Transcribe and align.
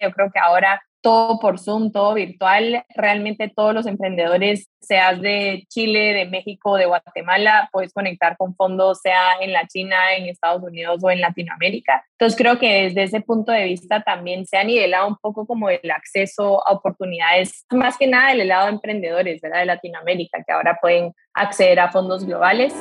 Yo 0.00 0.10
creo 0.12 0.30
que 0.30 0.38
ahora 0.38 0.82
todo 1.06 1.38
por 1.38 1.60
Zoom, 1.60 1.92
todo 1.92 2.14
virtual. 2.14 2.84
Realmente 2.94 3.48
todos 3.54 3.72
los 3.72 3.86
emprendedores, 3.86 4.68
seas 4.80 5.20
de 5.20 5.64
Chile, 5.68 6.14
de 6.14 6.24
México, 6.26 6.76
de 6.76 6.86
Guatemala, 6.86 7.68
puedes 7.70 7.92
conectar 7.92 8.36
con 8.36 8.56
fondos, 8.56 9.00
sea 9.02 9.34
en 9.40 9.52
la 9.52 9.68
China, 9.68 9.96
en 10.16 10.26
Estados 10.26 10.62
Unidos 10.64 10.98
o 11.02 11.10
en 11.10 11.20
Latinoamérica. 11.20 12.04
Entonces 12.18 12.36
creo 12.36 12.58
que 12.58 12.82
desde 12.82 13.04
ese 13.04 13.20
punto 13.20 13.52
de 13.52 13.64
vista 13.64 14.02
también 14.02 14.46
se 14.46 14.56
ha 14.56 14.64
nivelado 14.64 15.06
un 15.06 15.16
poco 15.16 15.46
como 15.46 15.70
el 15.70 15.90
acceso 15.92 16.66
a 16.66 16.72
oportunidades, 16.72 17.64
más 17.70 17.96
que 17.96 18.08
nada 18.08 18.34
del 18.34 18.48
lado 18.48 18.66
de 18.66 18.72
emprendedores 18.72 19.40
de 19.40 19.64
Latinoamérica, 19.64 20.42
que 20.44 20.52
ahora 20.52 20.76
pueden 20.80 21.12
acceder 21.34 21.78
a 21.78 21.92
fondos 21.92 22.26
globales. 22.26 22.74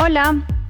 Hola. 0.00 0.57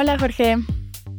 Hola 0.00 0.16
Jorge. 0.16 0.58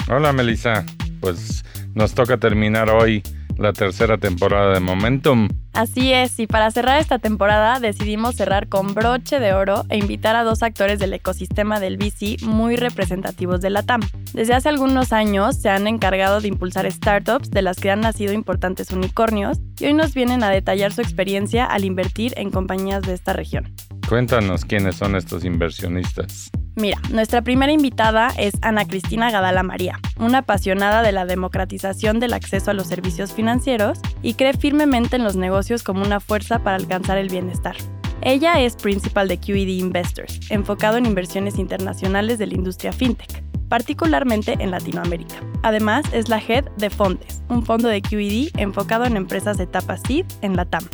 Hola 0.10 0.32
Melissa. 0.32 0.86
Pues 1.20 1.66
nos 1.96 2.14
toca 2.14 2.38
terminar 2.38 2.90
hoy 2.90 3.22
la 3.58 3.74
tercera 3.74 4.18
temporada 4.18 4.74
de 4.74 4.80
Momentum. 4.80 5.50
Así 5.74 6.14
es, 6.14 6.40
y 6.40 6.48
para 6.48 6.72
cerrar 6.72 6.98
esta 6.98 7.20
temporada 7.20 7.82
decidimos 7.82 8.36
cerrar 8.36 8.70
con 8.70 8.94
broche 8.94 9.42
de 9.42 9.52
oro 9.52 9.84
e 9.90 9.98
invitar 9.98 10.38
a 10.38 10.46
dos 10.46 10.64
actores 10.64 10.98
del 10.98 11.12
ecosistema 11.12 11.82
del 11.82 11.98
VC 11.98 12.42
muy 12.44 12.78
representativos 12.78 13.60
de 13.60 13.70
la 13.70 13.84
TAM. 13.84 14.00
Desde 14.34 14.54
hace 14.54 14.70
algunos 14.70 15.12
años 15.12 15.58
se 15.58 15.68
han 15.68 15.86
encargado 15.86 16.40
de 16.40 16.48
impulsar 16.48 16.90
startups 16.90 17.52
de 17.52 17.62
las 17.62 17.82
que 17.82 17.92
han 17.92 18.00
nacido 18.00 18.32
importantes 18.32 18.92
unicornios 18.92 19.60
y 19.78 19.88
hoy 19.88 19.94
nos 19.94 20.14
vienen 20.14 20.42
a 20.42 20.52
detallar 20.52 20.94
su 20.94 21.02
experiencia 21.02 21.66
al 21.66 21.84
invertir 21.84 22.34
en 22.38 22.50
compañías 22.50 23.02
de 23.02 23.14
esta 23.14 23.34
región. 23.34 23.74
Cuéntanos 24.08 24.64
quiénes 24.64 24.96
son 24.96 25.18
estos 25.18 25.44
inversionistas. 25.44 26.50
Mira, 26.80 26.98
nuestra 27.12 27.42
primera 27.42 27.74
invitada 27.74 28.30
es 28.38 28.54
Ana 28.62 28.86
Cristina 28.86 29.30
Gadala 29.30 29.64
María, 29.64 30.00
una 30.18 30.40
apasionada 30.40 31.02
de 31.02 31.12
la 31.12 31.26
democratización 31.26 32.22
del 32.22 32.32
acceso 32.32 32.72
a 32.72 32.74
los 32.74 32.88
servicios 32.88 33.34
financieros 33.34 34.00
y 34.22 34.36
cree 34.36 34.54
firmemente 34.54 35.18
en 35.18 35.26
los 35.26 35.36
negocios 35.36 35.84
como 35.84 36.04
una 36.04 36.22
fuerza 36.22 36.60
para 36.60 36.78
alcanzar 36.78 37.18
el 37.18 37.28
bienestar. 37.28 37.76
Ella 38.22 38.62
es 38.62 38.78
principal 38.78 39.28
de 39.28 39.38
QED 39.38 39.68
Investors, 39.68 40.40
enfocado 40.50 40.96
en 40.96 41.06
inversiones 41.06 41.60
internacionales 41.60 42.40
de 42.40 42.48
la 42.48 42.54
industria 42.54 42.94
fintech, 42.94 43.44
particularmente 43.68 44.56
en 44.58 44.72
Latinoamérica. 44.72 45.36
Además, 45.64 46.06
es 46.14 46.30
la 46.30 46.40
head 46.40 46.64
de 46.78 46.90
Fontes, 46.90 47.42
un 47.50 47.66
fondo 47.66 47.90
de 47.90 48.02
QED 48.02 48.52
enfocado 48.58 49.04
en 49.04 49.18
empresas 49.18 49.58
de 49.58 49.66
etapa 49.66 49.98
seed 49.98 50.26
en 50.42 50.56
la 50.56 50.64
TAM. 50.64 50.88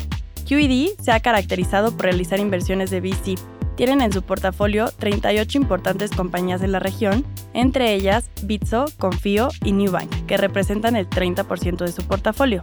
QED 0.48 0.98
se 1.00 1.12
ha 1.12 1.20
caracterizado 1.20 1.92
por 1.92 2.06
realizar 2.06 2.40
inversiones 2.40 2.90
de 2.90 3.00
VC 3.00 3.36
tienen 3.76 4.00
en 4.00 4.12
su 4.12 4.22
portafolio 4.22 4.90
38 4.98 5.58
importantes 5.58 6.10
compañías 6.10 6.60
de 6.60 6.68
la 6.68 6.78
región, 6.78 7.24
entre 7.54 7.94
ellas 7.94 8.30
Bitso, 8.42 8.86
Confío 8.98 9.48
y 9.64 9.72
Newbank, 9.72 10.10
que 10.26 10.36
representan 10.36 10.96
el 10.96 11.08
30% 11.08 11.84
de 11.84 11.92
su 11.92 12.02
portafolio. 12.02 12.60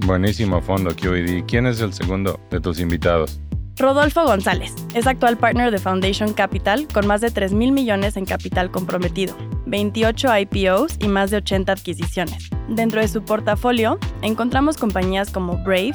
Buenísimo 0.00 0.60
fondo 0.60 0.94
QED. 0.94 1.44
¿Quién 1.46 1.66
es 1.66 1.80
el 1.80 1.92
segundo 1.92 2.38
de 2.50 2.60
tus 2.60 2.80
invitados? 2.80 3.40
Rodolfo 3.78 4.24
González 4.24 4.74
es 4.94 5.06
actual 5.06 5.36
partner 5.36 5.70
de 5.70 5.78
Foundation 5.78 6.32
Capital 6.32 6.88
con 6.92 7.06
más 7.06 7.20
de 7.20 7.30
3 7.30 7.52
mil 7.52 7.72
millones 7.72 8.16
en 8.16 8.24
capital 8.24 8.70
comprometido, 8.70 9.36
28 9.66 10.28
IPOs 10.38 10.96
y 10.98 11.08
más 11.08 11.30
de 11.30 11.38
80 11.38 11.72
adquisiciones. 11.72 12.48
Dentro 12.68 13.02
de 13.02 13.08
su 13.08 13.22
portafolio 13.22 13.98
encontramos 14.22 14.78
compañías 14.78 15.30
como 15.30 15.58
Brave, 15.58 15.92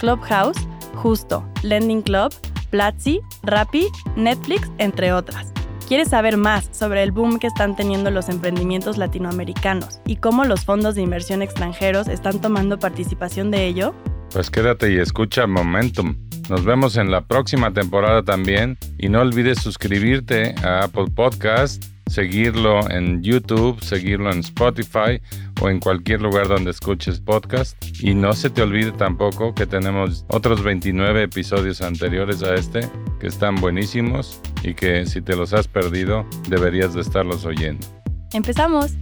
Clubhouse, 0.00 0.56
Justo, 0.96 1.44
Lending 1.62 2.02
Club, 2.02 2.34
Platzi, 2.70 3.20
Rappi, 3.42 3.88
Netflix, 4.16 4.70
entre 4.78 5.12
otras. 5.12 5.52
¿Quieres 5.88 6.08
saber 6.08 6.36
más 6.36 6.68
sobre 6.70 7.02
el 7.02 7.10
boom 7.10 7.40
que 7.40 7.48
están 7.48 7.74
teniendo 7.74 8.12
los 8.12 8.28
emprendimientos 8.28 8.96
latinoamericanos 8.96 10.00
y 10.06 10.16
cómo 10.16 10.44
los 10.44 10.64
fondos 10.64 10.94
de 10.94 11.02
inversión 11.02 11.42
extranjeros 11.42 12.06
están 12.06 12.40
tomando 12.40 12.78
participación 12.78 13.50
de 13.50 13.66
ello? 13.66 13.92
Pues 14.32 14.50
quédate 14.50 14.92
y 14.92 14.98
escucha 14.98 15.48
Momentum. 15.48 16.14
Nos 16.48 16.64
vemos 16.64 16.96
en 16.96 17.10
la 17.10 17.22
próxima 17.22 17.72
temporada 17.72 18.22
también 18.22 18.78
y 18.98 19.08
no 19.08 19.20
olvides 19.20 19.60
suscribirte 19.60 20.54
a 20.64 20.84
Apple 20.84 21.06
Podcast 21.14 21.84
seguirlo 22.10 22.90
en 22.90 23.22
YouTube, 23.22 23.80
seguirlo 23.80 24.32
en 24.32 24.40
Spotify 24.40 25.22
o 25.62 25.70
en 25.70 25.78
cualquier 25.78 26.20
lugar 26.20 26.48
donde 26.48 26.72
escuches 26.72 27.20
podcast. 27.20 27.76
Y 28.00 28.14
no 28.14 28.32
se 28.32 28.50
te 28.50 28.62
olvide 28.62 28.90
tampoco 28.92 29.54
que 29.54 29.64
tenemos 29.64 30.26
otros 30.28 30.62
29 30.62 31.22
episodios 31.22 31.80
anteriores 31.80 32.42
a 32.42 32.54
este 32.54 32.80
que 33.20 33.28
están 33.28 33.54
buenísimos 33.54 34.40
y 34.64 34.74
que 34.74 35.06
si 35.06 35.22
te 35.22 35.36
los 35.36 35.52
has 35.52 35.68
perdido 35.68 36.26
deberías 36.48 36.94
de 36.94 37.02
estarlos 37.02 37.44
oyendo. 37.44 37.86
Empezamos. 38.32 38.96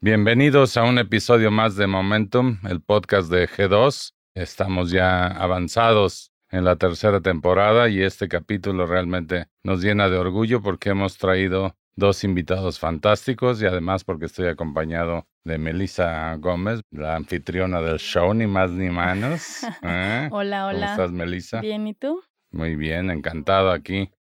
Bienvenidos 0.00 0.76
a 0.76 0.82
un 0.82 0.98
episodio 0.98 1.50
más 1.50 1.76
de 1.76 1.86
Momentum, 1.86 2.58
el 2.68 2.80
podcast 2.80 3.30
de 3.30 3.48
G2. 3.48 4.12
Estamos 4.34 4.90
ya 4.90 5.28
avanzados 5.28 6.33
en 6.54 6.64
la 6.64 6.76
tercera 6.76 7.20
temporada 7.20 7.88
y 7.88 8.00
este 8.00 8.28
capítulo 8.28 8.86
realmente 8.86 9.48
nos 9.64 9.82
llena 9.82 10.08
de 10.08 10.18
orgullo 10.18 10.62
porque 10.62 10.90
hemos 10.90 11.18
traído 11.18 11.74
dos 11.96 12.22
invitados 12.22 12.78
fantásticos 12.78 13.60
y 13.60 13.66
además 13.66 14.04
porque 14.04 14.26
estoy 14.26 14.46
acompañado 14.46 15.26
de 15.42 15.58
Melissa 15.58 16.32
Gómez, 16.36 16.80
la 16.92 17.16
anfitriona 17.16 17.80
del 17.80 17.98
show, 17.98 18.32
ni 18.34 18.46
más 18.46 18.70
ni 18.70 18.88
menos. 18.88 19.64
¿eh? 19.82 20.28
hola, 20.30 20.66
hola. 20.66 20.78
¿Cómo 20.78 20.90
estás, 20.92 21.10
Melissa? 21.10 21.60
Bien, 21.60 21.88
¿y 21.88 21.94
tú? 21.94 22.22
Muy 22.52 22.76
bien, 22.76 23.10
encantado 23.10 23.72
aquí 23.72 24.12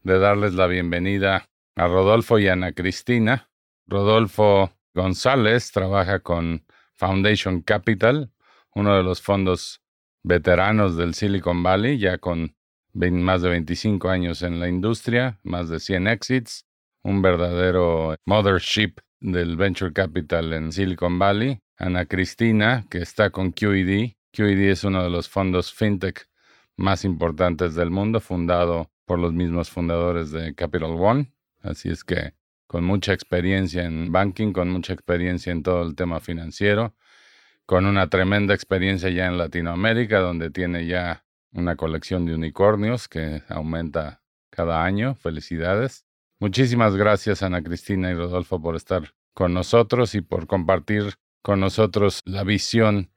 de 0.00 0.18
darles 0.18 0.54
la 0.54 0.68
bienvenida 0.68 1.46
a 1.76 1.88
Rodolfo 1.88 2.38
y 2.38 2.48
Ana 2.48 2.72
Cristina. 2.72 3.50
Rodolfo 3.86 4.72
González 4.94 5.70
trabaja 5.72 6.20
con 6.20 6.64
Foundation 6.94 7.60
Capital, 7.60 8.32
uno 8.74 8.96
de 8.96 9.02
los 9.02 9.20
fondos 9.20 9.81
veteranos 10.22 10.96
del 10.96 11.14
Silicon 11.14 11.62
Valley, 11.62 11.98
ya 11.98 12.18
con 12.18 12.54
más 12.94 13.42
de 13.42 13.48
25 13.48 14.08
años 14.08 14.42
en 14.42 14.60
la 14.60 14.68
industria, 14.68 15.38
más 15.42 15.68
de 15.68 15.80
100 15.80 16.08
exits, 16.08 16.66
un 17.02 17.22
verdadero 17.22 18.14
mothership 18.26 18.96
del 19.20 19.56
venture 19.56 19.92
capital 19.92 20.52
en 20.52 20.72
Silicon 20.72 21.18
Valley. 21.18 21.58
Ana 21.76 22.06
Cristina, 22.06 22.86
que 22.88 22.98
está 22.98 23.30
con 23.30 23.50
QED. 23.50 24.12
QED 24.32 24.70
es 24.70 24.84
uno 24.84 25.02
de 25.02 25.10
los 25.10 25.28
fondos 25.28 25.72
fintech 25.74 26.28
más 26.76 27.04
importantes 27.04 27.74
del 27.74 27.90
mundo, 27.90 28.20
fundado 28.20 28.90
por 29.04 29.18
los 29.18 29.32
mismos 29.32 29.68
fundadores 29.68 30.30
de 30.30 30.54
Capital 30.54 30.92
One. 30.92 31.32
Así 31.60 31.88
es 31.88 32.04
que 32.04 32.34
con 32.68 32.84
mucha 32.84 33.12
experiencia 33.12 33.84
en 33.84 34.12
banking, 34.12 34.52
con 34.52 34.70
mucha 34.70 34.92
experiencia 34.92 35.50
en 35.50 35.62
todo 35.62 35.82
el 35.82 35.94
tema 35.94 36.20
financiero, 36.20 36.94
con 37.66 37.86
una 37.86 38.08
tremenda 38.08 38.54
experiencia 38.54 39.10
ya 39.10 39.26
en 39.26 39.38
Latinoamérica, 39.38 40.20
donde 40.20 40.50
tiene 40.50 40.86
ya 40.86 41.24
una 41.52 41.76
colección 41.76 42.26
de 42.26 42.34
unicornios 42.34 43.08
que 43.08 43.42
aumenta 43.48 44.22
cada 44.50 44.84
año. 44.84 45.14
Felicidades. 45.14 46.04
Muchísimas 46.40 46.96
gracias 46.96 47.42
Ana 47.42 47.62
Cristina 47.62 48.10
y 48.10 48.14
Rodolfo 48.14 48.60
por 48.60 48.74
estar 48.74 49.14
con 49.34 49.54
nosotros 49.54 50.14
y 50.14 50.20
por 50.20 50.46
compartir 50.46 51.14
con 51.42 51.60
nosotros 51.60 52.20
la 52.24 52.44
visión 52.44 53.10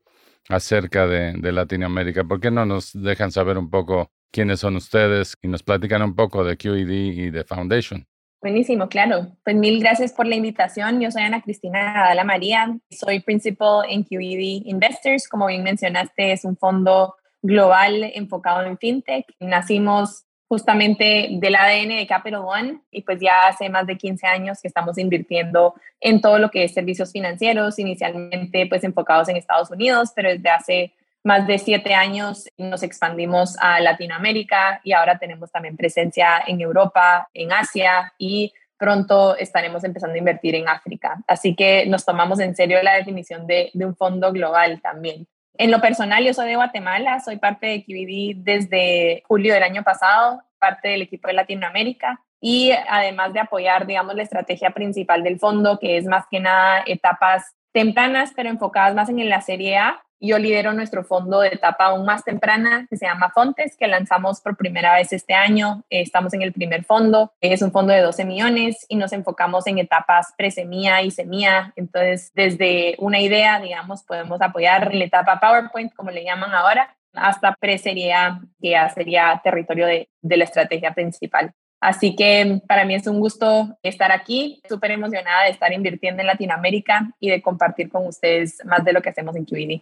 acerca 0.49 1.07
de, 1.07 1.33
Latinoamérica. 1.51 2.23
¿Por 2.23 2.39
qué 2.39 2.51
no 2.51 2.65
nos 2.65 2.93
dejan 2.93 3.31
saber 3.31 3.57
un 3.57 3.69
poco 3.69 4.11
quiénes 4.31 4.59
son 4.59 4.75
ustedes 4.75 5.35
y 5.41 5.47
nos 5.47 5.63
platican 5.63 6.01
un 6.01 6.15
poco 6.15 6.43
de 6.43 6.57
QED 6.57 6.89
y 6.89 7.29
de 7.29 7.43
Foundation? 7.43 8.07
Buenísimo, 8.45 8.89
claro. 8.89 9.29
Pues 9.43 9.55
mil 9.55 9.79
gracias 9.79 10.13
por 10.13 10.27
la 10.27 10.35
invitación. 10.35 11.01
Yo 11.01 11.09
soy 11.09 11.23
Ana 11.23 11.41
Cristina 11.41 12.03
Adala 12.05 12.23
María, 12.23 12.77
soy 12.91 13.19
principal 13.19 13.87
en 13.89 14.03
QED 14.03 14.67
Investors. 14.67 15.27
Como 15.27 15.47
bien 15.47 15.63
mencionaste, 15.63 16.31
es 16.31 16.45
un 16.45 16.55
fondo 16.55 17.15
global 17.41 18.03
enfocado 18.13 18.61
en 18.61 18.77
fintech. 18.77 19.25
Nacimos 19.39 20.25
justamente 20.47 21.29
del 21.31 21.55
ADN 21.55 21.97
de 21.97 22.05
Capital 22.07 22.43
One 22.45 22.81
y 22.91 23.01
pues 23.01 23.19
ya 23.19 23.47
hace 23.47 23.67
más 23.67 23.87
de 23.87 23.97
15 23.97 24.27
años 24.27 24.61
que 24.61 24.67
estamos 24.67 24.99
invirtiendo 24.99 25.73
en 25.99 26.21
todo 26.21 26.37
lo 26.37 26.51
que 26.51 26.65
es 26.65 26.73
servicios 26.75 27.11
financieros, 27.11 27.79
inicialmente 27.79 28.67
pues 28.67 28.83
enfocados 28.83 29.27
en 29.27 29.37
Estados 29.37 29.71
Unidos, 29.71 30.11
pero 30.15 30.29
desde 30.29 30.49
hace 30.51 30.93
más 31.25 31.47
de 31.47 31.57
siete 31.57 31.95
años 31.95 32.47
nos 32.55 32.83
expandimos 32.83 33.57
a 33.59 33.79
Latinoamérica 33.79 34.79
y 34.83 34.93
ahora 34.93 35.17
tenemos 35.17 35.51
también 35.51 35.75
presencia 35.75 36.43
en 36.45 36.61
Europa, 36.61 37.27
en 37.33 37.51
Asia 37.51 38.13
y 38.19 38.53
pronto 38.77 39.35
estaremos 39.35 39.83
empezando 39.83 40.13
a 40.13 40.19
invertir 40.19 40.53
en 40.53 40.69
África. 40.69 41.17
Así 41.27 41.55
que 41.55 41.87
nos 41.87 42.05
tomamos 42.05 42.39
en 42.39 42.55
serio 42.55 42.81
la 42.83 42.93
definición 42.93 43.47
de, 43.47 43.71
de 43.73 43.85
un 43.85 43.95
fondo 43.95 44.31
global 44.31 44.79
también. 44.81 45.27
En 45.57 45.71
lo 45.71 45.81
personal, 45.81 46.23
yo 46.23 46.33
soy 46.33 46.47
de 46.47 46.57
Guatemala, 46.57 47.19
soy 47.19 47.37
parte 47.37 47.67
de 47.67 47.83
QBD 47.83 48.43
desde 48.43 49.23
julio 49.27 49.55
del 49.55 49.63
año 49.63 49.81
pasado, 49.81 50.43
parte 50.59 50.89
del 50.89 51.01
equipo 51.01 51.27
de 51.27 51.33
Latinoamérica 51.33 52.21
y 52.47 52.69
además 52.87 53.33
de 53.33 53.39
apoyar, 53.39 53.87
digamos, 53.87 54.13
la 54.13 54.21
estrategia 54.21 54.69
principal 54.69 55.23
del 55.23 55.39
fondo, 55.39 55.79
que 55.79 55.97
es 55.97 56.05
más 56.05 56.25
que 56.29 56.39
nada 56.39 56.83
etapas 56.85 57.55
tempranas, 57.71 58.33
pero 58.35 58.49
enfocadas 58.49 58.93
más 58.93 59.09
en 59.09 59.27
la 59.27 59.41
Serie 59.41 59.77
A, 59.77 60.03
yo 60.19 60.37
lidero 60.37 60.71
nuestro 60.71 61.03
fondo 61.03 61.39
de 61.39 61.47
etapa 61.47 61.85
aún 61.85 62.05
más 62.05 62.23
temprana 62.23 62.85
que 62.87 62.97
se 62.97 63.07
llama 63.07 63.31
Fontes, 63.33 63.75
que 63.75 63.87
lanzamos 63.87 64.41
por 64.41 64.57
primera 64.57 64.93
vez 64.93 65.11
este 65.11 65.33
año. 65.33 65.83
Eh, 65.89 66.01
estamos 66.01 66.35
en 66.35 66.43
el 66.43 66.53
primer 66.53 66.83
fondo. 66.83 67.33
Es 67.41 67.63
un 67.63 67.71
fondo 67.71 67.93
de 67.93 68.01
12 68.01 68.25
millones 68.25 68.85
y 68.89 68.95
nos 68.95 69.11
enfocamos 69.11 69.65
en 69.65 69.79
etapas 69.79 70.35
pre-semilla 70.37 71.01
y 71.01 71.09
semilla. 71.09 71.73
Entonces, 71.75 72.31
desde 72.35 72.93
una 72.99 73.19
idea, 73.21 73.59
digamos, 73.59 74.03
podemos 74.03 74.39
apoyar 74.39 74.93
la 74.93 75.03
etapa 75.03 75.39
PowerPoint, 75.39 75.95
como 75.95 76.11
le 76.11 76.23
llaman 76.23 76.53
ahora, 76.53 76.95
hasta 77.15 77.55
pre-serie 77.55 78.13
que 78.61 78.69
ya 78.69 78.87
sería 78.89 79.41
territorio 79.43 79.87
de 79.87 80.37
la 80.37 80.43
estrategia 80.43 80.93
principal. 80.93 81.51
Así 81.85 82.15
que 82.15 82.61
para 82.67 82.83
mí 82.83 82.95
es 82.95 83.05
un 83.05 83.19
gusto 83.19 83.77
estar 83.83 84.11
aquí, 84.11 84.59
súper 84.67 84.89
emocionada 84.89 85.43
de 85.43 85.51
estar 85.51 85.71
invirtiendo 85.71 86.21
en 86.21 86.25
Latinoamérica 86.25 87.11
y 87.19 87.29
de 87.29 87.43
compartir 87.43 87.89
con 87.89 88.07
ustedes 88.07 88.57
más 88.65 88.83
de 88.83 88.91
lo 88.91 89.03
que 89.03 89.09
hacemos 89.09 89.35
en 89.35 89.45
QED. 89.45 89.81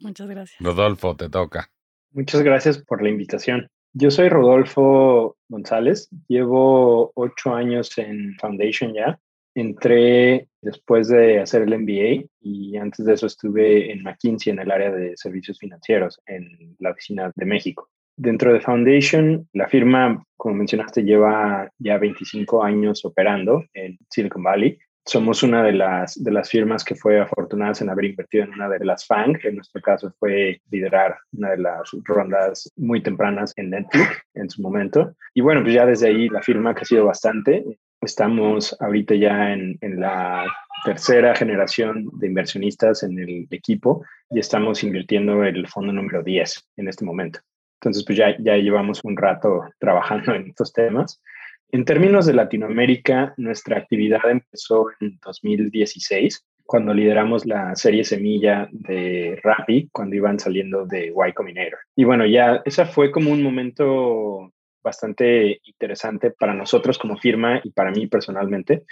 Muchas 0.00 0.28
gracias. 0.28 0.60
Rodolfo, 0.60 1.16
te 1.16 1.30
toca. 1.30 1.70
Muchas 2.12 2.42
gracias 2.42 2.76
por 2.76 3.02
la 3.02 3.08
invitación. 3.08 3.66
Yo 3.94 4.10
soy 4.10 4.28
Rodolfo 4.28 5.38
González, 5.48 6.10
llevo 6.28 7.12
ocho 7.14 7.54
años 7.54 7.96
en 7.96 8.36
Foundation 8.38 8.92
ya. 8.92 9.18
Entré 9.54 10.48
después 10.60 11.08
de 11.08 11.40
hacer 11.40 11.62
el 11.62 11.78
MBA 11.78 12.28
y 12.42 12.76
antes 12.76 13.06
de 13.06 13.14
eso 13.14 13.26
estuve 13.26 13.90
en 13.90 14.02
McKinsey 14.02 14.52
en 14.52 14.58
el 14.58 14.70
área 14.70 14.90
de 14.90 15.16
servicios 15.16 15.58
financieros 15.58 16.20
en 16.26 16.76
la 16.78 16.90
oficina 16.90 17.32
de 17.34 17.46
México. 17.46 17.88
Dentro 18.18 18.52
de 18.52 18.60
Foundation, 18.60 19.48
la 19.52 19.68
firma, 19.68 20.22
como 20.36 20.56
mencionaste, 20.56 21.02
lleva 21.02 21.70
ya 21.78 21.98
25 21.98 22.62
años 22.62 23.04
operando 23.04 23.64
en 23.72 23.96
Silicon 24.10 24.42
Valley 24.42 24.78
somos 25.08 25.42
una 25.42 25.62
de 25.62 25.72
las, 25.72 26.22
de 26.22 26.30
las 26.30 26.50
firmas 26.50 26.84
que 26.84 26.94
fue 26.94 27.18
afortunada 27.18 27.72
en 27.80 27.88
haber 27.88 28.04
invertido 28.04 28.44
en 28.44 28.52
una 28.52 28.68
de 28.68 28.84
las 28.84 29.06
FANG, 29.06 29.38
en 29.44 29.56
nuestro 29.56 29.80
caso 29.80 30.12
fue 30.18 30.60
liderar 30.70 31.16
una 31.32 31.52
de 31.52 31.56
las 31.56 31.90
rondas 32.04 32.70
muy 32.76 33.02
tempranas 33.02 33.54
en 33.56 33.70
Netflix 33.70 34.06
en 34.34 34.50
su 34.50 34.60
momento. 34.60 35.14
Y 35.32 35.40
bueno, 35.40 35.62
pues 35.62 35.72
ya 35.72 35.86
desde 35.86 36.08
ahí 36.08 36.28
la 36.28 36.42
firma 36.42 36.70
ha 36.70 36.74
crecido 36.74 37.06
bastante. 37.06 37.64
Estamos 38.02 38.76
ahorita 38.80 39.14
ya 39.14 39.54
en, 39.54 39.78
en 39.80 39.98
la 39.98 40.44
tercera 40.84 41.34
generación 41.34 42.06
de 42.18 42.26
inversionistas 42.26 43.02
en 43.02 43.18
el 43.18 43.46
equipo 43.50 44.04
y 44.30 44.40
estamos 44.40 44.84
invirtiendo 44.84 45.42
el 45.42 45.66
fondo 45.68 45.90
número 45.90 46.22
10 46.22 46.68
en 46.76 46.86
este 46.86 47.06
momento. 47.06 47.40
Entonces, 47.80 48.04
pues 48.04 48.18
ya, 48.18 48.36
ya 48.38 48.56
llevamos 48.56 49.04
un 49.04 49.16
rato 49.16 49.62
trabajando 49.78 50.34
en 50.34 50.48
estos 50.48 50.72
temas. 50.72 51.22
En 51.70 51.84
términos 51.84 52.26
de 52.26 52.32
Latinoamérica, 52.32 53.34
nuestra 53.36 53.78
actividad 53.78 54.30
empezó 54.30 54.86
en 55.00 55.18
2016, 55.22 56.44
cuando 56.64 56.92
lideramos 56.92 57.46
la 57.46 57.74
serie 57.76 58.04
Semilla 58.04 58.68
de 58.70 59.38
Rappi, 59.42 59.88
cuando 59.92 60.16
iban 60.16 60.38
saliendo 60.38 60.86
de 60.86 61.06
Y 61.06 61.32
Combinator. 61.32 61.78
Y 61.94 62.04
bueno, 62.04 62.26
ya 62.26 62.62
esa 62.64 62.86
fue 62.86 63.10
como 63.10 63.30
un 63.30 63.42
momento 63.42 64.52
bastante 64.82 65.60
interesante 65.64 66.30
para 66.30 66.54
nosotros 66.54 66.98
como 66.98 67.16
firma 67.16 67.60
y 67.62 67.70
para 67.70 67.90
mí 67.90 68.06
personalmente, 68.06 68.84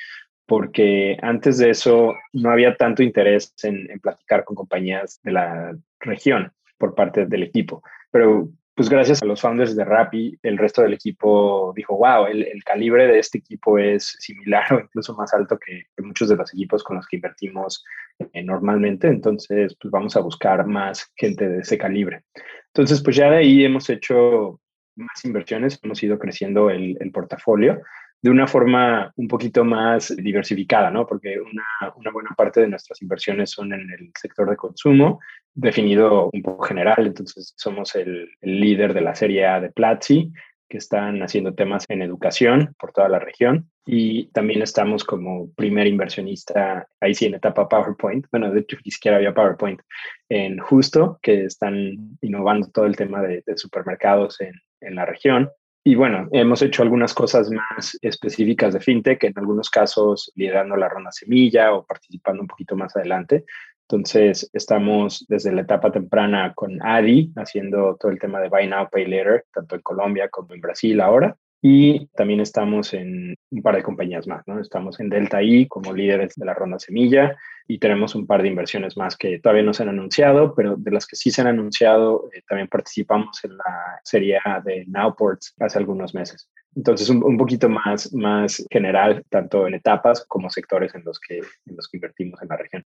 porque 0.47 1.17
antes 1.23 1.59
de 1.59 1.71
eso 1.71 2.15
no 2.33 2.51
había 2.51 2.77
tanto 2.77 3.03
interés 3.03 3.53
en, 3.63 3.91
en 3.91 4.01
platicar 4.01 4.45
con 4.45 4.57
compañías 4.57 5.21
de 5.23 5.33
la 5.33 5.77
región 6.01 6.53
por 6.79 6.95
parte 6.95 7.27
del 7.27 7.43
equipo. 7.43 7.83
Pero 8.11 8.51
pues 8.77 8.91
gracias 8.91 9.23
a 9.23 9.27
los 9.27 9.41
founders 9.41 9.75
de 9.75 9.87
Rappi, 9.87 10.39
el 10.43 10.59
resto 10.59 10.83
del 10.83 10.93
equipo 10.93 11.73
dijo, 11.75 11.97
wow, 11.97 12.27
el, 12.27 12.63
calibre 12.63 13.07
de 13.07 13.19
este 13.19 13.39
equipo 13.39 13.79
es 13.79 14.17
similar 14.19 14.71
o 14.71 14.81
incluso 14.81 15.15
más 15.15 15.33
alto 15.33 15.59
que, 15.59 15.87
muchos 16.05 16.29
de 16.29 16.37
los 16.37 16.53
equipos 16.53 16.85
con 16.85 16.97
los 16.97 17.07
que 17.09 17.17
invertimos 17.17 17.83
eh, 18.19 18.43
normalmente, 18.45 19.09
entonces 19.09 19.75
pues 19.81 19.91
vamos 19.91 20.15
a 20.17 20.21
buscar 20.21 20.67
más 20.67 21.11
gente 21.17 21.49
de 21.49 21.61
ese 21.61 21.79
calibre. 21.79 22.25
Entonces, 22.67 23.03
pues 23.03 23.17
ya 23.17 23.31
de 23.31 23.39
ahí 23.39 23.65
hemos 23.65 23.89
hecho 23.89 24.61
más 24.95 25.25
inversiones, 25.25 25.81
hemos 25.83 26.03
ido 26.03 26.19
creciendo 26.19 26.69
el, 26.69 26.99
el 27.01 27.11
portafolio 27.13 27.81
de 28.27 28.31
una 28.31 28.49
forma 28.49 29.13
un 29.15 29.29
poquito 29.29 29.65
más 29.65 30.13
diversificada, 30.17 30.91
¿no? 30.91 31.07
Porque 31.07 31.37
una, 31.39 32.11
buena 32.11 32.31
parte 32.37 32.61
de 32.61 32.67
nuestras 32.67 33.01
inversiones 33.01 33.53
son 33.53 33.73
en 33.73 33.89
el 33.89 34.11
sector 34.21 34.51
de 34.51 34.57
consumo, 34.57 35.21
definido 35.55 36.29
un 36.33 36.43
poco 36.43 36.65
general, 36.65 37.07
entonces 37.07 37.55
somos 37.57 37.95
el, 37.95 38.29
líder 38.43 38.95
de 38.95 39.01
la 39.01 39.15
serie 39.15 39.47
A 39.47 39.61
de 39.61 39.71
Platzi, 39.71 40.33
que 40.69 40.79
están 40.79 41.23
haciendo 41.23 41.55
temas 41.55 41.85
en 41.89 42.03
educación 42.03 42.75
por 42.81 42.91
toda 42.91 43.09
la 43.09 43.21
región. 43.21 43.71
Y 43.87 44.27
también 44.33 44.61
estamos 44.61 45.05
como 45.05 45.53
primer 45.53 45.87
inversionista, 45.87 46.89
ahí 47.01 47.15
sí 47.15 47.27
en 47.27 47.35
etapa 47.35 47.69
PowerPoint, 47.69 48.27
bueno, 48.33 48.51
de 48.51 48.59
hecho 48.59 48.77
ni 48.85 48.91
siquiera 48.91 49.19
había 49.19 49.35
PowerPoint, 49.35 49.81
en 50.29 50.59
Justo, 50.59 51.21
que 51.23 51.45
están 51.45 52.19
innovando 52.21 52.69
todo 52.73 52.87
el 52.87 52.97
tema 52.97 53.23
de, 53.23 53.45
supermercados 53.55 54.39
en 54.41 54.95
la 54.97 55.07
región. 55.07 55.49
Y 55.87 55.95
bueno, 55.95 56.27
hemos 56.33 56.63
hecho 56.63 56.83
algunas 56.83 57.15
cosas 57.15 57.49
más 57.49 57.97
específicas 58.03 58.75
de 58.75 58.81
fintech, 58.81 59.23
en 59.23 59.35
algunos 59.37 59.71
casos 59.71 60.33
liderando 60.35 60.75
la 60.75 60.89
ronda 60.89 61.13
semilla 61.13 61.73
o 61.75 61.87
participando 61.87 62.43
un 62.43 62.49
poquito 62.49 62.75
más 62.75 62.97
adelante. 62.97 63.45
Entonces, 63.83 64.51
estamos 64.53 65.25
desde 65.29 65.53
la 65.53 65.61
etapa 65.61 65.93
temprana 65.93 66.55
con 66.57 66.85
Adi, 66.85 67.31
haciendo 67.37 67.97
todo 68.01 68.11
el 68.11 68.19
tema 68.19 68.41
de 68.41 68.49
Buy 68.49 68.67
Now, 68.67 68.89
Pay 68.91 69.07
Later, 69.07 69.45
tanto 69.55 69.77
en 69.77 69.83
Colombia 69.83 70.29
como 70.29 70.55
en 70.55 70.61
Brasil 70.61 71.01
ahora. 71.01 71.37
Y 71.63 72.07
también 72.09 72.41
estamos 72.41 72.93
en 72.95 73.35
un 73.51 73.63
par 73.63 73.77
de 73.77 73.83
compañías 73.83 74.27
más, 74.27 74.47
¿no? 74.47 74.61
Estamos 74.61 75.01
en 75.01 75.09
Delta 75.09 75.43
I 75.43 75.67
como 75.67 75.93
líderes 75.93 76.35
de 76.37 76.45
la 76.45 76.55
ronda 76.55 76.79
semilla 76.79 77.37
y 77.67 77.79
tenemos 77.79 78.15
un 78.15 78.27
par 78.27 78.43
de 78.43 78.49
inversiones 78.49 78.97
más 78.97 79.17
que 79.17 79.41
todavía 79.41 79.65
no 79.65 79.73
se 79.73 79.83
han 79.83 79.89
anunciado, 79.89 80.55
pero 80.55 80.77
de 80.77 80.91
las 80.91 81.07
que 81.07 81.17
sí 81.17 81.31
se 81.31 81.41
han 81.41 81.49
anunciado, 81.49 82.29
eh, 82.33 82.43
también 82.47 82.69
participamos 82.69 83.43
en 83.45 83.57
la 83.57 84.01
serie 84.05 84.39
A 84.45 84.61
de 84.61 84.85
Nowports 84.87 85.55
hace 85.59 85.79
algunos 85.79 86.15
meses. 86.15 86.49
Entonces, 86.77 87.09
un, 87.09 87.25
un, 87.25 87.39
poquito 87.39 87.69
más, 87.69 88.13
más 88.13 88.65
general, 88.71 89.25
tanto 89.31 89.67
en 89.67 89.75
etapas 89.75 90.25
como 90.29 90.51
sectores 90.51 90.95
en 90.95 91.05
los, 91.05 91.19
que, 91.19 91.39
en 91.39 91.77
los 91.77 91.89
que 91.89 91.97
invertimos 91.97 92.41
en 92.43 92.49
la 92.49 92.57
región. 92.59 92.85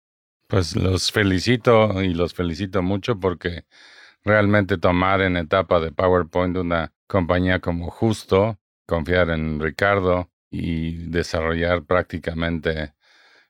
Pues 0.48 0.76
los 0.76 1.12
felicito 1.12 2.02
y 2.02 2.14
los 2.14 2.34
felicito 2.34 2.82
mucho 2.82 3.20
porque 3.20 3.66
realmente 4.24 4.78
tomar 4.78 5.22
en 5.22 5.36
etapa 5.36 5.80
de 5.80 5.92
PowerPoint 5.92 6.58
una 6.58 6.94
compañía 7.08 7.60
como 7.60 7.90
Justo, 7.90 8.58
confiar 8.94 9.32
en 9.32 9.60
Ricardo 9.60 10.30
y 10.52 11.10
desarrollar 11.10 11.84
prácticamente 11.84 12.94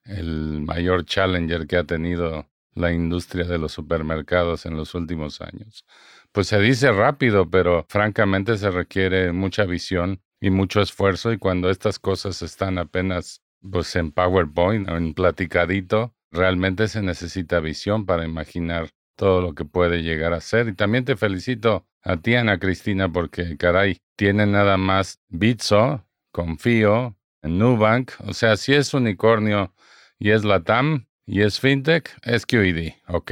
el 0.05 0.61
mayor 0.61 1.03
challenger 1.03 1.67
que 1.67 1.75
ha 1.75 1.83
tenido 1.83 2.47
la 2.75 2.93
industria 2.93 3.43
de 3.43 3.57
los 3.57 3.73
supermercados 3.73 4.65
en 4.65 4.77
los 4.77 4.95
últimos 4.95 5.41
años. 5.41 5.83
Pues 6.31 6.47
se 6.47 6.61
dice 6.61 6.93
rápido, 6.93 7.49
pero 7.49 7.85
francamente 7.89 8.57
se 8.57 8.71
requiere 8.71 9.33
mucha 9.33 9.65
visión 9.65 10.21
y 10.39 10.49
mucho 10.49 10.81
esfuerzo 10.81 11.33
y 11.33 11.37
cuando 11.37 11.69
estas 11.69 11.99
cosas 11.99 12.41
están 12.41 12.77
apenas 12.77 13.41
pues 13.69 13.93
en 13.97 14.13
PowerPoint 14.13 14.87
o 14.87 14.95
en 14.95 15.13
platicadito, 15.13 16.15
realmente 16.31 16.87
se 16.87 17.01
necesita 17.01 17.59
visión 17.59 18.05
para 18.05 18.23
imaginar 18.23 18.91
todo 19.15 19.41
lo 19.41 19.55
que 19.55 19.65
puede 19.65 20.03
llegar 20.03 20.33
a 20.33 20.41
ser. 20.41 20.67
Y 20.67 20.73
también 20.73 21.05
te 21.05 21.15
felicito 21.15 21.85
a 22.01 22.17
ti, 22.17 22.35
Ana 22.35 22.59
Cristina, 22.59 23.11
porque 23.11 23.57
caray, 23.57 23.97
tiene 24.15 24.45
nada 24.45 24.77
más 24.77 25.19
Bitso, 25.29 26.05
Confío, 26.31 27.15
Nubank, 27.41 28.11
o 28.19 28.33
sea, 28.33 28.57
si 28.57 28.73
es 28.73 28.93
unicornio 28.93 29.73
y 30.19 30.31
es 30.31 30.43
la 30.43 30.63
TAM 30.63 31.07
y 31.25 31.41
es 31.41 31.59
FinTech, 31.59 32.09
es 32.23 32.45
QED, 32.45 32.93
ok. 33.07 33.31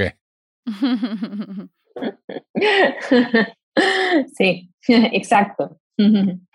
Sí, 4.34 4.70
exacto. 4.88 5.80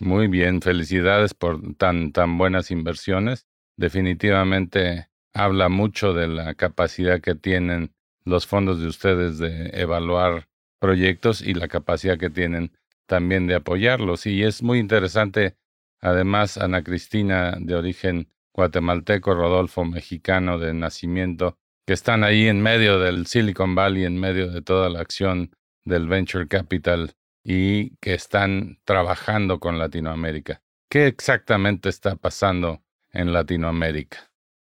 Muy 0.00 0.28
bien, 0.28 0.62
felicidades 0.62 1.34
por 1.34 1.74
tan, 1.76 2.12
tan 2.12 2.38
buenas 2.38 2.70
inversiones. 2.70 3.46
Definitivamente 3.76 5.08
habla 5.34 5.68
mucho 5.68 6.14
de 6.14 6.26
la 6.26 6.54
capacidad 6.54 7.20
que 7.20 7.34
tienen 7.34 7.92
los 8.28 8.46
fondos 8.46 8.80
de 8.80 8.86
ustedes 8.86 9.38
de 9.38 9.70
evaluar 9.72 10.48
proyectos 10.78 11.40
y 11.40 11.54
la 11.54 11.68
capacidad 11.68 12.18
que 12.18 12.30
tienen 12.30 12.72
también 13.06 13.46
de 13.46 13.56
apoyarlos. 13.56 14.26
Y 14.26 14.44
es 14.44 14.62
muy 14.62 14.78
interesante, 14.78 15.56
además, 16.00 16.58
Ana 16.58 16.82
Cristina, 16.82 17.56
de 17.58 17.74
origen 17.74 18.28
guatemalteco, 18.54 19.34
Rodolfo, 19.34 19.84
mexicano 19.84 20.58
de 20.58 20.74
nacimiento, 20.74 21.58
que 21.86 21.94
están 21.94 22.22
ahí 22.22 22.46
en 22.46 22.60
medio 22.60 22.98
del 22.98 23.26
Silicon 23.26 23.74
Valley, 23.74 24.04
en 24.04 24.20
medio 24.20 24.50
de 24.50 24.62
toda 24.62 24.88
la 24.90 25.00
acción 25.00 25.50
del 25.84 26.06
Venture 26.06 26.46
Capital 26.46 27.14
y 27.42 27.96
que 27.96 28.14
están 28.14 28.78
trabajando 28.84 29.58
con 29.58 29.78
Latinoamérica. 29.78 30.60
¿Qué 30.90 31.06
exactamente 31.06 31.88
está 31.88 32.16
pasando 32.16 32.82
en 33.12 33.32
Latinoamérica? 33.32 34.27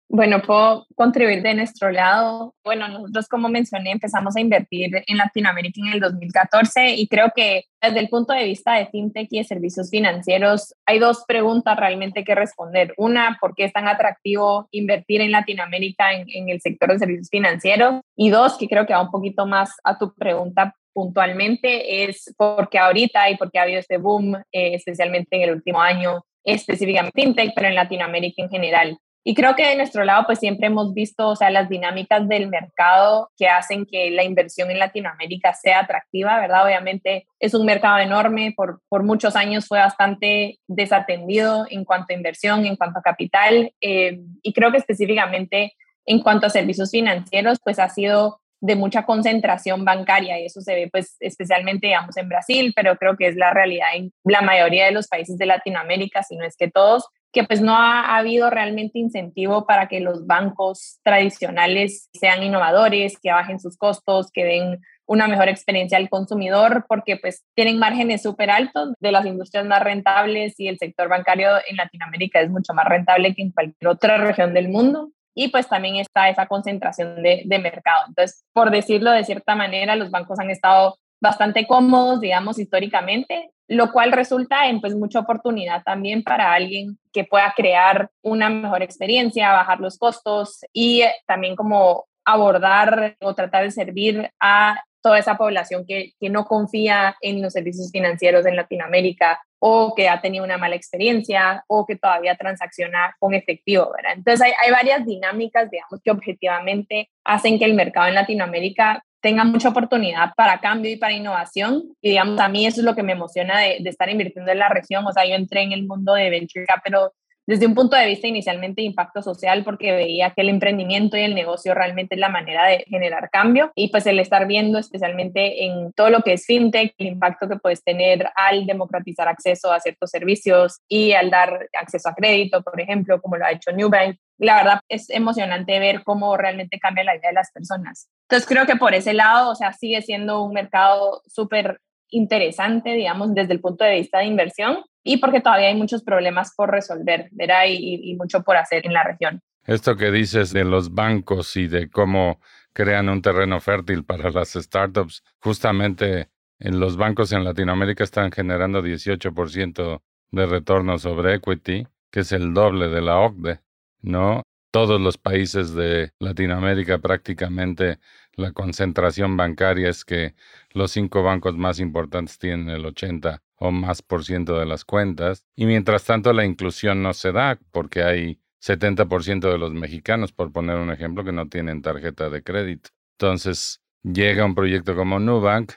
Bueno, 0.10 0.42
puedo 0.42 0.88
contribuir 0.96 1.42
de 1.44 1.54
nuestro 1.54 1.92
lado. 1.92 2.56
Bueno, 2.64 2.88
nosotros, 2.88 3.28
como 3.28 3.50
mencioné, 3.50 3.92
empezamos 3.92 4.38
a 4.38 4.40
invertir 4.40 5.04
en 5.06 5.18
Latinoamérica 5.18 5.82
en 5.82 5.94
el 5.94 6.00
2014 6.00 6.96
y 6.96 7.08
creo 7.10 7.34
que 7.36 7.66
desde 7.82 8.00
el 8.00 8.08
punto 8.08 8.32
de 8.32 8.46
vista 8.46 8.76
de 8.76 8.88
fintech 8.88 9.28
y 9.32 9.40
de 9.40 9.44
servicios 9.44 9.90
financieros, 9.90 10.74
hay 10.86 11.00
dos 11.00 11.26
preguntas 11.28 11.76
realmente 11.78 12.24
que 12.24 12.36
responder. 12.36 12.94
Una, 12.96 13.38
¿por 13.42 13.54
qué 13.54 13.66
es 13.66 13.74
tan 13.74 13.90
atractivo 13.90 14.70
invertir 14.72 15.20
en 15.20 15.32
Latinoamérica 15.32 16.14
en, 16.14 16.50
el 16.50 16.62
sector 16.62 16.90
de 16.94 17.00
servicios 17.00 17.28
financieros? 17.30 18.02
Y 18.16 18.30
dos, 18.30 18.58
que 18.58 18.70
creo 18.70 18.86
que 18.86 18.94
va 18.94 19.02
un 19.02 19.12
poquito 19.12 19.46
más 19.46 19.76
a 19.84 19.98
tu 19.98 20.14
pregunta 20.14 20.74
puntualmente, 20.94 22.06
es 22.06 22.34
porque 22.38 22.80
ahorita 22.80 23.30
y 23.30 23.36
porque 23.36 23.60
ha 23.60 23.64
habido 23.64 23.80
este 23.80 23.98
boom, 23.98 24.36
eh, 24.36 24.74
especialmente 24.74 25.36
en 25.36 25.42
el 25.44 25.52
último 25.56 25.82
año, 25.82 26.24
específicamente 26.46 27.22
fintech, 27.22 27.52
pero 27.54 27.68
en 27.68 27.76
Latinoamérica 27.76 28.42
en 28.42 28.50
general. 28.50 28.98
Y 29.30 29.36
creo 29.36 29.58
que 29.58 29.68
de 29.68 29.76
nuestro 29.76 30.06
lado, 30.06 30.24
pues 30.26 30.40
siempre 30.40 30.68
hemos 30.68 30.94
visto, 30.94 31.28
o 31.28 31.36
sea, 31.36 31.50
las 31.50 31.68
dinámicas 31.68 32.30
del 32.30 32.48
mercado 32.48 33.30
que 33.38 33.50
hacen 33.50 33.86
que 33.86 34.10
la 34.10 34.24
inversión 34.24 34.72
en 34.72 34.80
Latinoamérica 34.80 35.54
sea 35.54 35.80
atractiva, 35.80 36.40
¿verdad? 36.40 36.64
Obviamente 36.64 37.28
es 37.38 37.54
un 37.54 37.66
mercado 37.66 37.98
enorme, 37.98 38.54
por, 38.56 38.80
por 38.88 39.04
muchos 39.04 39.36
años 39.36 39.68
fue 39.68 39.80
bastante 39.80 40.60
desatendido 40.68 41.66
en 41.70 41.84
cuanto 41.84 42.14
a 42.14 42.16
inversión, 42.16 42.66
en 42.66 42.78
cuanto 42.78 43.00
a 43.00 43.02
capital, 43.02 43.74
eh, 43.82 44.22
y 44.44 44.54
creo 44.54 44.72
que 44.72 44.78
específicamente 44.78 45.74
en 46.06 46.22
cuanto 46.22 46.48
a 46.48 46.50
servicios 46.50 46.90
financieros, 46.92 47.58
pues 47.62 47.80
ha 47.80 47.90
sido 47.90 48.40
de 48.62 48.78
mucha 48.78 49.06
concentración 49.06 49.84
bancaria 49.84 50.40
y 50.40 50.46
eso 50.46 50.62
se 50.62 50.74
ve 50.74 50.90
pues 50.92 51.16
especialmente 51.20 51.88
digamos 51.88 52.16
en 52.18 52.30
Brasil, 52.30 52.74
pero 52.76 52.96
creo 52.96 53.18
que 53.18 53.28
es 53.28 53.36
la 53.36 53.52
realidad 53.52 53.90
en 53.94 54.14
la 54.24 54.42
mayoría 54.42 54.86
de 54.86 54.94
los 54.94 55.08
países 55.08 55.38
de 55.38 55.46
Latinoamérica, 55.46 56.24
si 56.24 56.38
no 56.38 56.46
es 56.46 56.56
que 56.56 56.72
todos, 56.72 57.08
que 57.32 57.44
pues 57.44 57.62
no 57.62 57.76
ha, 57.76 58.18
habido 58.18 58.50
realmente 58.50 59.00
incentivo 59.00 59.66
para 59.66 59.88
que 59.88 60.00
los 60.00 60.26
bancos 60.26 61.00
tradicionales 61.04 62.10
sean 62.14 62.44
innovadores, 62.44 63.20
que 63.22 63.32
bajen 63.32 63.60
sus 63.60 63.78
costos, 63.78 64.32
que 64.32 64.46
den 64.46 64.80
una 65.06 65.28
mejor 65.28 65.48
experiencia 65.48 65.98
al 65.98 66.10
consumidor, 66.10 66.86
porque 66.88 67.18
pues 67.18 67.46
tienen 67.56 67.80
márgenes 67.80 68.24
súper 68.24 68.50
altos 68.50 68.94
de 69.00 69.12
las 69.12 69.26
industrias 69.26 69.66
más 69.66 69.82
rentables 69.82 70.60
y 70.60 70.68
el 70.68 70.78
sector 70.78 71.08
bancario 71.08 71.50
en 71.70 71.78
Latinoamérica 71.78 72.42
es 72.42 72.50
mucho 72.50 72.74
más 72.74 72.86
rentable 72.86 73.34
que 73.34 73.42
en 73.42 73.52
cualquier 73.52 73.88
otra 73.88 74.18
región 74.18 74.54
del 74.54 74.70
mundo. 74.70 75.12
Y 75.34 75.50
pues 75.50 75.70
también 75.70 75.98
está 75.98 76.30
esa 76.30 76.48
concentración 76.48 77.22
de, 77.22 77.44
de 77.46 77.60
mercado. 77.60 78.06
Entonces, 78.08 78.44
por 78.54 78.72
decirlo 78.72 79.12
de 79.12 79.24
cierta 79.24 79.56
manera, 79.56 79.96
los 79.96 80.10
bancos 80.10 80.40
han 80.40 80.50
estado 80.50 80.98
bastante 81.22 81.68
cómodos, 81.68 82.22
digamos, 82.22 82.60
históricamente, 82.60 83.52
lo 83.68 83.92
cual 83.92 84.12
resulta 84.12 84.68
en 84.68 84.80
pues 84.80 84.96
mucha 84.96 85.20
oportunidad 85.20 85.84
también 85.84 86.24
para 86.24 86.54
alguien 86.54 86.98
que 87.12 87.26
pueda 87.26 87.54
crear 87.56 88.10
una 88.22 88.50
mejor 88.50 88.82
experiencia, 88.82 89.52
bajar 89.52 89.80
los 89.80 89.98
costos 89.98 90.62
y 90.74 91.04
también 91.26 91.56
como 91.56 92.06
abordar 92.26 93.16
o 93.22 93.34
tratar 93.36 93.64
de 93.64 93.72
servir 93.72 94.32
a 94.40 94.82
toda 95.02 95.20
esa 95.20 95.38
población 95.38 95.86
que, 95.88 96.14
que 96.20 96.30
no 96.30 96.46
confía 96.46 97.16
en 97.22 97.42
los 97.42 97.54
servicios 97.54 97.92
financieros 97.92 98.46
en 98.46 98.56
Latinoamérica 98.56 99.42
o 99.60 99.94
que 99.96 100.10
ha 100.10 100.22
tenido 100.22 100.44
una 100.44 100.58
mala 100.58 100.76
experiencia 100.76 101.64
o 101.68 101.86
que 101.86 101.96
todavía 101.96 102.36
transacciona 102.36 103.16
con 103.20 103.34
efectivo, 103.34 103.92
¿verdad? 103.96 104.14
Entonces 104.16 104.42
hay, 104.42 104.54
hay 104.64 104.72
varias 104.72 105.06
dinámicas, 105.06 105.70
digamos, 105.72 106.02
que 106.04 106.12
objetivamente 106.12 107.10
hacen 107.24 107.58
que 107.58 107.66
el 107.66 107.74
mercado 107.74 108.08
en 108.08 108.16
Latinoamérica 108.16 109.04
tenga 109.22 109.44
mucha 109.44 109.70
oportunidad 109.70 110.34
para 110.36 110.60
cambio 110.60 110.92
y 110.92 110.98
para 110.98 111.14
innovación. 111.14 111.84
Y 112.02 112.10
digamos, 112.10 112.40
a 112.40 112.50
mí 112.50 112.66
eso 112.66 112.82
es 112.82 112.86
lo 112.86 112.96
que 112.96 113.04
me 113.04 113.14
emociona 113.14 113.60
de, 113.60 113.78
estar 113.86 114.10
invirtiendo 114.10 114.52
en 114.52 114.60
la 114.60 114.70
región. 114.70 115.06
O 115.06 115.12
sea, 115.12 115.26
yo 115.26 115.36
entré 115.36 115.62
en 115.64 115.72
el 115.72 115.86
mundo 115.86 116.14
de 116.14 116.30
Venture 116.30 116.66
Capital 116.66 117.10
desde 117.48 117.66
un 117.66 117.74
punto 117.74 117.96
de 117.96 118.06
vista 118.06 118.28
inicialmente 118.28 118.82
de 118.82 118.88
impacto 118.88 119.22
social, 119.22 119.64
porque 119.64 119.94
veía 119.94 120.32
que 120.32 120.42
el 120.42 120.50
emprendimiento 120.50 121.16
y 121.16 121.22
el 121.22 121.34
negocio 121.34 121.74
realmente 121.74 122.16
es 122.16 122.20
la 122.20 122.28
manera 122.30 122.68
de 122.68 122.84
generar 122.88 123.30
cambio. 123.32 123.72
Y 123.74 123.90
pues 123.90 124.06
el 124.06 124.20
estar 124.20 124.46
viendo 124.48 124.78
especialmente 124.78 125.66
en 125.66 125.94
todo 125.94 126.10
lo 126.10 126.22
que 126.22 126.34
es 126.34 126.46
fintech, 126.46 126.94
el 126.98 127.08
impacto 127.08 127.48
que 127.48 127.56
puedes 127.56 127.84
tener 127.84 128.30
al 128.36 128.66
democratizar 128.66 129.30
acceso 129.30 129.72
a 129.72 129.80
ciertos 129.80 130.12
servicios 130.12 130.82
y 130.90 131.14
al 131.14 131.30
dar 131.30 131.70
acceso 131.80 132.10
a 132.10 132.16
crédito, 132.16 132.62
por 132.62 132.80
ejemplo, 132.82 133.22
como 133.22 133.38
lo 133.38 133.46
ha 133.46 133.52
hecho 133.52 133.72
Newbank. 133.72 134.18
La 134.40 134.58
verdad 134.58 134.80
es 134.90 135.10
emocionante 135.10 135.80
ver 135.80 136.04
cómo 136.04 136.36
realmente 136.36 136.80
cambia 136.80 137.06
la 137.06 137.14
vida 137.14 137.30
de 137.30 137.34
las 137.34 137.52
personas. 137.52 138.10
Entonces 138.30 138.48
creo 138.48 138.66
que 138.66 138.76
por 138.76 138.94
ese 138.94 139.14
lado, 139.14 139.52
o 139.52 139.56
sea, 139.56 139.72
sigue 139.72 140.02
siendo 140.02 140.44
un 140.44 140.54
mercado 140.54 141.22
súper 141.26 141.80
interesante, 142.10 142.94
digamos, 142.94 143.34
desde 143.34 143.54
el 143.54 143.60
punto 143.60 143.84
de 143.84 143.96
vista 143.96 144.20
de 144.20 144.26
inversión 144.26 144.78
y 145.04 145.18
porque 145.18 145.42
todavía 145.42 145.68
hay 145.68 145.76
muchos 145.76 146.04
problemas 146.04 146.54
por 146.56 146.72
resolver, 146.72 147.30
¿verdad? 147.32 147.64
Y, 147.70 148.16
mucho 148.16 148.44
por 148.44 148.58
hacer 148.58 148.86
en 148.86 148.94
la 148.94 149.04
región. 149.04 149.42
Esto 149.66 149.96
que 149.96 150.12
dices 150.12 150.52
de 150.54 150.64
los 150.64 150.94
bancos 150.94 151.56
y 151.58 151.68
de 151.68 151.90
cómo 151.90 152.40
crean 152.74 153.10
un 153.10 153.22
terreno 153.22 153.60
fértil 153.60 154.04
para 154.04 154.32
las 154.32 154.54
startups, 154.54 155.24
justamente 155.40 156.30
en 156.60 156.80
los 156.80 156.98
bancos 156.98 157.32
en 157.32 157.44
Latinoamérica 157.44 158.04
están 158.04 158.32
generando 158.32 158.82
18% 158.82 160.02
de 160.32 160.46
retorno 160.46 160.98
sobre 161.00 161.36
equity, 161.36 161.88
que 162.12 162.22
es 162.22 162.32
el 162.32 162.54
doble 162.54 162.88
de 162.88 163.02
la 163.02 163.20
OCDE, 163.20 163.60
¿no? 164.02 164.44
Todos 164.72 165.00
los 165.00 165.18
países 165.18 165.74
de 165.74 166.12
Latinoamérica 166.20 166.98
prácticamente 167.00 168.00
la 168.38 168.54
concentración 168.54 169.36
bancaria 169.36 169.90
es 169.90 170.06
que 170.06 170.36
los 170.72 170.92
cinco 170.92 171.24
bancos 171.24 171.58
más 171.58 171.80
importantes 171.80 172.38
tienen 172.38 172.70
el 172.70 172.86
80 172.86 173.42
o 173.56 173.72
más 173.72 174.02
por 174.02 174.24
ciento 174.24 174.60
de 174.60 174.68
las 174.68 174.86
cuentas 174.86 175.44
y 175.56 175.66
mientras 175.66 176.06
tanto 176.06 176.32
la 176.32 176.46
inclusión 176.46 177.02
no 177.02 177.14
se 177.14 177.32
da 177.32 177.60
porque 177.72 178.04
hay 178.04 178.40
70% 178.62 179.52
de 179.52 179.58
los 179.58 179.74
mexicanos, 179.74 180.32
por 180.32 180.52
poner 180.52 180.78
un 180.78 180.92
ejemplo, 180.92 181.24
que 181.24 181.32
no 181.32 181.48
tienen 181.48 181.82
tarjeta 181.82 182.30
de 182.30 182.44
crédito. 182.44 182.90
Entonces 183.20 183.82
llega 184.04 184.46
un 184.46 184.56
proyecto 184.56 184.96
como 184.96 185.20
Nubank, 185.20 185.74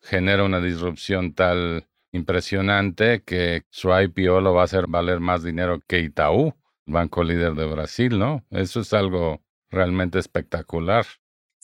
genera 0.00 0.44
una 0.44 0.60
disrupción 0.60 1.34
tal 1.34 1.88
impresionante 2.12 3.22
que 3.22 3.62
su 3.70 3.90
IPO 3.90 4.40
lo 4.40 4.54
va 4.54 4.62
a 4.62 4.64
hacer 4.64 4.86
valer 4.88 5.20
más 5.20 5.42
dinero 5.42 5.80
que 5.86 6.00
Itaú, 6.00 6.54
banco 6.84 7.22
líder 7.22 7.54
de 7.54 7.66
Brasil, 7.66 8.18
¿no? 8.18 8.44
Eso 8.50 8.80
es 8.80 8.92
algo 8.92 9.42
realmente 9.70 10.18
espectacular. 10.18 11.06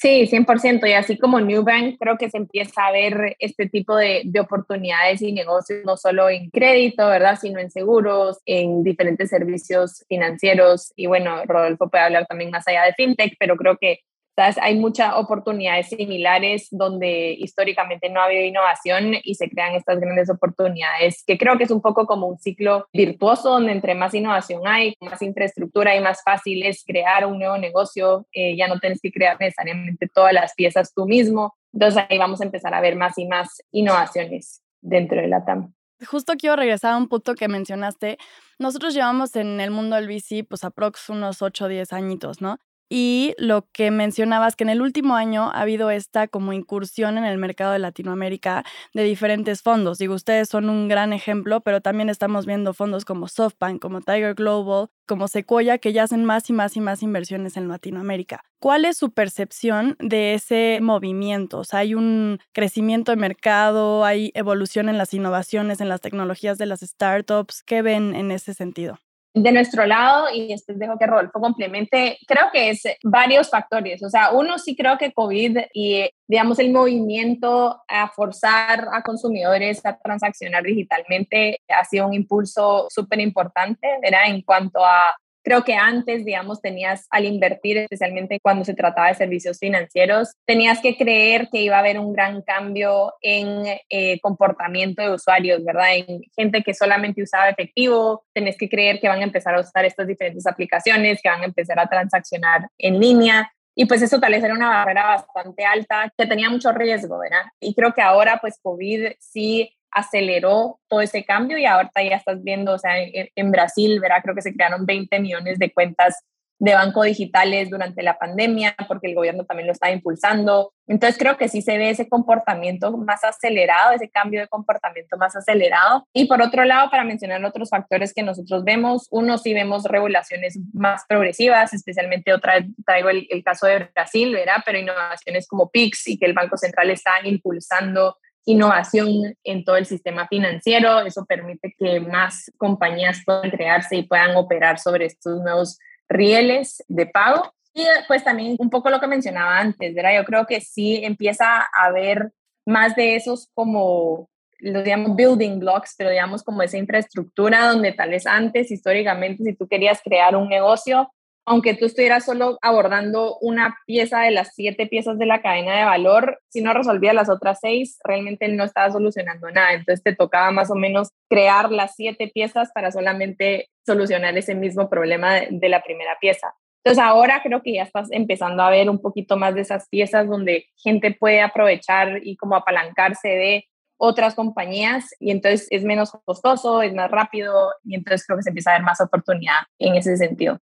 Sí, 0.00 0.28
100%. 0.28 0.86
Y 0.88 0.92
así 0.92 1.18
como 1.18 1.40
Newbank, 1.40 1.98
creo 1.98 2.16
que 2.18 2.30
se 2.30 2.36
empieza 2.36 2.86
a 2.86 2.92
ver 2.92 3.34
este 3.40 3.68
tipo 3.68 3.96
de, 3.96 4.22
de, 4.26 4.38
oportunidades 4.38 5.20
y 5.22 5.32
negocios, 5.32 5.84
no 5.84 5.96
solo 5.96 6.30
en 6.30 6.50
crédito, 6.50 7.08
¿verdad? 7.08 7.36
Sino 7.40 7.58
en 7.58 7.68
seguros, 7.68 8.38
en 8.46 8.84
diferentes 8.84 9.28
servicios 9.28 10.04
financieros. 10.08 10.92
Y 10.94 11.08
bueno, 11.08 11.42
Rodolfo 11.46 11.88
puede 11.90 12.04
hablar 12.04 12.26
también 12.26 12.50
más 12.50 12.68
allá 12.68 12.84
de 12.84 12.94
fintech, 12.94 13.34
pero 13.40 13.56
creo 13.56 13.76
que 13.76 14.02
hay 14.38 14.76
muchas 14.76 15.14
oportunidades 15.14 15.88
similares 15.88 16.68
donde 16.70 17.32
históricamente 17.32 18.08
no 18.08 18.20
ha 18.20 18.24
habido 18.24 18.44
innovación 18.44 19.14
y 19.22 19.34
se 19.34 19.48
crean 19.48 19.74
estas 19.74 20.00
grandes 20.00 20.30
oportunidades, 20.30 21.24
que 21.26 21.38
creo 21.38 21.58
que 21.58 21.64
es 21.64 21.70
un 21.70 21.80
poco 21.80 22.06
como 22.06 22.26
un 22.26 22.38
ciclo 22.38 22.86
virtuoso 22.92 23.50
donde 23.50 23.72
entre 23.72 23.94
más 23.94 24.14
innovación 24.14 24.62
hay, 24.66 24.94
más 25.00 25.20
infraestructura 25.22 25.96
y 25.96 26.00
más 26.00 26.22
fácil 26.22 26.64
es 26.64 26.84
crear 26.86 27.26
un 27.26 27.38
nuevo 27.38 27.58
negocio, 27.58 28.26
eh, 28.32 28.56
ya 28.56 28.68
no 28.68 28.78
tienes 28.78 29.00
que 29.00 29.12
crear 29.12 29.36
necesariamente 29.40 30.08
todas 30.12 30.32
las 30.32 30.54
piezas 30.54 30.92
tú 30.94 31.06
mismo. 31.06 31.54
Entonces 31.72 32.04
ahí 32.08 32.18
vamos 32.18 32.40
a 32.40 32.44
empezar 32.44 32.74
a 32.74 32.80
ver 32.80 32.96
más 32.96 33.18
y 33.18 33.26
más 33.26 33.62
innovaciones 33.72 34.62
dentro 34.80 35.20
de 35.20 35.28
la 35.28 35.44
TAM. 35.44 35.74
Justo 36.06 36.34
quiero 36.38 36.54
regresar 36.54 36.94
a 36.94 36.96
un 36.96 37.08
punto 37.08 37.34
que 37.34 37.48
mencionaste. 37.48 38.18
Nosotros 38.58 38.94
llevamos 38.94 39.34
en 39.34 39.60
el 39.60 39.72
mundo 39.72 39.96
del 39.96 40.06
VC, 40.06 40.44
pues 40.48 40.62
aprox 40.62 41.08
unos 41.08 41.42
8 41.42 41.64
o 41.64 41.68
10 41.68 41.92
añitos, 41.92 42.40
¿no? 42.40 42.58
Y 42.90 43.34
lo 43.36 43.68
que 43.72 43.90
mencionabas, 43.90 44.56
que 44.56 44.64
en 44.64 44.70
el 44.70 44.80
último 44.80 45.14
año 45.14 45.50
ha 45.50 45.60
habido 45.60 45.90
esta 45.90 46.26
como 46.26 46.52
incursión 46.54 47.18
en 47.18 47.24
el 47.24 47.36
mercado 47.36 47.72
de 47.72 47.78
Latinoamérica 47.78 48.64
de 48.94 49.02
diferentes 49.02 49.62
fondos. 49.62 49.98
Digo, 49.98 50.14
ustedes 50.14 50.48
son 50.48 50.70
un 50.70 50.88
gran 50.88 51.12
ejemplo, 51.12 51.60
pero 51.60 51.80
también 51.82 52.08
estamos 52.08 52.46
viendo 52.46 52.72
fondos 52.72 53.04
como 53.04 53.28
SoftBank, 53.28 53.80
como 53.80 54.00
Tiger 54.00 54.34
Global, 54.34 54.88
como 55.06 55.28
Sequoia, 55.28 55.78
que 55.78 55.92
ya 55.92 56.04
hacen 56.04 56.24
más 56.24 56.48
y 56.48 56.52
más 56.54 56.76
y 56.76 56.80
más 56.80 57.02
inversiones 57.02 57.56
en 57.56 57.68
Latinoamérica. 57.68 58.44
¿Cuál 58.58 58.86
es 58.86 58.96
su 58.96 59.12
percepción 59.12 59.96
de 60.00 60.34
ese 60.34 60.78
movimiento? 60.80 61.58
O 61.58 61.64
sea, 61.64 61.80
hay 61.80 61.94
un 61.94 62.38
crecimiento 62.52 63.12
de 63.12 63.16
mercado, 63.16 64.04
hay 64.04 64.32
evolución 64.34 64.88
en 64.88 64.98
las 64.98 65.12
innovaciones, 65.14 65.80
en 65.80 65.88
las 65.88 66.00
tecnologías 66.00 66.58
de 66.58 66.66
las 66.66 66.80
startups. 66.80 67.62
¿Qué 67.62 67.82
ven 67.82 68.14
en 68.14 68.30
ese 68.30 68.54
sentido? 68.54 68.98
De 69.42 69.52
nuestro 69.52 69.86
lado, 69.86 70.26
y 70.32 70.48
después 70.48 70.78
dejo 70.78 70.98
que 70.98 71.06
Rodolfo 71.06 71.40
complemente, 71.40 72.18
creo 72.26 72.46
que 72.52 72.70
es 72.70 72.82
varios 73.02 73.50
factores. 73.50 74.02
O 74.02 74.10
sea, 74.10 74.30
uno 74.32 74.58
sí 74.58 74.76
creo 74.76 74.98
que 74.98 75.12
COVID 75.12 75.58
y, 75.72 76.08
digamos, 76.26 76.58
el 76.58 76.72
movimiento 76.72 77.82
a 77.88 78.08
forzar 78.08 78.88
a 78.92 79.02
consumidores 79.02 79.84
a 79.84 79.98
transaccionar 79.98 80.62
digitalmente 80.62 81.60
ha 81.68 81.84
sido 81.84 82.06
un 82.06 82.14
impulso 82.14 82.86
súper 82.90 83.20
importante, 83.20 83.88
¿verdad? 84.02 84.26
En 84.26 84.42
cuanto 84.42 84.84
a 84.84 85.14
Creo 85.48 85.64
que 85.64 85.76
antes, 85.76 86.26
digamos, 86.26 86.60
tenías 86.60 87.06
al 87.08 87.24
invertir, 87.24 87.78
especialmente 87.78 88.38
cuando 88.42 88.66
se 88.66 88.74
trataba 88.74 89.08
de 89.08 89.14
servicios 89.14 89.58
financieros, 89.58 90.34
tenías 90.46 90.78
que 90.82 90.94
creer 90.94 91.48
que 91.50 91.62
iba 91.62 91.76
a 91.76 91.78
haber 91.78 91.98
un 91.98 92.12
gran 92.12 92.42
cambio 92.42 93.14
en 93.22 93.64
eh, 93.88 94.20
comportamiento 94.20 95.00
de 95.00 95.14
usuarios, 95.14 95.64
¿verdad? 95.64 95.96
En 95.96 96.20
gente 96.36 96.62
que 96.62 96.74
solamente 96.74 97.22
usaba 97.22 97.48
efectivo, 97.48 98.26
tenés 98.34 98.58
que 98.58 98.68
creer 98.68 99.00
que 99.00 99.08
van 99.08 99.20
a 99.20 99.24
empezar 99.24 99.54
a 99.54 99.60
usar 99.60 99.86
estas 99.86 100.06
diferentes 100.06 100.46
aplicaciones, 100.46 101.22
que 101.22 101.30
van 101.30 101.40
a 101.40 101.46
empezar 101.46 101.80
a 101.80 101.86
transaccionar 101.86 102.68
en 102.76 103.00
línea. 103.00 103.50
Y 103.74 103.86
pues 103.86 104.02
eso 104.02 104.20
tal 104.20 104.32
vez 104.32 104.44
era 104.44 104.52
una 104.52 104.68
barrera 104.68 105.06
bastante 105.06 105.64
alta 105.64 106.12
que 106.14 106.26
tenía 106.26 106.50
mucho 106.50 106.72
riesgo, 106.72 107.20
¿verdad? 107.20 107.46
Y 107.58 107.74
creo 107.74 107.94
que 107.94 108.02
ahora 108.02 108.36
pues 108.38 108.58
COVID 108.62 109.12
sí 109.18 109.77
aceleró 109.90 110.80
todo 110.88 111.00
ese 111.00 111.24
cambio 111.24 111.58
y 111.58 111.66
ahorita 111.66 112.02
ya 112.02 112.16
estás 112.16 112.42
viendo, 112.42 112.74
o 112.74 112.78
sea, 112.78 112.92
en, 112.98 113.50
Brasil, 113.50 114.00
¿verdad? 114.00 114.22
Creo 114.22 114.34
que 114.34 114.42
se 114.42 114.54
crearon 114.54 114.86
20 114.86 115.18
millones 115.20 115.58
de 115.58 115.72
cuentas 115.72 116.24
de 116.60 116.74
banco 116.74 117.04
digitales 117.04 117.70
durante 117.70 118.02
la 118.02 118.18
pandemia, 118.18 118.74
porque 118.88 119.06
el 119.06 119.14
gobierno 119.14 119.44
también 119.44 119.68
lo 119.68 119.72
está 119.72 119.92
impulsando. 119.92 120.72
Entonces 120.88 121.16
creo 121.16 121.36
que 121.36 121.48
sí 121.48 121.62
se 121.62 121.78
ve 121.78 121.90
ese 121.90 122.08
comportamiento 122.08 122.96
más 122.96 123.22
acelerado, 123.22 123.92
ese 123.92 124.10
cambio 124.10 124.40
de 124.40 124.48
comportamiento 124.48 125.16
más 125.16 125.36
acelerado. 125.36 126.06
Y 126.12 126.26
por 126.26 126.42
otro 126.42 126.64
lado, 126.64 126.90
para 126.90 127.04
mencionar 127.04 127.44
otros 127.44 127.70
factores 127.70 128.12
que 128.12 128.24
nosotros 128.24 128.64
vemos, 128.64 129.06
uno 129.10 129.38
sí 129.38 129.54
vemos 129.54 129.84
regulaciones 129.84 130.58
más 130.72 131.04
progresivas, 131.08 131.72
especialmente 131.72 132.32
otra 132.32 132.64
traigo 132.84 133.08
el, 133.08 133.28
el 133.30 133.44
caso 133.44 133.66
de 133.66 133.88
Brasil, 133.94 134.34
¿verdad? 134.34 134.56
Pero 134.66 134.78
innovaciones 134.78 135.46
como 135.46 135.70
PIX 135.70 136.08
y 136.08 136.18
que 136.18 136.26
el 136.26 136.32
Banco 136.32 136.56
Central 136.56 136.90
está 136.90 137.12
impulsando 137.22 138.16
innovación 138.44 139.36
en 139.44 139.64
todo 139.64 139.76
el 139.76 139.86
sistema 139.86 140.26
financiero. 140.28 141.00
Eso 141.00 141.24
permite 141.26 141.74
que 141.78 142.00
más 142.00 142.50
compañías 142.56 143.22
puedan 143.24 143.50
crearse 143.50 143.96
y 143.96 144.02
puedan 144.04 144.36
operar 144.36 144.78
sobre 144.78 145.06
estos 145.06 145.40
nuevos 145.42 145.78
rieles 146.08 146.82
de 146.88 147.06
pago. 147.06 147.52
Y 147.74 147.84
pues 148.06 148.24
también 148.24 148.56
un 148.58 148.70
poco 148.70 148.90
lo 148.90 149.00
que 149.00 149.06
mencionaba 149.06 149.58
antes, 149.58 149.94
¿verdad? 149.94 150.16
Yo 150.16 150.24
creo 150.24 150.46
que 150.46 150.60
sí 150.60 151.04
empieza 151.04 151.60
a 151.60 151.86
haber 151.86 152.32
más 152.66 152.96
de 152.96 153.16
esos 153.16 153.48
como 153.54 154.28
los 154.60 154.82
digamos 154.82 155.14
building 155.14 155.60
blocks, 155.60 155.94
pero 155.96 156.10
digamos 156.10 156.42
como 156.42 156.62
esa 156.62 156.78
infraestructura 156.78 157.68
donde 157.68 157.92
tal 157.92 158.10
vez 158.10 158.26
antes, 158.26 158.70
históricamente, 158.70 159.44
si 159.44 159.54
tú 159.54 159.68
querías 159.68 160.00
crear 160.02 160.34
un 160.34 160.48
negocio, 160.48 161.12
aunque 161.48 161.74
tú 161.74 161.86
estuvieras 161.86 162.26
solo 162.26 162.58
abordando 162.60 163.38
una 163.40 163.78
pieza 163.86 164.20
de 164.20 164.30
las 164.30 164.54
siete 164.54 164.86
piezas 164.86 165.18
de 165.18 165.24
la 165.24 165.40
cadena 165.40 165.78
de 165.78 165.84
valor, 165.84 166.40
si 166.48 166.60
no 166.60 166.74
resolvías 166.74 167.14
las 167.14 167.30
otras 167.30 167.58
seis, 167.60 167.98
realmente 168.04 168.48
no 168.48 168.64
estaba 168.64 168.92
solucionando 168.92 169.50
nada. 169.50 169.72
Entonces 169.72 170.02
te 170.02 170.14
tocaba 170.14 170.50
más 170.50 170.70
o 170.70 170.74
menos 170.74 171.08
crear 171.28 171.72
las 171.72 171.94
siete 171.96 172.30
piezas 172.32 172.70
para 172.74 172.92
solamente 172.92 173.70
solucionar 173.86 174.36
ese 174.36 174.54
mismo 174.54 174.90
problema 174.90 175.40
de, 175.50 175.68
la 175.68 175.82
primera 175.82 176.18
pieza. 176.20 176.54
Entonces 176.84 177.02
ahora 177.02 177.40
creo 177.42 177.62
que 177.62 177.72
ya 177.72 177.82
estás 177.82 178.08
empezando 178.10 178.62
a 178.62 178.70
ver 178.70 178.90
un 178.90 179.00
poquito 179.00 179.38
más 179.38 179.54
de 179.54 179.62
esas 179.62 179.88
piezas 179.88 180.28
donde 180.28 180.66
gente 180.76 181.16
puede 181.18 181.40
aprovechar 181.40 182.20
y 182.22 182.36
como 182.36 182.56
apalancarse 182.56 183.28
de 183.28 183.64
otras 183.96 184.34
compañías 184.34 185.06
y 185.18 185.30
entonces 185.30 185.66
es 185.70 185.82
menos 185.82 186.12
costoso, 186.24 186.82
es 186.82 186.94
más 186.94 187.10
rápido 187.10 187.72
y 187.84 187.94
entonces 187.94 188.26
creo 188.26 188.36
que 188.36 188.42
se 188.42 188.50
empieza 188.50 188.70
a 188.70 188.74
ver 188.74 188.82
más 188.82 189.00
oportunidad 189.00 189.56
en 189.78 189.96
ese 189.96 190.16
sentido. 190.16 190.60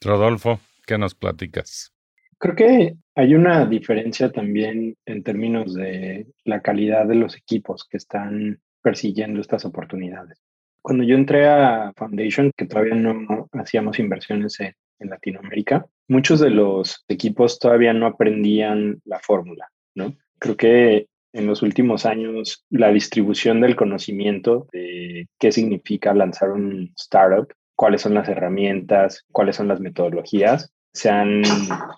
Rodolfo, 0.00 0.60
¿qué 0.86 0.98
nos 0.98 1.14
platicas? 1.14 1.92
Creo 2.38 2.54
que 2.54 2.94
hay 3.14 3.34
una 3.34 3.64
diferencia 3.64 4.30
también 4.30 4.96
en 5.06 5.22
términos 5.22 5.74
de 5.74 6.26
la 6.44 6.60
calidad 6.60 7.06
de 7.06 7.14
los 7.14 7.36
equipos 7.36 7.86
que 7.88 7.96
están 7.96 8.60
persiguiendo 8.82 9.40
estas 9.40 9.64
oportunidades. 9.64 10.42
Cuando 10.82 11.02
yo 11.02 11.16
entré 11.16 11.48
a 11.48 11.92
Foundation, 11.96 12.52
que 12.56 12.66
todavía 12.66 12.94
no 12.94 13.48
hacíamos 13.52 13.98
inversiones 13.98 14.60
en, 14.60 14.74
Latinoamérica, 14.98 15.84
muchos 16.08 16.40
de 16.40 16.48
los 16.48 17.04
equipos 17.06 17.58
todavía 17.58 17.92
no 17.92 18.06
aprendían 18.06 18.98
la 19.04 19.18
fórmula, 19.18 19.68
¿no? 19.94 20.16
Creo 20.38 20.56
que 20.56 21.08
en 21.34 21.46
los 21.46 21.60
últimos 21.60 22.06
años 22.06 22.64
la 22.70 22.90
distribución 22.90 23.60
del 23.60 23.76
conocimiento 23.76 24.68
de 24.72 25.28
qué 25.38 25.52
significa 25.52 26.14
lanzar 26.14 26.50
un 26.50 26.94
startup 26.96 27.52
cuáles 27.76 28.00
son 28.00 28.14
las 28.14 28.28
herramientas, 28.28 29.24
cuáles 29.30 29.56
son 29.56 29.68
las 29.68 29.80
metodologías, 29.80 30.72
se 30.92 31.10
han 31.10 31.42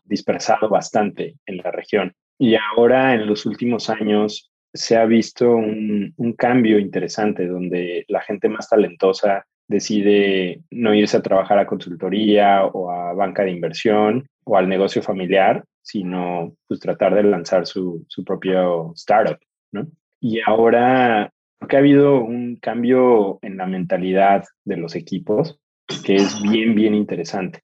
dispersado 0.04 0.68
bastante 0.68 1.36
en 1.46 1.58
la 1.58 1.70
región. 1.70 2.14
Y 2.36 2.56
ahora, 2.56 3.14
en 3.14 3.26
los 3.26 3.46
últimos 3.46 3.88
años, 3.88 4.50
se 4.74 4.96
ha 4.96 5.06
visto 5.06 5.50
un, 5.50 6.14
cambio 6.36 6.78
interesante 6.78 7.46
donde 7.46 8.04
la 8.08 8.20
gente 8.20 8.48
más 8.48 8.68
talentosa 8.68 9.46
decide 9.66 10.62
no 10.70 10.94
irse 10.94 11.16
a 11.16 11.22
trabajar 11.22 11.58
a 11.58 11.66
consultoría 11.66 12.64
o 12.64 12.90
a 12.90 13.12
banca 13.14 13.44
de 13.44 13.50
inversión 13.50 14.28
o 14.44 14.56
al 14.56 14.68
negocio 14.68 15.02
familiar, 15.02 15.64
sino 15.82 16.54
pues 16.66 16.80
tratar 16.80 17.14
de 17.14 17.22
lanzar 17.22 17.66
su, 17.66 18.04
su 18.08 18.24
propio 18.24 18.92
startup, 18.94 19.38
¿no? 19.72 19.86
Y 20.20 20.40
ahora, 20.44 21.30
que 21.68 21.76
ha 21.76 21.78
habido 21.78 22.20
un 22.20 22.56
cambio 22.56 23.38
en 23.42 23.56
la 23.56 23.66
mentalidad 23.66 24.44
de 24.64 24.76
los 24.76 24.94
equipos 24.96 25.58
que 26.04 26.16
es 26.16 26.40
bien, 26.42 26.74
bien 26.74 26.94
interesante, 26.94 27.62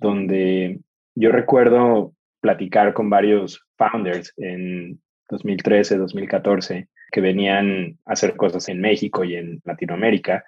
donde 0.00 0.80
yo 1.14 1.32
recuerdo 1.32 2.12
platicar 2.40 2.94
con 2.94 3.10
varios 3.10 3.66
founders 3.76 4.32
en 4.36 5.00
2013, 5.28 5.98
2014, 5.98 6.88
que 7.10 7.20
venían 7.20 7.98
a 8.04 8.12
hacer 8.12 8.36
cosas 8.36 8.68
en 8.68 8.80
México 8.80 9.24
y 9.24 9.36
en 9.36 9.60
Latinoamérica. 9.64 10.44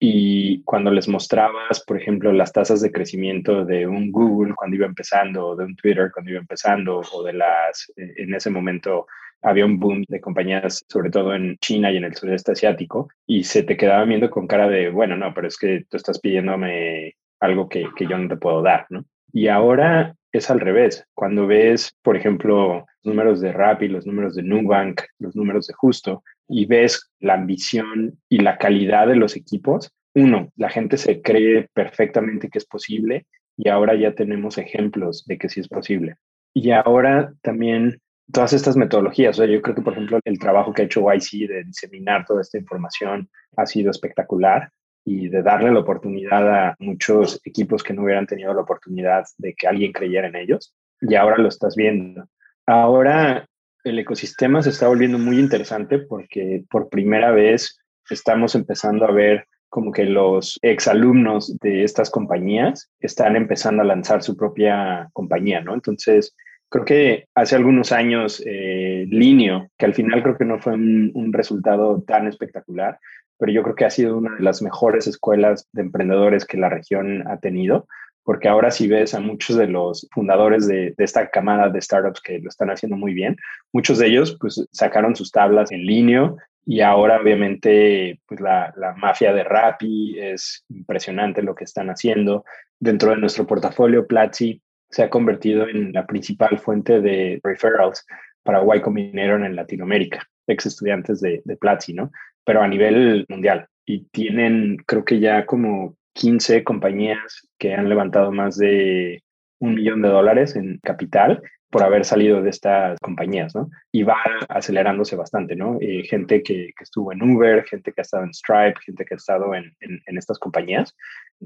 Y 0.00 0.62
cuando 0.62 0.90
les 0.90 1.08
mostrabas, 1.08 1.82
por 1.84 2.00
ejemplo, 2.00 2.32
las 2.32 2.52
tasas 2.52 2.80
de 2.80 2.92
crecimiento 2.92 3.64
de 3.64 3.86
un 3.86 4.12
Google 4.12 4.54
cuando 4.54 4.76
iba 4.76 4.86
empezando, 4.86 5.48
o 5.48 5.56
de 5.56 5.64
un 5.64 5.76
Twitter 5.76 6.10
cuando 6.12 6.30
iba 6.30 6.40
empezando, 6.40 7.00
o 7.12 7.22
de 7.22 7.32
las, 7.32 7.92
en 7.96 8.34
ese 8.34 8.50
momento 8.50 9.06
había 9.42 9.66
un 9.66 9.78
boom 9.78 10.04
de 10.08 10.20
compañías, 10.20 10.84
sobre 10.88 11.10
todo 11.10 11.34
en 11.34 11.56
China 11.58 11.90
y 11.92 11.96
en 11.96 12.04
el 12.04 12.14
sudeste 12.14 12.52
asiático, 12.52 13.08
y 13.26 13.44
se 13.44 13.62
te 13.62 13.76
quedaba 13.76 14.04
viendo 14.04 14.30
con 14.30 14.46
cara 14.46 14.68
de, 14.68 14.90
bueno, 14.90 15.16
no, 15.16 15.32
pero 15.34 15.48
es 15.48 15.56
que 15.56 15.84
tú 15.88 15.96
estás 15.96 16.20
pidiéndome 16.20 17.14
algo 17.40 17.68
que, 17.68 17.86
que 17.96 18.06
yo 18.06 18.18
no 18.18 18.28
te 18.28 18.36
puedo 18.36 18.62
dar, 18.62 18.86
¿no? 18.90 19.04
Y 19.32 19.48
ahora 19.48 20.14
es 20.32 20.50
al 20.50 20.60
revés. 20.60 21.04
Cuando 21.14 21.46
ves, 21.46 21.94
por 22.02 22.16
ejemplo, 22.16 22.86
números 23.02 23.40
de 23.40 23.52
Rappi, 23.52 23.88
los 23.88 24.06
números 24.06 24.34
de 24.34 24.42
Nubank, 24.42 25.02
los 25.18 25.36
números 25.36 25.66
de 25.66 25.74
Justo, 25.74 26.22
y 26.48 26.66
ves 26.66 27.10
la 27.20 27.34
ambición 27.34 28.18
y 28.28 28.38
la 28.38 28.58
calidad 28.58 29.06
de 29.06 29.16
los 29.16 29.36
equipos, 29.36 29.92
uno, 30.14 30.50
la 30.56 30.70
gente 30.70 30.96
se 30.96 31.20
cree 31.20 31.68
perfectamente 31.74 32.48
que 32.48 32.58
es 32.58 32.66
posible 32.66 33.26
y 33.56 33.68
ahora 33.68 33.94
ya 33.94 34.14
tenemos 34.14 34.58
ejemplos 34.58 35.24
de 35.26 35.38
que 35.38 35.48
sí 35.48 35.60
es 35.60 35.68
posible. 35.68 36.16
Y 36.54 36.70
ahora 36.70 37.32
también 37.42 38.00
todas 38.32 38.52
estas 38.52 38.76
metodologías. 38.76 39.38
O 39.38 39.42
sea, 39.42 39.52
yo 39.52 39.60
creo 39.62 39.74
que, 39.74 39.82
por 39.82 39.94
ejemplo, 39.94 40.20
el 40.24 40.38
trabajo 40.38 40.72
que 40.72 40.82
ha 40.82 40.84
hecho 40.84 41.04
YC 41.12 41.48
de 41.48 41.64
diseminar 41.64 42.24
toda 42.26 42.42
esta 42.42 42.58
información 42.58 43.28
ha 43.56 43.66
sido 43.66 43.90
espectacular 43.90 44.70
y 45.04 45.28
de 45.28 45.42
darle 45.42 45.72
la 45.72 45.80
oportunidad 45.80 46.48
a 46.52 46.76
muchos 46.78 47.40
equipos 47.44 47.82
que 47.82 47.94
no 47.94 48.02
hubieran 48.02 48.26
tenido 48.26 48.52
la 48.52 48.60
oportunidad 48.60 49.24
de 49.38 49.54
que 49.54 49.66
alguien 49.66 49.92
creyera 49.92 50.28
en 50.28 50.36
ellos. 50.36 50.74
Y 51.00 51.14
ahora 51.14 51.38
lo 51.38 51.48
estás 51.48 51.76
viendo. 51.76 52.28
Ahora 52.66 53.46
el 53.84 53.98
ecosistema 53.98 54.62
se 54.62 54.70
está 54.70 54.88
volviendo 54.88 55.18
muy 55.18 55.38
interesante 55.38 55.98
porque 55.98 56.64
por 56.70 56.90
primera 56.90 57.30
vez 57.30 57.78
estamos 58.10 58.54
empezando 58.54 59.06
a 59.06 59.12
ver 59.12 59.46
como 59.70 59.92
que 59.92 60.04
los 60.04 60.58
exalumnos 60.62 61.56
de 61.58 61.84
estas 61.84 62.10
compañías 62.10 62.90
están 63.00 63.36
empezando 63.36 63.82
a 63.82 63.86
lanzar 63.86 64.22
su 64.22 64.36
propia 64.36 65.08
compañía, 65.12 65.60
¿no? 65.60 65.74
Entonces, 65.74 66.34
Creo 66.70 66.84
que 66.84 67.28
hace 67.34 67.56
algunos 67.56 67.92
años 67.92 68.42
eh, 68.44 69.06
Linio, 69.08 69.70
que 69.78 69.86
al 69.86 69.94
final 69.94 70.22
creo 70.22 70.36
que 70.36 70.44
no 70.44 70.58
fue 70.58 70.74
un, 70.74 71.32
resultado 71.32 72.02
tan 72.02 72.26
espectacular, 72.26 72.98
pero 73.38 73.52
yo 73.52 73.62
creo 73.62 73.74
que 73.74 73.86
ha 73.86 73.90
sido 73.90 74.18
una 74.18 74.36
de 74.36 74.42
las 74.42 74.60
mejores 74.60 75.06
escuelas 75.06 75.66
de 75.72 75.82
emprendedores 75.82 76.44
que 76.44 76.58
la 76.58 76.68
región 76.68 77.26
ha 77.26 77.38
tenido, 77.38 77.86
porque 78.22 78.48
ahora 78.48 78.70
si 78.70 78.86
ves 78.86 79.14
a 79.14 79.20
muchos 79.20 79.56
de 79.56 79.66
los 79.66 80.08
fundadores 80.12 80.68
de, 80.68 80.94
esta 80.98 81.30
camada 81.30 81.70
de 81.70 81.80
startups 81.80 82.20
que 82.20 82.38
lo 82.38 82.50
están 82.50 82.70
haciendo 82.70 82.98
muy 82.98 83.14
bien, 83.14 83.36
muchos 83.72 83.98
de 83.98 84.08
ellos 84.08 84.36
pues 84.38 84.66
sacaron 84.70 85.16
sus 85.16 85.30
tablas 85.30 85.72
en 85.72 85.86
Linio 85.86 86.36
y 86.66 86.82
ahora 86.82 87.18
obviamente 87.18 88.20
pues 88.26 88.40
la, 88.42 88.74
la 88.76 88.92
mafia 88.94 89.32
de 89.32 89.44
Rappi 89.44 90.18
es 90.18 90.66
impresionante 90.68 91.40
lo 91.40 91.54
que 91.54 91.64
están 91.64 91.88
haciendo. 91.88 92.44
Dentro 92.78 93.10
de 93.10 93.16
nuestro 93.16 93.46
portafolio, 93.46 94.06
Platzi 94.06 94.60
se 94.90 95.02
ha 95.02 95.10
convertido 95.10 95.68
en 95.68 95.92
la 95.92 96.06
principal 96.06 96.58
fuente 96.58 97.00
de 97.00 97.40
referrals 97.42 98.06
para 98.42 98.62
Y 98.74 98.80
Combinator 98.80 99.44
en 99.44 99.56
Latinoamérica, 99.56 100.26
ex 100.46 100.66
estudiantes 100.66 101.20
de, 101.20 101.42
de 101.44 101.56
Platzi, 101.56 101.92
¿no? 101.92 102.10
Pero 102.44 102.62
a 102.62 102.68
nivel 102.68 103.26
mundial. 103.28 103.66
Y 103.84 104.04
tienen, 104.10 104.78
creo 104.86 105.04
que 105.04 105.20
ya 105.20 105.44
como 105.46 105.96
15 106.14 106.64
compañías 106.64 107.48
que 107.58 107.74
han 107.74 107.88
levantado 107.88 108.32
más 108.32 108.56
de 108.56 109.22
un 109.60 109.74
millón 109.74 110.02
de 110.02 110.08
dólares 110.08 110.56
en 110.56 110.78
capital 110.82 111.42
por 111.70 111.82
haber 111.82 112.04
salido 112.04 112.42
de 112.42 112.50
estas 112.50 112.98
compañías, 113.00 113.54
¿no? 113.54 113.68
Y 113.92 114.02
va 114.02 114.16
acelerándose 114.48 115.16
bastante, 115.16 115.54
¿no? 115.54 115.78
Eh, 115.80 116.02
gente 116.04 116.42
que, 116.42 116.70
estuvo 116.80 117.12
en 117.12 117.22
Uber, 117.22 117.64
gente 117.64 117.92
que 117.92 118.00
ha 118.00 118.02
estado 118.02 118.24
en 118.24 118.32
Stripe, 118.32 118.80
gente 118.84 119.04
que 119.04 119.14
ha 119.14 119.16
estado 119.16 119.54
en, 119.54 119.76
en, 119.80 120.18
estas 120.18 120.38
compañías. 120.38 120.96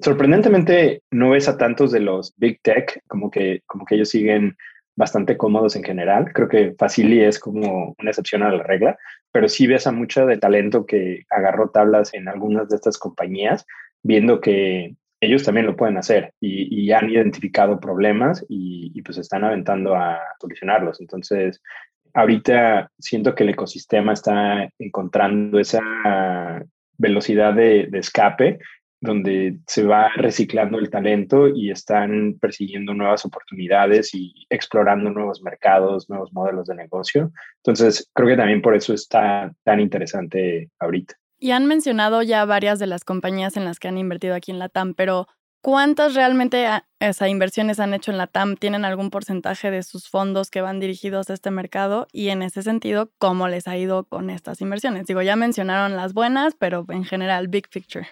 Sorprendentemente, 0.00 1.02
no 1.10 1.30
ves 1.30 1.48
a 1.48 1.58
tantos 1.58 1.90
de 1.90 2.00
los 2.00 2.34
Big 2.36 2.60
Tech 2.62 3.02
como 3.08 3.30
que, 3.30 3.62
como 3.66 3.84
que 3.84 3.96
ellos 3.96 4.10
siguen 4.10 4.56
bastante 4.94 5.36
cómodos 5.36 5.74
en 5.74 5.82
general. 5.82 6.32
Creo 6.32 6.48
que 6.48 6.74
Facili 6.78 7.20
es 7.20 7.38
como 7.38 7.94
una 7.98 8.10
excepción 8.10 8.42
a 8.42 8.52
la 8.52 8.62
regla, 8.62 8.96
pero 9.32 9.48
sí 9.48 9.66
ves 9.66 9.86
a 9.86 9.92
mucho 9.92 10.26
de 10.26 10.38
talento 10.38 10.86
que 10.86 11.24
agarró 11.30 11.70
tablas 11.70 12.14
en 12.14 12.28
algunas 12.28 12.68
de 12.68 12.76
estas 12.76 12.98
compañías, 12.98 13.66
viendo 14.02 14.40
que 14.40 14.94
ellos 15.22 15.44
también 15.44 15.66
lo 15.66 15.76
pueden 15.76 15.96
hacer 15.96 16.34
y, 16.40 16.90
han 16.90 17.08
identificado 17.08 17.78
problemas 17.78 18.44
y, 18.48 19.00
pues 19.02 19.18
están 19.18 19.44
aventando 19.44 19.94
a 19.94 20.18
solucionarlos. 20.40 21.00
Entonces, 21.00 21.62
ahorita 22.12 22.90
siento 22.98 23.34
que 23.34 23.44
el 23.44 23.50
ecosistema 23.50 24.12
está 24.12 24.68
encontrando 24.78 25.60
esa 25.60 25.80
velocidad 26.98 27.54
de, 27.54 27.86
de 27.88 27.98
escape 27.98 28.58
donde 29.00 29.58
se 29.66 29.84
va 29.84 30.10
reciclando 30.16 30.78
el 30.78 30.90
talento 30.90 31.48
y 31.48 31.70
están 31.70 32.38
persiguiendo 32.40 32.92
nuevas 32.92 33.24
oportunidades 33.24 34.14
y 34.14 34.32
explorando 34.50 35.10
nuevos 35.10 35.42
mercados, 35.42 36.10
nuevos 36.10 36.32
modelos 36.32 36.66
de 36.66 36.76
negocio. 36.76 37.32
Entonces, 37.58 38.08
creo 38.12 38.28
que 38.28 38.36
también 38.36 38.62
por 38.62 38.76
eso 38.76 38.92
está 38.92 39.52
tan 39.64 39.80
interesante 39.80 40.70
ahorita. 40.78 41.14
Y 41.42 41.50
han 41.50 41.66
mencionado 41.66 42.22
ya 42.22 42.44
varias 42.44 42.78
de 42.78 42.86
las 42.86 43.04
compañías 43.04 43.56
en 43.56 43.64
las 43.64 43.80
que 43.80 43.88
han 43.88 43.98
invertido 43.98 44.36
aquí 44.36 44.52
en 44.52 44.60
la 44.60 44.68
TAM, 44.68 44.94
pero 44.94 45.26
¿cuántas 45.60 46.14
realmente 46.14 46.68
esas 47.00 47.28
inversiones 47.28 47.80
han 47.80 47.94
hecho 47.94 48.12
en 48.12 48.18
la 48.18 48.28
TAM? 48.28 48.54
¿Tienen 48.54 48.84
algún 48.84 49.10
porcentaje 49.10 49.72
de 49.72 49.82
sus 49.82 50.08
fondos 50.08 50.50
que 50.50 50.60
van 50.60 50.78
dirigidos 50.78 51.30
a 51.30 51.34
este 51.34 51.50
mercado? 51.50 52.06
Y 52.12 52.28
en 52.28 52.42
ese 52.42 52.62
sentido, 52.62 53.10
¿cómo 53.18 53.48
les 53.48 53.66
ha 53.66 53.76
ido 53.76 54.04
con 54.04 54.30
estas 54.30 54.60
inversiones? 54.60 55.06
Digo, 55.06 55.20
ya 55.20 55.34
mencionaron 55.34 55.96
las 55.96 56.14
buenas, 56.14 56.54
pero 56.54 56.86
en 56.90 57.02
general, 57.02 57.48
big 57.48 57.68
picture. 57.68 58.06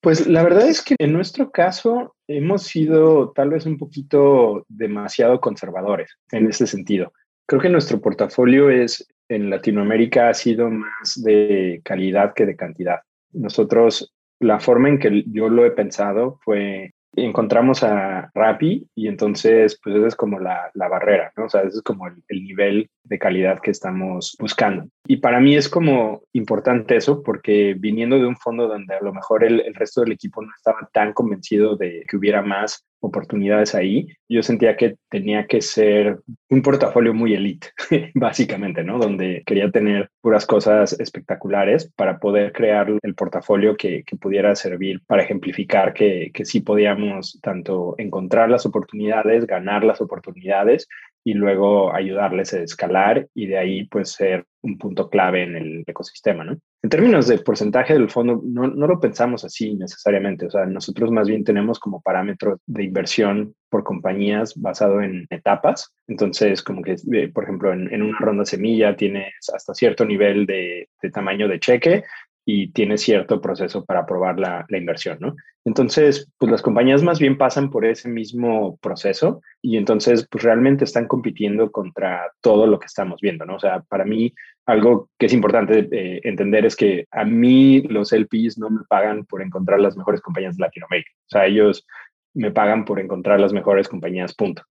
Pues 0.00 0.26
la 0.26 0.42
verdad 0.42 0.68
es 0.68 0.82
que 0.82 0.96
en 0.98 1.12
nuestro 1.12 1.52
caso 1.52 2.16
hemos 2.26 2.64
sido 2.64 3.30
tal 3.36 3.50
vez 3.50 3.66
un 3.66 3.78
poquito 3.78 4.66
demasiado 4.68 5.40
conservadores 5.40 6.10
en 6.32 6.48
ese 6.48 6.66
sentido. 6.66 7.12
Creo 7.46 7.60
que 7.60 7.68
nuestro 7.68 8.00
portafolio 8.00 8.70
es 8.70 9.06
en 9.28 9.50
Latinoamérica 9.50 10.28
ha 10.28 10.34
sido 10.34 10.70
más 10.70 11.22
de 11.22 11.80
calidad 11.84 12.34
que 12.34 12.46
de 12.46 12.56
cantidad. 12.56 13.00
Nosotros, 13.32 14.14
la 14.40 14.60
forma 14.60 14.88
en 14.88 14.98
que 14.98 15.24
yo 15.26 15.48
lo 15.48 15.64
he 15.64 15.70
pensado 15.70 16.38
fue 16.44 16.92
encontramos 17.16 17.82
a 17.82 18.30
Rappi 18.34 18.88
y 18.94 19.08
entonces 19.08 19.78
pues 19.82 19.96
esa 19.96 20.08
es 20.08 20.16
como 20.16 20.40
la, 20.40 20.70
la 20.74 20.88
barrera, 20.88 21.32
¿no? 21.36 21.44
O 21.44 21.48
sea, 21.48 21.62
ese 21.62 21.76
es 21.76 21.82
como 21.82 22.06
el, 22.06 22.42
nivel 22.42 22.90
de 23.04 23.18
calidad 23.18 23.60
que 23.60 23.70
estamos 23.70 24.36
buscando. 24.40 24.86
Y 25.06 25.18
para 25.18 25.40
mí 25.40 25.54
es 25.54 25.68
como 25.68 26.22
importante 26.32 26.96
eso 26.96 27.22
porque 27.22 27.74
viniendo 27.78 28.18
de 28.18 28.26
un 28.26 28.36
fondo 28.36 28.66
donde 28.66 28.94
a 28.94 29.02
lo 29.02 29.12
mejor 29.12 29.44
el, 29.44 29.60
el 29.60 29.74
resto 29.74 30.00
del 30.00 30.12
equipo 30.12 30.42
no 30.42 30.50
estaba 30.56 30.88
tan 30.92 31.12
convencido 31.12 31.76
de 31.76 32.04
que 32.08 32.16
hubiera 32.16 32.42
más 32.42 32.84
oportunidades 33.04 33.74
ahí, 33.74 34.08
yo 34.28 34.42
sentía 34.42 34.76
que 34.76 34.96
tenía 35.10 35.46
que 35.46 35.60
ser 35.60 36.20
un 36.48 36.62
portafolio 36.62 37.14
muy 37.14 37.34
elite, 37.34 37.68
básicamente, 38.14 38.82
¿no? 38.82 38.98
Donde 38.98 39.42
quería 39.46 39.70
tener 39.70 40.10
puras 40.20 40.46
cosas 40.46 40.98
espectaculares 40.98 41.92
para 41.96 42.18
poder 42.18 42.52
crear 42.52 42.90
el 43.02 43.14
portafolio 43.14 43.76
que, 43.76 44.02
que 44.04 44.16
pudiera 44.16 44.54
servir 44.56 45.02
para 45.06 45.22
ejemplificar 45.22 45.92
que, 45.92 46.30
que 46.32 46.44
sí 46.44 46.60
podíamos 46.60 47.38
tanto 47.42 47.94
encontrar 47.98 48.50
las 48.50 48.66
oportunidades, 48.66 49.46
ganar 49.46 49.84
las 49.84 50.00
oportunidades 50.00 50.88
y 51.24 51.32
luego 51.32 51.92
ayudarles 51.94 52.52
a 52.52 52.62
escalar 52.62 53.26
y 53.34 53.46
de 53.46 53.58
ahí 53.58 53.84
pues 53.86 54.12
ser 54.12 54.44
un 54.62 54.78
punto 54.78 55.08
clave 55.08 55.42
en 55.42 55.56
el 55.56 55.84
ecosistema, 55.86 56.44
¿no? 56.44 56.58
En 56.82 56.90
términos 56.90 57.26
de 57.26 57.38
porcentaje 57.38 57.94
del 57.94 58.10
fondo, 58.10 58.42
no, 58.44 58.66
no 58.66 58.86
lo 58.86 59.00
pensamos 59.00 59.44
así 59.44 59.74
necesariamente, 59.74 60.46
o 60.46 60.50
sea, 60.50 60.66
nosotros 60.66 61.10
más 61.10 61.26
bien 61.28 61.42
tenemos 61.42 61.78
como 61.78 62.02
parámetro 62.02 62.58
de 62.66 62.84
inversión 62.84 63.54
por 63.70 63.84
compañías 63.84 64.54
basado 64.54 65.00
en 65.00 65.26
etapas, 65.30 65.94
entonces 66.06 66.62
como 66.62 66.82
que, 66.82 66.96
eh, 67.12 67.30
por 67.32 67.44
ejemplo, 67.44 67.72
en, 67.72 67.92
en 67.92 68.02
una 68.02 68.18
ronda 68.18 68.44
semilla 68.44 68.96
tienes 68.96 69.32
hasta 69.52 69.74
cierto 69.74 70.04
nivel 70.04 70.44
de, 70.44 70.88
de 71.00 71.10
tamaño 71.10 71.48
de 71.48 71.58
cheque 71.58 72.04
y 72.44 72.68
tiene 72.72 72.98
cierto 72.98 73.40
proceso 73.40 73.84
para 73.84 74.00
aprobar 74.00 74.38
la, 74.38 74.66
la, 74.68 74.78
inversión, 74.78 75.18
¿no? 75.20 75.34
Entonces, 75.64 76.30
pues 76.36 76.52
las 76.52 76.60
compañías 76.60 77.02
más 77.02 77.18
bien 77.18 77.38
pasan 77.38 77.70
por 77.70 77.86
ese 77.86 78.08
mismo 78.08 78.76
proceso 78.78 79.40
y 79.62 79.78
entonces, 79.78 80.28
pues 80.30 80.44
realmente 80.44 80.84
están 80.84 81.06
compitiendo 81.06 81.72
contra 81.72 82.30
todo 82.42 82.66
lo 82.66 82.78
que 82.78 82.86
estamos 82.86 83.20
viendo, 83.22 83.46
¿no? 83.46 83.56
O 83.56 83.60
sea, 83.60 83.80
para 83.88 84.04
mí, 84.04 84.34
algo 84.66 85.08
que 85.18 85.26
es 85.26 85.32
importante 85.32 85.88
eh, 85.90 86.20
entender 86.24 86.66
es 86.66 86.76
que 86.76 87.06
a 87.10 87.24
mí 87.24 87.80
los 87.82 88.12
LPs 88.12 88.58
no 88.58 88.68
me 88.68 88.82
pagan 88.88 89.24
por 89.24 89.40
encontrar 89.40 89.80
las 89.80 89.96
mejores 89.96 90.20
compañías 90.20 90.56
de 90.56 90.62
Latinoamérica. 90.62 91.10
O 91.14 91.30
sea, 91.30 91.46
ellos 91.46 91.86
me 92.34 92.50
pagan 92.50 92.84
por 92.84 93.00
encontrar 93.00 93.40
las 93.40 93.52
mejores 93.52 93.88
compañías, 93.88 94.34
punto. 94.34 94.62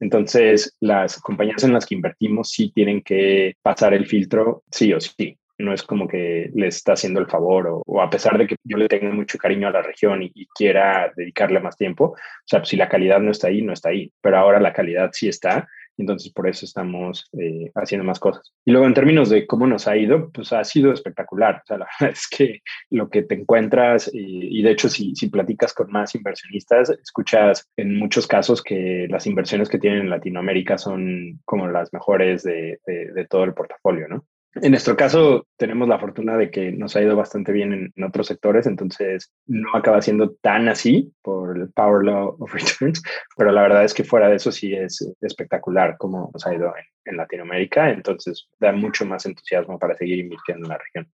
Entonces, 0.00 0.76
las 0.80 1.20
compañías 1.20 1.62
en 1.62 1.72
las 1.72 1.86
que 1.86 1.94
invertimos 1.94 2.50
sí 2.50 2.72
tienen 2.72 3.02
que 3.02 3.54
pasar 3.62 3.94
el 3.94 4.06
filtro, 4.06 4.64
sí 4.70 4.92
o 4.92 5.00
sí 5.00 5.38
no 5.58 5.72
es 5.72 5.82
como 5.82 6.06
que 6.08 6.50
le 6.54 6.68
está 6.68 6.92
haciendo 6.92 7.20
el 7.20 7.26
favor 7.26 7.82
o, 7.86 8.02
a 8.02 8.10
pesar 8.10 8.38
de 8.38 8.46
que 8.46 8.56
yo 8.64 8.76
le 8.76 8.88
tenga 8.88 9.10
mucho 9.12 9.38
cariño 9.38 9.68
a 9.68 9.72
la 9.72 9.82
región 9.82 10.22
y, 10.22 10.46
quiera 10.54 11.12
dedicarle 11.14 11.60
más 11.60 11.76
tiempo, 11.76 12.04
o 12.04 12.16
sea, 12.44 12.64
si 12.64 12.76
la 12.76 12.88
calidad 12.88 13.20
no 13.20 13.30
está 13.30 13.48
ahí, 13.48 13.62
no 13.62 13.72
está 13.72 13.90
ahí, 13.90 14.10
pero 14.22 14.38
ahora 14.38 14.60
la 14.60 14.72
calidad 14.72 15.10
sí 15.12 15.28
está, 15.28 15.68
entonces 15.98 16.32
por 16.32 16.48
eso 16.48 16.64
estamos 16.64 17.28
eh, 17.38 17.70
haciendo 17.74 18.04
más 18.04 18.18
cosas. 18.18 18.54
Y 18.64 18.70
luego 18.70 18.86
en 18.86 18.94
términos 18.94 19.28
de 19.28 19.46
cómo 19.46 19.66
nos 19.66 19.88
ha 19.88 19.96
ido, 19.96 20.30
pues 20.30 20.52
ha 20.52 20.64
sido 20.64 20.92
espectacular, 20.92 21.56
o 21.56 21.66
sea, 21.66 21.78
la 21.78 21.86
verdad 22.00 22.12
es 22.16 22.26
que 22.28 22.60
lo 22.90 23.08
que 23.10 23.22
te 23.22 23.34
encuentras 23.34 24.10
y, 24.12 24.62
de 24.62 24.70
hecho 24.70 24.88
si, 24.88 25.14
si 25.14 25.28
platicas 25.28 25.74
con 25.74 25.90
más 25.90 26.14
inversionistas, 26.14 26.90
escuchas 26.90 27.68
en 27.76 27.98
muchos 27.98 28.26
casos 28.26 28.62
que 28.62 29.06
las 29.10 29.26
inversiones 29.26 29.68
que 29.68 29.78
tienen 29.78 30.02
en 30.02 30.10
Latinoamérica 30.10 30.78
son 30.78 31.40
como 31.44 31.66
las 31.68 31.92
mejores 31.92 32.42
de, 32.42 32.78
de 32.86 33.26
todo 33.28 33.44
el 33.44 33.54
portafolio, 33.54 34.08
¿no? 34.08 34.24
En 34.62 34.70
nuestro 34.70 34.96
caso, 34.96 35.46
tenemos 35.58 35.86
la 35.86 35.98
fortuna 35.98 36.36
de 36.36 36.50
que 36.50 36.72
nos 36.72 36.96
ha 36.96 37.02
ido 37.02 37.14
bastante 37.14 37.52
bien 37.52 37.92
en, 37.94 38.04
otros 38.04 38.26
sectores, 38.26 38.66
entonces 38.66 39.30
no 39.46 39.68
acaba 39.74 40.00
siendo 40.00 40.34
tan 40.36 40.68
así 40.68 41.12
por 41.22 41.58
el 41.58 41.70
Power 41.72 42.04
Law 42.04 42.36
of 42.38 42.54
Returns, 42.54 43.02
pero 43.36 43.52
la 43.52 43.62
verdad 43.62 43.84
es 43.84 43.92
que 43.92 44.04
fuera 44.04 44.28
de 44.28 44.36
eso 44.36 44.50
sí 44.50 44.74
es 44.74 45.06
espectacular 45.20 45.96
cómo 45.98 46.30
nos 46.32 46.46
ha 46.46 46.54
ido 46.54 46.72
en, 47.04 47.16
Latinoamérica, 47.16 47.90
entonces 47.90 48.48
da 48.58 48.72
mucho 48.72 49.06
más 49.06 49.26
entusiasmo 49.26 49.78
para 49.78 49.94
seguir 49.94 50.18
invirtiendo 50.18 50.66
en 50.66 50.70
la 50.70 50.78
región. 50.78 51.12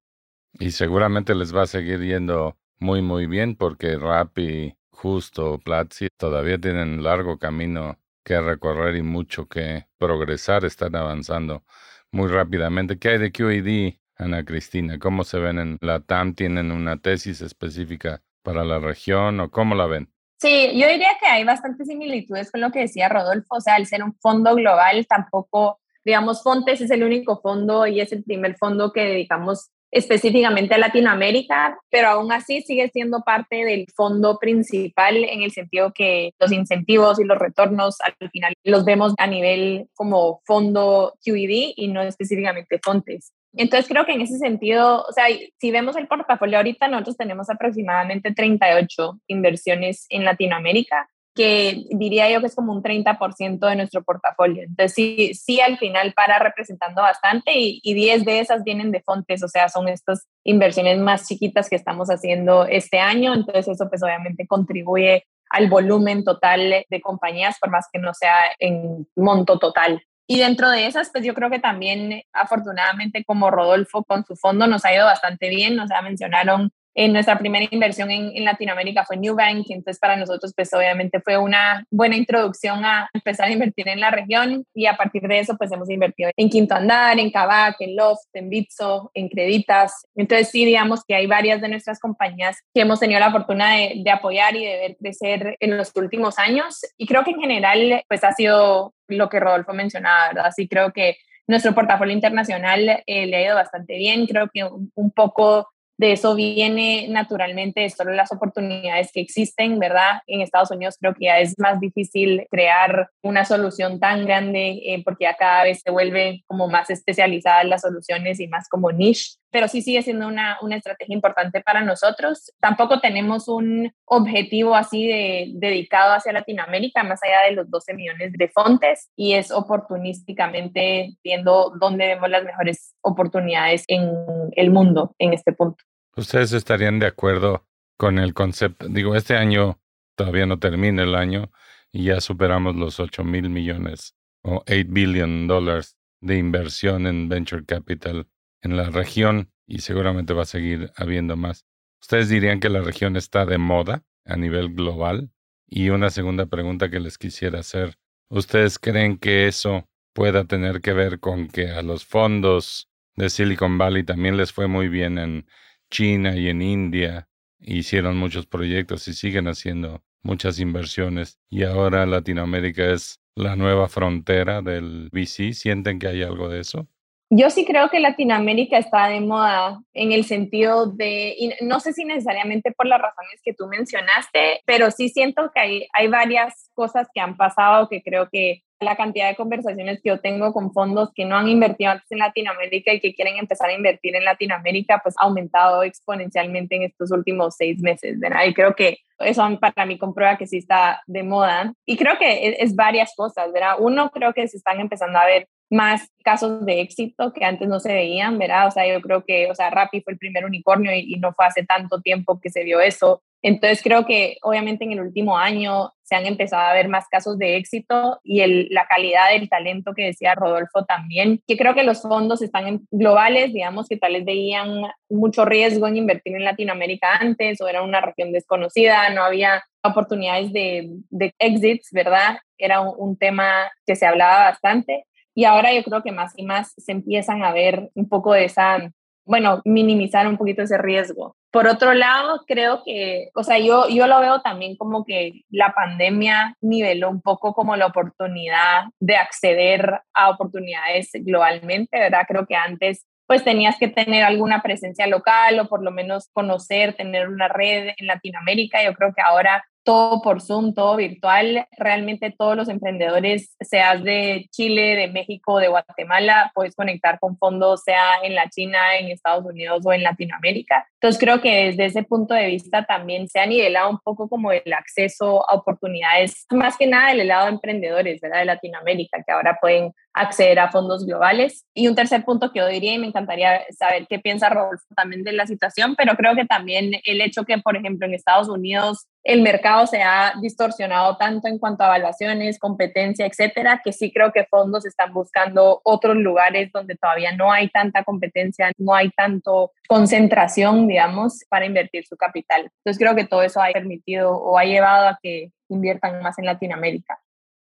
Y 0.58 0.70
seguramente 0.70 1.34
les 1.34 1.54
va 1.54 1.62
a 1.62 1.66
seguir 1.66 2.00
yendo 2.00 2.56
muy, 2.78 3.02
muy 3.02 3.26
bien 3.26 3.56
porque 3.56 3.98
Rappi, 3.98 4.74
Justo, 4.90 5.58
Platzi 5.58 6.08
todavía 6.16 6.58
tienen 6.58 7.02
largo 7.02 7.38
camino 7.38 7.98
que 8.24 8.40
recorrer 8.40 8.96
y 8.96 9.02
mucho 9.02 9.48
que 9.48 9.86
progresar, 9.98 10.64
están 10.64 10.94
avanzando 10.96 11.64
muy 12.12 12.28
rápidamente. 12.28 12.98
¿Qué 12.98 13.10
hay 13.10 13.18
de 13.18 13.32
QED, 13.32 13.94
Ana 14.16 14.44
Cristina? 14.44 14.98
¿Cómo 14.98 15.24
se 15.24 15.38
ven 15.38 15.58
en 15.58 15.78
la 15.80 16.00
TAM? 16.00 16.34
¿Tienen 16.34 16.70
una 16.70 16.98
tesis 16.98 17.40
específica 17.40 18.22
para 18.42 18.64
la 18.64 18.78
región 18.78 19.40
o 19.40 19.50
cómo 19.50 19.74
la 19.74 19.86
ven? 19.86 20.12
Sí, 20.38 20.78
yo 20.78 20.88
diría 20.88 21.10
que 21.20 21.26
hay 21.26 21.44
bastantes 21.44 21.86
similitudes 21.86 22.50
con 22.50 22.60
lo 22.60 22.70
que 22.70 22.80
decía 22.80 23.08
Rodolfo. 23.08 23.56
O 23.56 23.60
sea, 23.60 23.76
al 23.76 23.86
ser 23.86 24.02
un 24.02 24.14
fondo 24.20 24.54
global, 24.54 25.06
tampoco, 25.06 25.80
digamos, 26.04 26.42
Fontes 26.42 26.80
es 26.80 26.90
el 26.90 27.02
único 27.02 27.40
fondo 27.40 27.86
y 27.86 28.00
es 28.00 28.12
el 28.12 28.22
primer 28.24 28.56
fondo 28.56 28.92
que 28.92 29.04
dedicamos 29.04 29.70
específicamente 29.92 30.74
a 30.74 30.78
Latinoamérica, 30.78 31.78
pero 31.90 32.08
aún 32.08 32.32
así 32.32 32.62
sigue 32.62 32.88
siendo 32.88 33.20
parte 33.20 33.64
del 33.64 33.86
fondo 33.94 34.38
principal 34.38 35.16
en 35.16 35.42
el 35.42 35.52
sentido 35.52 35.92
que 35.94 36.32
los 36.40 36.50
incentivos 36.50 37.20
y 37.20 37.24
los 37.24 37.38
retornos 37.38 38.00
al 38.00 38.30
final 38.30 38.54
los 38.64 38.84
vemos 38.84 39.12
a 39.18 39.26
nivel 39.26 39.88
como 39.94 40.40
fondo 40.46 41.12
QED 41.24 41.74
y 41.76 41.88
no 41.88 42.02
específicamente 42.02 42.80
Fontes. 42.82 43.32
Entonces 43.54 43.86
creo 43.86 44.06
que 44.06 44.12
en 44.12 44.22
ese 44.22 44.38
sentido, 44.38 45.04
o 45.06 45.12
sea, 45.12 45.26
si 45.60 45.70
vemos 45.70 45.94
el 45.96 46.08
portafolio 46.08 46.56
ahorita, 46.56 46.88
nosotros 46.88 47.18
tenemos 47.18 47.50
aproximadamente 47.50 48.32
38 48.32 49.20
inversiones 49.26 50.06
en 50.08 50.24
Latinoamérica 50.24 51.06
que 51.34 51.84
diría 51.90 52.30
yo 52.30 52.40
que 52.40 52.46
es 52.46 52.54
como 52.54 52.72
un 52.72 52.82
30% 52.82 53.58
de 53.66 53.76
nuestro 53.76 54.02
portafolio. 54.02 54.62
Entonces, 54.62 54.94
sí, 54.94 55.34
sí, 55.34 55.60
al 55.60 55.78
final 55.78 56.12
para 56.14 56.38
representando 56.38 57.02
bastante 57.02 57.58
y, 57.58 57.80
y 57.82 57.94
10 57.94 58.24
de 58.24 58.40
esas 58.40 58.64
vienen 58.64 58.90
de 58.90 59.02
fontes, 59.02 59.42
o 59.42 59.48
sea, 59.48 59.68
son 59.68 59.88
estas 59.88 60.26
inversiones 60.44 60.98
más 60.98 61.26
chiquitas 61.26 61.68
que 61.70 61.76
estamos 61.76 62.08
haciendo 62.08 62.66
este 62.66 62.98
año. 62.98 63.34
Entonces, 63.34 63.68
eso 63.68 63.88
pues 63.88 64.02
obviamente 64.02 64.46
contribuye 64.46 65.24
al 65.50 65.68
volumen 65.68 66.24
total 66.24 66.84
de 66.88 67.00
compañías, 67.00 67.58
por 67.60 67.70
más 67.70 67.86
que 67.92 67.98
no 67.98 68.14
sea 68.14 68.36
en 68.58 69.06
monto 69.16 69.58
total. 69.58 70.02
Y 70.26 70.38
dentro 70.38 70.70
de 70.70 70.86
esas, 70.86 71.10
pues 71.10 71.24
yo 71.24 71.34
creo 71.34 71.50
que 71.50 71.58
también, 71.58 72.22
afortunadamente, 72.32 73.24
como 73.24 73.50
Rodolfo 73.50 74.02
con 74.04 74.24
su 74.24 74.34
fondo 74.34 74.66
nos 74.66 74.84
ha 74.84 74.94
ido 74.94 75.04
bastante 75.04 75.50
bien. 75.50 75.78
O 75.78 75.86
sea, 75.86 76.00
mencionaron 76.00 76.72
En 76.94 77.12
nuestra 77.12 77.38
primera 77.38 77.66
inversión 77.70 78.10
en, 78.10 78.44
Latinoamérica 78.44 79.04
fue 79.04 79.16
New 79.16 79.34
Bank, 79.34 79.66
entonces 79.70 79.98
para 79.98 80.16
nosotros 80.16 80.52
pues 80.54 80.72
obviamente 80.74 81.20
fue 81.20 81.38
una 81.38 81.84
buena 81.90 82.16
introducción 82.16 82.84
a 82.84 83.08
empezar 83.14 83.48
a 83.48 83.52
invertir 83.52 83.88
en 83.88 84.00
la 84.00 84.10
región 84.10 84.64
y 84.74 84.86
a 84.86 84.96
partir 84.96 85.22
de 85.22 85.38
eso 85.38 85.56
pues 85.56 85.72
hemos 85.72 85.88
invertido 85.88 86.30
en 86.36 86.50
Quinto 86.50 86.74
Andar, 86.74 87.18
en 87.18 87.30
Kavak, 87.30 87.76
en 87.80 87.96
Loft, 87.96 88.26
en 88.34 88.50
Bitso, 88.50 89.10
en 89.14 89.28
Creditas. 89.28 90.06
Entonces 90.14 90.50
sí, 90.50 90.64
digamos 90.64 91.04
que 91.06 91.14
hay 91.14 91.26
varias 91.26 91.60
de 91.60 91.68
nuestras 91.68 91.98
compañías 91.98 92.58
que 92.74 92.82
hemos 92.82 93.00
tenido 93.00 93.20
la 93.20 93.30
fortuna 93.30 93.74
de, 93.76 94.02
de 94.04 94.10
apoyar 94.10 94.54
y 94.56 94.64
de 94.64 94.76
ver 94.76 94.96
crecer 94.98 95.56
en 95.60 95.76
los 95.76 95.92
últimos 95.96 96.38
años 96.38 96.80
y 96.98 97.06
creo 97.06 97.24
que 97.24 97.30
en 97.30 97.40
general 97.40 98.04
pues 98.08 98.24
ha 98.24 98.32
sido 98.32 98.92
lo 99.08 99.28
que 99.28 99.40
Rodolfo 99.40 99.72
mencionaba, 99.72 100.28
¿verdad? 100.28 100.50
Sí 100.54 100.68
creo 100.68 100.92
que 100.92 101.16
nuestro 101.46 101.74
portafolio 101.74 102.14
internacional 102.14 103.02
eh, 103.06 103.26
le 103.26 103.36
ha 103.36 103.44
ido 103.46 103.54
bastante 103.54 103.96
bien, 103.96 104.26
creo 104.26 104.48
que 104.52 104.64
un 104.64 105.10
poco 105.10 105.71
de 105.98 106.12
eso 106.12 106.34
viene 106.34 107.06
naturalmente 107.08 107.88
solo 107.90 108.12
las 108.12 108.32
oportunidades 108.32 109.10
que 109.12 109.20
existen, 109.20 109.78
¿verdad? 109.78 110.20
En 110.26 110.40
Estados 110.40 110.70
Unidos 110.70 110.96
creo 110.98 111.14
que 111.14 111.26
ya 111.26 111.38
es 111.38 111.58
más 111.58 111.80
difícil 111.80 112.46
crear 112.50 113.10
una 113.22 113.44
solución 113.44 114.00
tan 114.00 114.24
grande 114.24 114.80
eh, 114.84 115.02
porque 115.04 115.24
ya 115.24 115.34
cada 115.34 115.64
vez 115.64 115.80
se 115.84 115.90
vuelve 115.90 116.42
como 116.46 116.68
más 116.68 116.90
especializadas 116.90 117.66
las 117.66 117.82
soluciones 117.82 118.40
y 118.40 118.48
más 118.48 118.68
como 118.68 118.90
niche, 118.90 119.36
pero 119.52 119.68
sí 119.68 119.82
sigue 119.82 120.02
siendo 120.02 120.26
una, 120.26 120.56
una 120.62 120.76
estrategia 120.76 121.14
importante 121.14 121.60
para 121.60 121.82
nosotros. 121.82 122.52
Tampoco 122.58 123.00
tenemos 123.00 123.48
un 123.48 123.92
objetivo 124.06 124.74
así 124.74 125.06
de, 125.06 125.50
dedicado 125.54 126.14
hacia 126.14 126.32
Latinoamérica, 126.32 127.04
más 127.04 127.22
allá 127.22 127.48
de 127.48 127.54
los 127.54 127.70
12 127.70 127.94
millones 127.94 128.32
de 128.32 128.48
fontes, 128.48 129.10
y 129.14 129.34
es 129.34 129.50
oportunísticamente 129.50 131.18
viendo 131.22 131.72
dónde 131.78 132.06
vemos 132.06 132.30
las 132.30 132.44
mejores 132.44 132.94
oportunidades 133.02 133.84
en 133.88 134.10
el 134.56 134.70
mundo 134.70 135.14
en 135.18 135.34
este 135.34 135.52
punto. 135.52 135.84
¿Ustedes 136.16 136.52
estarían 136.52 136.98
de 136.98 137.06
acuerdo 137.06 137.66
con 137.98 138.18
el 138.18 138.32
concepto? 138.32 138.88
Digo, 138.88 139.14
este 139.14 139.36
año 139.36 139.78
todavía 140.16 140.46
no 140.46 140.58
termina 140.58 141.02
el 141.02 141.14
año 141.14 141.50
y 141.92 142.04
ya 142.04 142.22
superamos 142.22 142.74
los 142.74 143.00
8 143.00 143.22
mil 143.22 143.50
millones 143.50 144.14
o 144.42 144.62
8 144.66 144.88
billion 144.88 145.46
dólares 145.46 145.98
de 146.20 146.38
inversión 146.38 147.06
en 147.06 147.28
venture 147.28 147.64
capital 147.66 148.26
en 148.62 148.76
la 148.76 148.90
región 148.90 149.50
y 149.66 149.80
seguramente 149.80 150.32
va 150.32 150.42
a 150.42 150.46
seguir 150.46 150.90
habiendo 150.96 151.36
más. 151.36 151.66
¿Ustedes 152.00 152.28
dirían 152.28 152.60
que 152.60 152.68
la 152.68 152.80
región 152.80 153.16
está 153.16 153.46
de 153.46 153.58
moda 153.58 154.02
a 154.24 154.36
nivel 154.36 154.74
global? 154.74 155.30
Y 155.66 155.90
una 155.90 156.10
segunda 156.10 156.46
pregunta 156.46 156.90
que 156.90 157.00
les 157.00 157.18
quisiera 157.18 157.60
hacer. 157.60 157.96
¿Ustedes 158.28 158.78
creen 158.78 159.18
que 159.18 159.46
eso 159.46 159.88
pueda 160.12 160.44
tener 160.44 160.80
que 160.80 160.92
ver 160.92 161.20
con 161.20 161.48
que 161.48 161.70
a 161.70 161.82
los 161.82 162.04
fondos 162.04 162.88
de 163.16 163.30
Silicon 163.30 163.78
Valley 163.78 164.04
también 164.04 164.36
les 164.36 164.52
fue 164.52 164.66
muy 164.66 164.88
bien 164.88 165.18
en 165.18 165.46
China 165.90 166.36
y 166.36 166.48
en 166.48 166.62
India 166.62 167.28
hicieron 167.60 168.16
muchos 168.16 168.46
proyectos 168.46 169.06
y 169.08 169.14
siguen 169.14 169.48
haciendo 169.48 170.02
muchas 170.22 170.58
inversiones 170.58 171.38
y 171.50 171.64
ahora 171.64 172.06
Latinoamérica 172.06 172.92
es 172.92 173.20
la 173.34 173.56
nueva 173.56 173.88
frontera 173.88 174.62
del 174.62 175.08
VC. 175.12 175.52
¿Sienten 175.52 175.98
que 175.98 176.08
hay 176.08 176.22
algo 176.22 176.48
de 176.48 176.60
eso? 176.60 176.88
Yo 177.34 177.48
sí 177.48 177.64
creo 177.64 177.88
que 177.88 177.98
Latinoamérica 177.98 178.76
está 178.76 179.08
de 179.08 179.20
moda 179.20 179.80
en 179.94 180.12
el 180.12 180.24
sentido 180.24 180.84
de, 180.84 181.56
no 181.62 181.80
sé 181.80 181.94
si 181.94 182.04
necesariamente 182.04 182.72
por 182.72 182.84
las 182.84 183.00
razones 183.00 183.40
que 183.42 183.54
tú 183.54 183.68
mencionaste, 183.68 184.60
pero 184.66 184.90
sí 184.90 185.08
siento 185.08 185.50
que 185.54 185.60
hay, 185.60 185.86
hay 185.94 186.08
varias 186.08 186.70
cosas 186.74 187.08
que 187.14 187.22
han 187.22 187.38
pasado 187.38 187.88
que 187.88 188.02
creo 188.02 188.28
que 188.30 188.60
la 188.80 188.96
cantidad 188.96 189.30
de 189.30 189.36
conversaciones 189.36 190.02
que 190.02 190.10
yo 190.10 190.20
tengo 190.20 190.52
con 190.52 190.74
fondos 190.74 191.10
que 191.14 191.24
no 191.24 191.38
han 191.38 191.48
invertido 191.48 191.92
antes 191.92 192.12
en 192.12 192.18
Latinoamérica 192.18 192.92
y 192.92 193.00
que 193.00 193.14
quieren 193.14 193.38
empezar 193.38 193.70
a 193.70 193.74
invertir 193.74 194.14
en 194.14 194.26
Latinoamérica, 194.26 195.00
pues 195.02 195.14
ha 195.18 195.24
aumentado 195.24 195.84
exponencialmente 195.84 196.76
en 196.76 196.82
estos 196.82 197.12
últimos 197.12 197.56
seis 197.56 197.80
meses, 197.80 198.20
¿verdad? 198.20 198.44
Y 198.44 198.52
creo 198.52 198.74
que 198.74 198.98
eso 199.20 199.48
para 199.58 199.86
mí 199.86 199.96
comprueba 199.96 200.36
que 200.36 200.46
sí 200.46 200.58
está 200.58 201.00
de 201.06 201.22
moda. 201.22 201.72
Y 201.86 201.96
creo 201.96 202.18
que 202.18 202.48
es, 202.48 202.56
es 202.58 202.76
varias 202.76 203.14
cosas, 203.16 203.50
¿verdad? 203.52 203.76
Uno, 203.78 204.10
creo 204.10 204.34
que 204.34 204.46
se 204.48 204.58
están 204.58 204.80
empezando 204.80 205.18
a 205.18 205.24
ver 205.24 205.48
más 205.72 206.08
casos 206.22 206.64
de 206.66 206.82
éxito 206.82 207.32
que 207.32 207.44
antes 207.44 207.66
no 207.66 207.80
se 207.80 207.94
veían, 207.94 208.38
¿verdad? 208.38 208.68
O 208.68 208.70
sea, 208.70 208.86
yo 208.86 209.00
creo 209.00 209.24
que, 209.24 209.50
o 209.50 209.54
sea, 209.54 209.70
Rappi 209.70 210.02
fue 210.02 210.12
el 210.12 210.18
primer 210.18 210.44
unicornio 210.44 210.94
y, 210.94 211.14
y, 211.14 211.18
no 211.18 211.32
fue 211.32 211.46
hace 211.46 211.64
tanto 211.64 212.00
tiempo 212.02 212.38
que 212.40 212.50
se 212.50 212.62
vio 212.62 212.80
eso. 212.80 213.22
Entonces 213.40 213.82
creo 213.82 214.04
que 214.04 214.36
obviamente 214.42 214.84
en 214.84 214.92
el 214.92 215.00
último 215.00 215.36
año 215.38 215.92
se 216.02 216.14
han 216.14 216.26
empezado 216.26 216.62
a 216.62 216.74
ver 216.74 216.88
más 216.88 217.08
casos 217.08 217.38
de 217.38 217.56
éxito 217.56 218.20
y 218.22 218.40
el, 218.42 218.68
la 218.70 218.86
calidad 218.86 219.30
del 219.30 219.48
talento 219.48 219.94
que 219.94 220.04
decía 220.04 220.34
Rodolfo 220.34 220.84
también, 220.84 221.40
que 221.46 221.56
creo 221.56 221.74
que 221.74 221.84
los 221.84 222.02
fondos 222.02 222.42
están 222.42 222.68
en, 222.68 222.86
globales, 222.90 223.52
digamos 223.54 223.88
que 223.88 223.96
tal 223.96 224.12
vez 224.12 224.24
veían 224.26 224.82
mucho 225.08 225.46
riesgo 225.46 225.88
en 225.88 225.96
invertir 225.96 226.36
en 226.36 226.44
Latinoamérica 226.44 227.16
antes 227.16 227.62
o 227.62 227.68
era 227.68 227.82
una 227.82 228.02
región 228.02 228.30
desconocida, 228.30 229.08
no 229.10 229.24
había 229.24 229.64
oportunidades 229.82 230.52
de, 230.52 230.90
de 231.08 231.34
exits, 231.38 231.88
¿verdad? 231.92 232.38
Era 232.58 232.82
un, 232.82 232.94
un 232.98 233.16
tema 233.16 233.72
que 233.86 233.96
se 233.96 234.06
hablaba 234.06 234.50
bastante. 234.50 235.06
Y 235.34 235.44
ahora 235.44 235.72
yo 235.72 235.82
creo 235.82 236.02
que 236.02 236.12
más 236.12 236.32
y 236.36 236.44
más 236.44 236.72
se 236.76 236.92
empiezan 236.92 237.42
a 237.42 237.52
ver 237.52 237.90
un 237.94 238.08
poco 238.08 238.32
de 238.32 238.44
esa, 238.44 238.92
bueno, 239.24 239.62
minimizar 239.64 240.26
un 240.26 240.36
poquito 240.36 240.62
ese 240.62 240.78
riesgo. 240.78 241.36
Por 241.50 241.66
otro 241.66 241.92
lado, 241.92 242.44
creo 242.46 242.82
que, 242.84 243.28
o 243.34 243.42
sea, 243.42 243.58
yo, 243.58 243.88
yo 243.88 244.06
lo 244.06 244.20
veo 244.20 244.40
también 244.40 244.76
como 244.76 245.04
que 245.04 245.42
la 245.50 245.72
pandemia 245.72 246.56
niveló 246.60 247.10
un 247.10 247.20
poco 247.20 247.52
como 247.54 247.76
la 247.76 247.86
oportunidad 247.86 248.84
de 249.00 249.16
acceder 249.16 250.00
a 250.14 250.30
oportunidades 250.30 251.10
globalmente, 251.12 251.98
¿verdad? 251.98 252.24
Creo 252.26 252.46
que 252.46 252.56
antes 252.56 253.06
pues 253.26 253.44
tenías 253.44 253.78
que 253.78 253.88
tener 253.88 254.24
alguna 254.24 254.60
presencia 254.60 255.06
local 255.06 255.58
o 255.60 255.68
por 255.68 255.82
lo 255.82 255.90
menos 255.90 256.28
conocer, 256.34 256.94
tener 256.94 257.28
una 257.28 257.48
red 257.48 257.94
en 257.96 258.06
Latinoamérica. 258.06 258.84
Yo 258.84 258.92
creo 258.92 259.14
que 259.14 259.22
ahora 259.22 259.64
todo 259.84 260.22
por 260.22 260.40
Zoom, 260.40 260.74
todo 260.74 260.96
virtual. 260.96 261.66
Realmente 261.76 262.34
todos 262.36 262.56
los 262.56 262.68
emprendedores, 262.68 263.56
seas 263.60 264.02
de 264.02 264.46
Chile, 264.50 264.96
de 264.96 265.08
México, 265.08 265.58
de 265.58 265.68
Guatemala, 265.68 266.50
puedes 266.54 266.74
conectar 266.74 267.18
con 267.18 267.36
fondos, 267.36 267.82
sea 267.82 268.22
en 268.22 268.34
la 268.34 268.48
China, 268.48 268.78
en 268.98 269.10
Estados 269.10 269.44
Unidos 269.44 269.82
o 269.84 269.92
en 269.92 270.02
Latinoamérica. 270.02 270.86
Entonces 270.94 271.20
creo 271.20 271.40
que 271.40 271.66
desde 271.66 271.86
ese 271.86 272.02
punto 272.04 272.34
de 272.34 272.46
vista 272.46 272.84
también 272.84 273.28
se 273.28 273.40
ha 273.40 273.46
nivelado 273.46 273.90
un 273.90 273.98
poco 273.98 274.28
como 274.28 274.52
el 274.52 274.72
acceso 274.72 275.48
a 275.50 275.54
oportunidades, 275.54 276.46
más 276.50 276.76
que 276.76 276.86
nada 276.86 277.14
del 277.14 277.26
lado 277.26 277.46
de 277.46 277.52
emprendedores, 277.52 278.20
¿verdad? 278.20 278.40
De 278.40 278.44
Latinoamérica, 278.46 279.22
que 279.24 279.32
ahora 279.32 279.58
pueden 279.60 279.92
acceder 280.14 280.58
a 280.58 280.70
fondos 280.70 281.06
globales. 281.06 281.66
Y 281.74 281.88
un 281.88 281.94
tercer 281.94 282.24
punto 282.24 282.52
que 282.52 282.60
yo 282.60 282.66
diría, 282.66 282.94
y 282.94 282.98
me 282.98 283.06
encantaría 283.06 283.62
saber 283.70 284.06
qué 284.08 284.18
piensa 284.18 284.48
Rodolfo 284.48 284.84
también 284.94 285.24
de 285.24 285.32
la 285.32 285.46
situación, 285.46 285.94
pero 285.96 286.16
creo 286.16 286.34
que 286.34 286.44
también 286.44 286.92
el 287.04 287.20
hecho 287.20 287.44
que, 287.44 287.58
por 287.58 287.76
ejemplo, 287.76 288.06
en 288.06 288.14
Estados 288.14 288.48
Unidos 288.48 289.06
el 289.24 289.40
mercado 289.42 289.86
se 289.86 290.02
ha 290.02 290.34
distorsionado 290.40 291.16
tanto 291.16 291.46
en 291.46 291.58
cuanto 291.58 291.84
a 291.84 291.86
evaluaciones, 291.86 292.58
competencia, 292.58 293.24
etcétera, 293.24 293.80
que 293.84 293.92
sí 293.92 294.12
creo 294.12 294.32
que 294.32 294.46
fondos 294.46 294.84
están 294.84 295.12
buscando 295.12 295.80
otros 295.84 296.16
lugares 296.16 296.70
donde 296.72 296.96
todavía 296.96 297.34
no 297.36 297.52
hay 297.52 297.68
tanta 297.70 298.02
competencia, 298.02 298.72
no 298.78 298.94
hay 298.94 299.10
tanto 299.10 299.70
concentración, 299.88 300.88
digamos, 300.88 301.44
para 301.48 301.66
invertir 301.66 302.04
su 302.04 302.16
capital. 302.16 302.62
Entonces 302.78 302.98
creo 302.98 303.14
que 303.14 303.26
todo 303.26 303.42
eso 303.42 303.62
ha 303.62 303.70
permitido 303.72 304.32
o 304.32 304.58
ha 304.58 304.64
llevado 304.64 305.08
a 305.08 305.18
que 305.22 305.52
inviertan 305.68 306.20
más 306.20 306.38
en 306.38 306.46
Latinoamérica. 306.46 307.20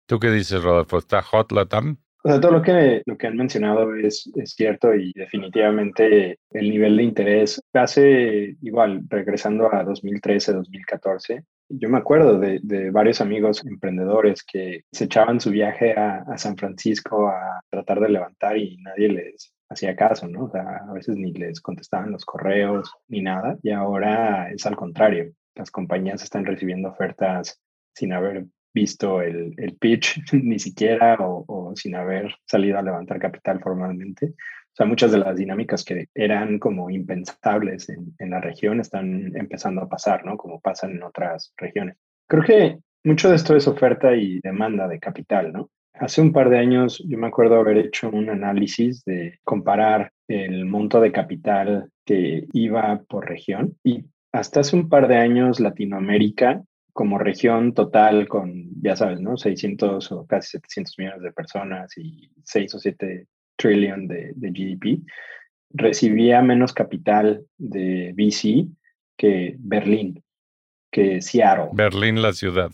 ¿Tú 0.07 0.19
qué 0.19 0.31
dices, 0.31 0.61
Rodolfo? 0.61 0.97
¿Está 0.97 1.21
hot 1.21 1.51
Latam? 1.51 2.02
O 2.25 2.29
sea, 2.29 2.39
todo 2.39 2.53
lo 2.53 2.61
que, 2.61 3.01
lo 3.05 3.17
que 3.17 3.27
han 3.27 3.35
mencionado 3.35 3.93
es, 3.95 4.31
es 4.35 4.51
cierto 4.51 4.95
y 4.95 5.11
definitivamente 5.13 6.39
el 6.51 6.69
nivel 6.69 6.95
de 6.95 7.03
interés 7.03 7.61
hace 7.73 8.55
igual, 8.61 9.01
regresando 9.09 9.73
a 9.73 9.83
2013, 9.83 10.53
2014, 10.53 11.43
yo 11.67 11.89
me 11.89 11.97
acuerdo 11.97 12.39
de, 12.39 12.59
de, 12.63 12.91
varios 12.91 13.19
amigos 13.19 13.65
emprendedores 13.65 14.43
que 14.43 14.83
se 14.91 15.05
echaban 15.05 15.41
su 15.41 15.49
viaje 15.49 15.93
a, 15.93 16.19
a, 16.19 16.37
San 16.37 16.55
Francisco 16.55 17.27
a 17.27 17.61
tratar 17.69 17.99
de 17.99 18.09
levantar 18.09 18.57
y 18.57 18.77
nadie 18.77 19.09
les 19.09 19.53
hacía 19.69 19.95
caso, 19.95 20.27
¿no? 20.27 20.45
O 20.45 20.49
sea, 20.49 20.81
a 20.87 20.93
veces 20.93 21.17
ni 21.17 21.33
les 21.33 21.59
contestaban 21.61 22.11
los 22.11 22.25
correos 22.25 22.91
ni 23.07 23.21
nada. 23.21 23.57
Y 23.63 23.71
ahora 23.71 24.51
es 24.51 24.65
al 24.65 24.75
contrario. 24.75 25.33
Las 25.55 25.71
compañías 25.71 26.23
están 26.23 26.45
recibiendo 26.45 26.89
ofertas 26.89 27.59
sin 27.93 28.13
haber 28.13 28.45
visto 28.73 29.21
el, 29.21 29.53
el 29.57 29.75
pitch 29.75 30.21
ni 30.33 30.59
siquiera 30.59 31.17
o, 31.19 31.73
sin 31.75 31.95
haber 31.95 32.35
salido 32.45 32.77
a 32.77 32.81
levantar 32.81 33.19
capital 33.19 33.59
formalmente. 33.61 34.27
O 34.27 34.75
sea, 34.75 34.85
muchas 34.85 35.11
de 35.11 35.19
las 35.19 35.35
dinámicas 35.35 35.83
que 35.83 36.07
eran 36.15 36.57
como 36.57 36.89
impensables 36.89 37.89
en, 37.89 38.15
en 38.17 38.31
la 38.31 38.41
región 38.41 38.79
están 38.79 39.35
empezando 39.35 39.81
a 39.81 39.89
pasar, 39.89 40.25
¿no? 40.25 40.35
Como 40.35 40.59
pasan 40.59 40.91
en 40.91 41.03
otras 41.03 41.53
regiones. 41.57 41.97
Creo 42.27 42.43
que 42.43 42.77
mucho 43.03 43.29
de 43.29 43.35
esto 43.35 43.55
es 43.55 43.67
oferta 43.67 44.15
y 44.15 44.39
demanda 44.39 44.87
de 44.87 44.99
capital, 44.99 45.53
¿no? 45.53 45.69
Hace 45.93 46.21
un 46.21 46.33
par 46.33 46.49
de 46.49 46.57
años 46.57 47.03
yo 47.07 47.19
me 47.19 47.27
acuerdo 47.27 47.59
haber 47.59 47.77
hecho 47.77 48.09
un 48.09 48.29
análisis 48.29 49.05
de 49.05 49.39
comparar 49.43 50.11
el 50.27 50.65
monto 50.65 50.99
de 50.99 51.11
capital 51.11 51.89
que 52.03 52.47
iba 52.53 53.03
por 53.07 53.29
región 53.29 53.77
y 53.83 54.05
hasta 54.31 54.61
hace 54.61 54.75
un 54.75 54.89
par 54.89 55.07
de 55.07 55.17
años 55.17 55.59
Latinoamérica 55.59 56.63
como 56.93 57.17
región 57.17 57.73
total 57.73 58.27
con, 58.27 58.69
ya 58.81 58.95
sabes, 58.95 59.19
¿no? 59.19 59.35
600 59.35 60.11
o 60.11 60.25
casi 60.27 60.51
700 60.51 60.99
millones 60.99 61.21
de 61.23 61.31
personas 61.31 61.97
y 61.97 62.29
6 62.43 62.75
o 62.75 62.79
7 62.79 63.27
trillion 63.55 64.07
de, 64.07 64.31
de 64.35 64.49
GDP, 64.51 65.03
recibía 65.71 66.41
menos 66.41 66.71
capital 66.71 67.45
de 67.57 68.13
VC 68.15 68.67
que 69.17 69.55
Berlín, 69.57 70.23
que 70.91 71.21
Seattle. 71.21 71.69
Berlín, 71.73 72.21
la 72.21 72.33
ciudad. 72.33 72.71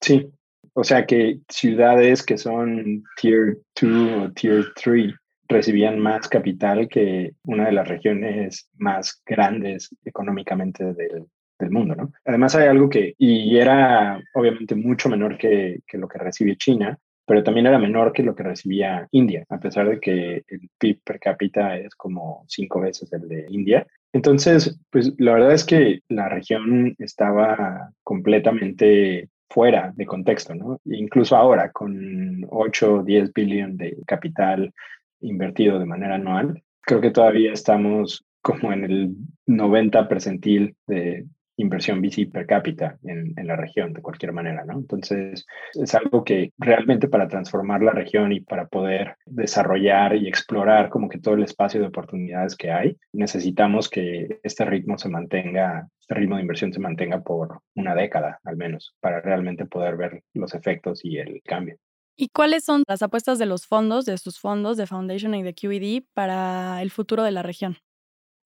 Sí, 0.00 0.30
o 0.74 0.84
sea 0.84 1.06
que 1.06 1.40
ciudades 1.48 2.22
que 2.22 2.36
son 2.36 3.04
Tier 3.20 3.58
2 3.80 4.10
o 4.22 4.32
Tier 4.32 4.66
3 4.74 5.14
recibían 5.48 5.98
más 5.98 6.28
capital 6.28 6.88
que 6.88 7.32
una 7.44 7.66
de 7.66 7.72
las 7.72 7.88
regiones 7.88 8.68
más 8.76 9.22
grandes 9.24 9.94
económicamente 10.04 10.92
del, 10.94 11.26
del 11.62 11.72
mundo, 11.72 11.94
¿no? 11.94 12.12
Además 12.24 12.54
hay 12.54 12.68
algo 12.68 12.88
que, 12.88 13.14
y 13.18 13.56
era 13.56 14.20
obviamente 14.34 14.74
mucho 14.74 15.08
menor 15.08 15.38
que, 15.38 15.80
que 15.86 15.98
lo 15.98 16.08
que 16.08 16.18
recibe 16.18 16.56
China, 16.56 16.98
pero 17.26 17.42
también 17.42 17.66
era 17.66 17.78
menor 17.78 18.12
que 18.12 18.22
lo 18.22 18.34
que 18.34 18.42
recibía 18.42 19.08
India, 19.12 19.44
a 19.48 19.58
pesar 19.58 19.88
de 19.88 20.00
que 20.00 20.44
el 20.46 20.68
PIB 20.78 21.00
per 21.04 21.20
cápita 21.20 21.76
es 21.76 21.94
como 21.94 22.44
cinco 22.48 22.80
veces 22.80 23.12
el 23.12 23.28
de 23.28 23.46
India. 23.48 23.86
Entonces, 24.12 24.78
pues 24.90 25.12
la 25.18 25.32
verdad 25.32 25.52
es 25.52 25.64
que 25.64 26.00
la 26.08 26.28
región 26.28 26.94
estaba 26.98 27.90
completamente 28.02 29.28
fuera 29.48 29.92
de 29.94 30.06
contexto, 30.06 30.54
¿no? 30.54 30.80
Incluso 30.84 31.36
ahora, 31.36 31.70
con 31.70 32.46
8 32.50 32.94
o 32.94 33.02
10 33.02 33.32
billones 33.32 33.78
de 33.78 33.96
capital 34.06 34.72
invertido 35.20 35.78
de 35.78 35.86
manera 35.86 36.16
anual, 36.16 36.62
creo 36.80 37.00
que 37.00 37.10
todavía 37.10 37.52
estamos 37.52 38.24
como 38.40 38.72
en 38.72 38.84
el 38.84 39.14
90 39.46 40.08
percentil 40.08 40.74
de 40.86 41.26
inversión 41.62 42.00
VC 42.00 42.30
per 42.30 42.46
cápita 42.46 42.98
en, 43.04 43.32
en, 43.36 43.46
la 43.46 43.56
región, 43.56 43.92
de 43.92 44.02
cualquier 44.02 44.32
manera, 44.32 44.64
¿no? 44.64 44.74
Entonces, 44.74 45.46
es 45.74 45.94
algo 45.94 46.24
que 46.24 46.52
realmente 46.58 47.08
para 47.08 47.28
transformar 47.28 47.82
la 47.82 47.92
región 47.92 48.32
y 48.32 48.40
para 48.40 48.66
poder 48.66 49.16
desarrollar 49.26 50.16
y 50.16 50.28
explorar 50.28 50.90
como 50.90 51.08
que 51.08 51.18
todo 51.18 51.34
el 51.34 51.44
espacio 51.44 51.80
de 51.80 51.86
oportunidades 51.86 52.56
que 52.56 52.70
hay, 52.70 52.96
necesitamos 53.12 53.88
que 53.88 54.40
este 54.42 54.64
ritmo 54.64 54.98
se 54.98 55.08
mantenga, 55.08 55.88
este 56.00 56.14
ritmo 56.14 56.36
de 56.36 56.42
inversión 56.42 56.72
se 56.72 56.80
mantenga 56.80 57.20
por 57.22 57.60
una 57.74 57.94
década 57.94 58.40
al 58.44 58.56
menos, 58.56 58.94
para 59.00 59.20
realmente 59.20 59.66
poder 59.66 59.96
ver 59.96 60.22
los 60.34 60.54
efectos 60.54 61.04
y 61.04 61.18
el 61.18 61.40
cambio. 61.44 61.76
¿Y 62.16 62.28
cuáles 62.28 62.64
son 62.64 62.82
las 62.86 63.02
apuestas 63.02 63.38
de 63.38 63.46
los 63.46 63.66
fondos, 63.66 64.04
de 64.04 64.18
sus 64.18 64.38
fondos, 64.38 64.76
de 64.76 64.86
Foundation 64.86 65.34
y 65.34 65.42
de 65.42 65.54
QED 65.54 66.02
para 66.14 66.82
el 66.82 66.90
futuro 66.90 67.22
de 67.22 67.30
la 67.30 67.42
región? 67.42 67.76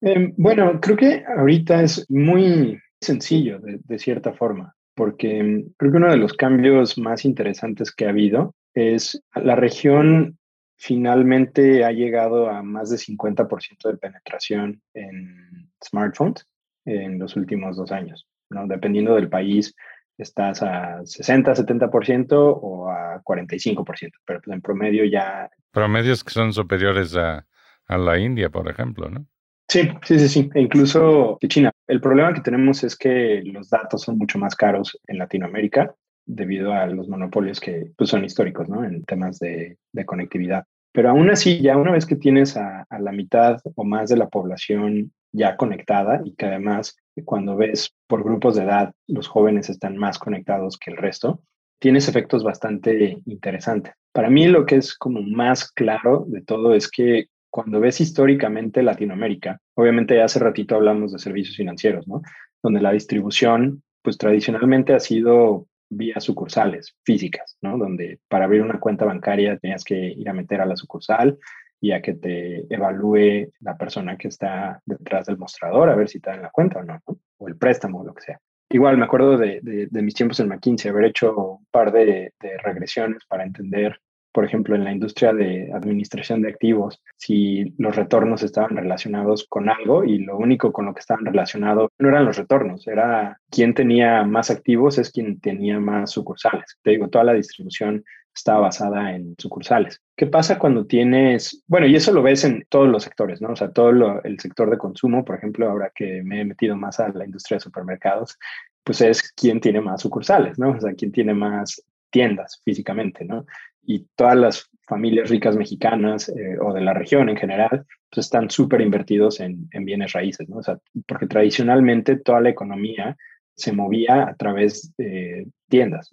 Eh, 0.01 0.33
bueno, 0.37 0.79
creo 0.79 0.95
que 0.95 1.23
ahorita 1.37 1.81
es 1.81 2.05
muy 2.09 2.79
sencillo 3.01 3.59
de, 3.59 3.99
cierta 3.99 4.33
forma, 4.33 4.75
porque 4.95 5.43
mm, 5.43 5.73
creo 5.77 5.91
que 5.91 5.97
uno 5.97 6.11
de 6.11 6.17
los 6.17 6.33
cambios 6.33 6.97
más 6.97 7.25
interesantes 7.25 7.93
que 7.93 8.05
ha 8.05 8.09
habido 8.09 8.55
es 8.73 9.21
la 9.35 9.55
región 9.55 10.37
finalmente 10.77 11.83
ha 11.83 11.91
llegado 11.91 12.49
a 12.49 12.61
más 12.61 12.89
de 12.89 12.97
50% 12.97 13.89
de 13.89 13.97
penetración 13.97 14.81
en 14.93 15.71
smartphones 15.83 16.47
en 16.85 17.17
los 17.17 17.35
últimos 17.35 17.75
dos 17.75 17.91
años. 17.91 18.27
¿no? 18.49 18.67
Dependiendo 18.67 19.15
del 19.15 19.27
país, 19.27 19.75
estás 20.17 20.61
a 20.61 21.03
60, 21.03 21.53
70% 21.53 22.33
o 22.33 22.89
a 22.89 23.21
45%, 23.23 24.11
pero 24.25 24.39
pues 24.41 24.53
en 24.53 24.61
promedio 24.61 25.05
ya... 25.05 25.49
Promedios 25.71 26.23
que 26.23 26.31
son 26.31 26.53
superiores 26.53 27.15
a, 27.15 27.47
a 27.87 27.97
la 27.97 28.19
India, 28.19 28.49
por 28.49 28.69
ejemplo, 28.69 29.09
¿no? 29.09 29.25
Sí, 29.69 29.89
sí, 30.03 30.19
sí, 30.19 30.29
sí. 30.29 30.49
E 30.53 30.61
incluso 30.61 31.37
China. 31.47 31.71
El 31.87 31.99
problema 32.01 32.33
que 32.33 32.41
tenemos 32.41 32.83
es 32.83 32.95
que 32.95 33.41
los 33.43 33.69
datos 33.69 34.01
son 34.01 34.17
mucho 34.17 34.39
más 34.39 34.55
caros 34.55 34.97
en 35.07 35.17
Latinoamérica 35.17 35.93
debido 36.25 36.73
a 36.73 36.85
los 36.87 37.07
monopolios 37.07 37.59
que 37.59 37.91
pues, 37.97 38.09
son 38.09 38.25
históricos, 38.25 38.69
¿no? 38.69 38.83
En 38.83 39.03
temas 39.03 39.39
de, 39.39 39.77
conectividad. 40.05 40.65
Pero 40.93 41.09
aún 41.09 41.29
así, 41.29 41.61
ya 41.61 41.77
una 41.77 41.91
vez 41.91 42.05
que 42.05 42.15
tienes 42.15 42.57
a, 42.57 42.85
a, 42.89 42.99
la 42.99 43.11
mitad 43.11 43.59
o 43.75 43.83
más 43.83 44.09
de 44.09 44.17
la 44.17 44.29
población 44.29 45.11
ya 45.31 45.57
conectada 45.57 46.21
y 46.23 46.33
que 46.35 46.45
además 46.45 46.97
cuando 47.25 47.55
ves 47.55 47.93
por 48.07 48.23
grupos 48.23 48.55
de 48.55 48.63
edad 48.63 48.93
los 49.07 49.27
jóvenes 49.27 49.69
están 49.69 49.97
más 49.97 50.17
conectados 50.17 50.77
que 50.77 50.91
el 50.91 50.97
resto, 50.97 51.41
tienes 51.79 52.07
efectos 52.07 52.43
bastante 52.43 53.21
interesantes. 53.25 53.93
Para 54.13 54.29
mí 54.29 54.47
lo 54.47 54.65
que 54.65 54.77
es 54.77 54.95
como 54.95 55.21
más 55.21 55.71
claro 55.71 56.25
de 56.27 56.41
todo 56.41 56.73
es 56.73 56.89
que 56.89 57.27
cuando 57.49 57.79
ves 57.79 58.01
históricamente 58.01 58.83
Latinoamérica, 58.83 59.59
obviamente 59.75 60.21
hace 60.21 60.39
ratito 60.39 60.75
hablamos 60.75 61.13
de 61.13 61.19
servicios 61.19 61.55
financieros, 61.55 62.07
¿no? 62.07 62.21
Donde 62.61 62.81
la 62.81 62.91
distribución, 62.91 63.83
pues 64.01 64.17
tradicionalmente 64.17 64.93
ha 64.93 64.99
sido 64.99 65.67
vía 65.89 66.19
sucursales 66.19 66.95
físicas, 67.03 67.57
¿no? 67.61 67.77
Donde 67.77 68.19
para 68.27 68.45
abrir 68.45 68.61
una 68.61 68.79
cuenta 68.79 69.05
bancaria 69.05 69.57
tenías 69.57 69.83
que 69.83 69.95
ir 69.95 70.29
a 70.29 70.33
meter 70.33 70.61
a 70.61 70.65
la 70.65 70.75
sucursal 70.75 71.37
y 71.79 71.91
a 71.91 72.01
que 72.01 72.13
te 72.13 72.73
evalúe 72.73 73.51
la 73.59 73.77
persona 73.77 74.17
que 74.17 74.27
está 74.27 74.81
detrás 74.85 75.27
del 75.27 75.37
mostrador 75.37 75.89
a 75.89 75.95
ver 75.95 76.09
si 76.09 76.19
te 76.19 76.31
dan 76.31 76.41
la 76.41 76.49
cuenta 76.49 76.79
o 76.79 76.83
no, 76.83 76.99
¿no? 77.07 77.19
o 77.37 77.47
el 77.47 77.57
préstamo 77.57 78.01
o 78.01 78.03
lo 78.03 78.13
que 78.13 78.23
sea. 78.23 78.39
Igual 78.69 78.97
me 78.97 79.05
acuerdo 79.05 79.37
de, 79.37 79.61
de, 79.61 80.01
mis 80.01 80.13
tiempos 80.13 80.39
en 80.41 80.49
McKinsey, 80.49 80.91
haber 80.91 81.05
hecho 81.05 81.35
un 81.37 81.65
par 81.71 81.93
de, 81.93 82.33
de 82.41 82.57
regresiones 82.57 83.23
para 83.25 83.45
entender 83.45 83.97
por 84.37 84.45
ejemplo, 84.45 84.75
en 84.75 84.83
la 84.83 84.91
industria 84.91 85.33
de 85.33 85.71
administración 85.73 86.43
de 86.43 86.49
activos, 86.49 87.01
si 87.15 87.73
los 87.79 87.95
retornos 87.95 88.43
estaban 88.43 88.77
relacionados 88.77 89.47
con 89.49 89.67
algo 89.67 90.03
y 90.03 90.19
lo 90.19 90.37
único 90.37 90.71
con 90.71 90.85
lo 90.85 90.93
que 90.93 90.99
estaban 90.99 91.25
relacionados 91.25 91.89
no 91.97 92.09
eran 92.09 92.25
los 92.25 92.37
retornos, 92.37 92.85
era 92.87 93.41
quién 93.49 93.73
tenía 93.73 94.21
más 94.25 94.51
activos 94.51 94.99
es 94.99 95.11
quien 95.11 95.39
tenía 95.39 95.79
más 95.79 96.11
sucursales. 96.11 96.77
Te 96.83 96.91
digo, 96.91 97.07
toda 97.07 97.23
la 97.23 97.33
distribución 97.33 98.05
estaba 98.31 98.59
basada 98.59 99.15
en 99.15 99.33
sucursales. 99.39 100.03
¿Qué 100.15 100.27
pasa 100.27 100.59
cuando 100.59 100.85
tienes, 100.85 101.63
bueno, 101.65 101.87
y 101.87 101.95
eso 101.95 102.11
lo 102.13 102.21
ves 102.21 102.43
en 102.43 102.63
todos 102.69 102.87
los 102.87 103.05
sectores, 103.05 103.41
¿no? 103.41 103.53
O 103.53 103.55
sea, 103.55 103.71
todo 103.71 104.21
el 104.23 104.39
sector 104.39 104.69
de 104.69 104.77
consumo, 104.77 105.25
por 105.25 105.37
ejemplo, 105.37 105.67
ahora 105.67 105.91
que 105.95 106.21
me 106.23 106.41
he 106.41 106.45
metido 106.45 106.77
más 106.77 106.99
a 106.99 107.09
la 107.09 107.25
industria 107.25 107.55
de 107.55 107.61
supermercados, 107.61 108.37
pues 108.83 109.01
es 109.01 109.33
quién 109.33 109.59
tiene 109.59 109.81
más 109.81 110.03
sucursales, 110.03 110.59
¿no? 110.59 110.73
O 110.73 110.79
sea, 110.79 110.93
quién 110.93 111.11
tiene 111.11 111.33
más 111.33 111.81
tiendas 112.09 112.61
físicamente, 112.63 113.25
¿no? 113.25 113.45
Y 113.87 114.05
todas 114.15 114.35
las 114.35 114.69
familias 114.85 115.29
ricas 115.29 115.55
mexicanas 115.55 116.29
eh, 116.29 116.57
o 116.61 116.73
de 116.73 116.81
la 116.81 116.93
región 116.93 117.29
en 117.29 117.37
general, 117.37 117.85
pues 118.11 118.25
están 118.27 118.49
súper 118.49 118.81
invertidos 118.81 119.39
en, 119.39 119.67
en, 119.71 119.85
bienes 119.85 120.13
raíces, 120.13 120.47
¿no? 120.47 120.57
O 120.57 120.63
sea, 120.63 120.77
porque 121.07 121.25
tradicionalmente 121.25 122.17
toda 122.17 122.41
la 122.41 122.49
economía 122.49 123.17
se 123.55 123.71
movía 123.71 124.27
a 124.27 124.35
través 124.35 124.93
de 124.97 125.47
tiendas. 125.67 126.09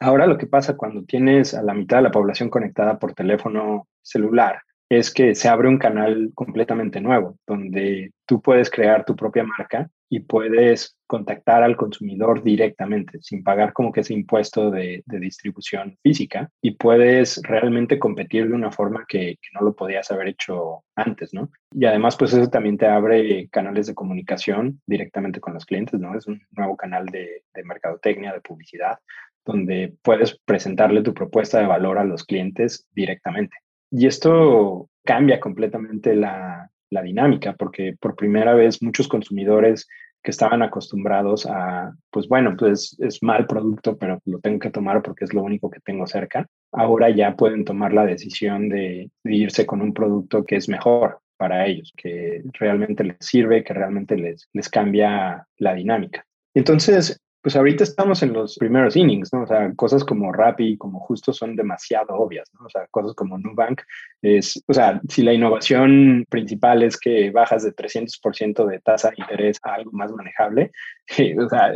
Ahora 0.00 0.26
lo 0.26 0.38
que 0.38 0.46
pasa 0.46 0.76
cuando 0.76 1.04
tienes 1.04 1.52
a 1.54 1.62
la 1.62 1.74
mitad 1.74 1.98
de 1.98 2.04
la 2.04 2.10
población 2.10 2.48
conectada 2.48 2.98
por 2.98 3.12
teléfono 3.12 3.88
celular 4.02 4.62
es 4.88 5.12
que 5.12 5.34
se 5.34 5.48
abre 5.48 5.68
un 5.68 5.78
canal 5.78 6.30
completamente 6.34 7.00
nuevo, 7.00 7.38
donde 7.46 8.12
tú 8.24 8.40
puedes 8.40 8.70
crear 8.70 9.04
tu 9.04 9.16
propia 9.16 9.44
marca 9.44 9.90
y 10.08 10.20
puedes 10.20 10.95
contactar 11.06 11.62
al 11.62 11.76
consumidor 11.76 12.42
directamente 12.42 13.18
sin 13.22 13.42
pagar 13.42 13.72
como 13.72 13.92
que 13.92 14.00
ese 14.00 14.14
impuesto 14.14 14.70
de, 14.70 15.02
distribución 15.06 15.96
física 16.02 16.50
y 16.60 16.72
puedes 16.72 17.40
realmente 17.42 17.98
competir 17.98 18.48
de 18.48 18.54
una 18.54 18.70
forma 18.70 19.04
que, 19.08 19.38
no 19.54 19.62
lo 19.62 19.74
podías 19.74 20.10
haber 20.10 20.28
hecho 20.28 20.84
antes, 20.94 21.32
¿no? 21.32 21.50
Y 21.72 21.86
además, 21.86 22.16
pues 22.16 22.32
eso 22.32 22.48
también 22.48 22.76
te 22.76 22.86
abre 22.86 23.48
canales 23.48 23.86
de 23.86 23.94
comunicación 23.94 24.80
directamente 24.86 25.40
con 25.40 25.54
los 25.54 25.64
clientes, 25.64 25.98
¿no? 25.98 26.16
Es 26.16 26.26
un 26.26 26.42
nuevo 26.50 26.76
canal 26.76 27.06
de, 27.06 27.44
de 27.54 27.64
mercadotecnia, 27.64 28.32
de 28.32 28.40
publicidad, 28.40 28.98
donde 29.44 29.94
puedes 30.02 30.38
presentarle 30.44 31.02
tu 31.02 31.14
propuesta 31.14 31.58
de 31.58 31.66
valor 31.66 31.98
a 31.98 32.04
los 32.04 32.24
clientes 32.24 32.86
directamente. 32.92 33.56
Y 33.90 34.06
esto 34.06 34.90
cambia 35.04 35.40
completamente 35.40 36.14
la, 36.14 36.70
la 36.90 37.02
dinámica, 37.02 37.54
porque 37.54 37.94
por 37.98 38.16
primera 38.16 38.54
vez 38.54 38.82
muchos 38.82 39.08
consumidores 39.08 39.88
que 40.26 40.32
estaban 40.32 40.60
acostumbrados 40.60 41.46
a, 41.46 41.94
pues 42.10 42.26
bueno, 42.26 42.56
pues 42.58 42.96
es 42.98 43.22
mal 43.22 43.46
producto, 43.46 43.96
pero 43.96 44.18
lo 44.24 44.40
tengo 44.40 44.58
que 44.58 44.70
tomar 44.70 45.00
porque 45.00 45.24
es 45.24 45.32
lo 45.32 45.40
único 45.44 45.70
que 45.70 45.78
tengo 45.78 46.04
cerca, 46.04 46.48
ahora 46.72 47.10
ya 47.10 47.36
pueden 47.36 47.64
tomar 47.64 47.92
la 47.92 48.04
decisión 48.04 48.68
de, 48.68 49.08
irse 49.22 49.64
con 49.66 49.80
un 49.82 49.94
producto 49.94 50.44
que 50.44 50.56
es 50.56 50.68
mejor 50.68 51.20
para 51.36 51.64
ellos, 51.68 51.92
que 51.96 52.42
realmente 52.54 53.04
les 53.04 53.18
sirve, 53.20 53.62
que 53.62 53.72
realmente 53.72 54.16
les, 54.16 54.48
les 54.52 54.68
cambia 54.68 55.46
la 55.58 55.74
dinámica. 55.74 56.26
Entonces, 56.54 57.20
pues 57.46 57.54
ahorita 57.54 57.84
estamos 57.84 58.24
en 58.24 58.32
los 58.32 58.56
primeros 58.56 58.96
innings, 58.96 59.32
¿no? 59.32 59.44
O 59.44 59.46
sea, 59.46 59.72
cosas 59.76 60.02
como 60.02 60.32
Rappi, 60.32 60.76
como 60.76 60.98
Justo 60.98 61.32
son 61.32 61.54
demasiado 61.54 62.16
obvias, 62.16 62.50
¿no? 62.58 62.66
O 62.66 62.68
sea, 62.68 62.88
cosas 62.90 63.14
como 63.14 63.38
Nubank 63.38 63.82
es, 64.20 64.60
o 64.66 64.74
sea, 64.74 65.00
si 65.08 65.22
la 65.22 65.32
innovación 65.32 66.24
principal 66.28 66.82
es 66.82 66.98
que 66.98 67.30
bajas 67.30 67.62
de 67.62 67.72
300% 67.72 68.66
de 68.66 68.80
tasa 68.80 69.10
de 69.10 69.22
interés 69.22 69.60
a 69.62 69.74
algo 69.74 69.92
más 69.92 70.10
manejable, 70.10 70.72
o 71.38 71.48
sea, 71.48 71.72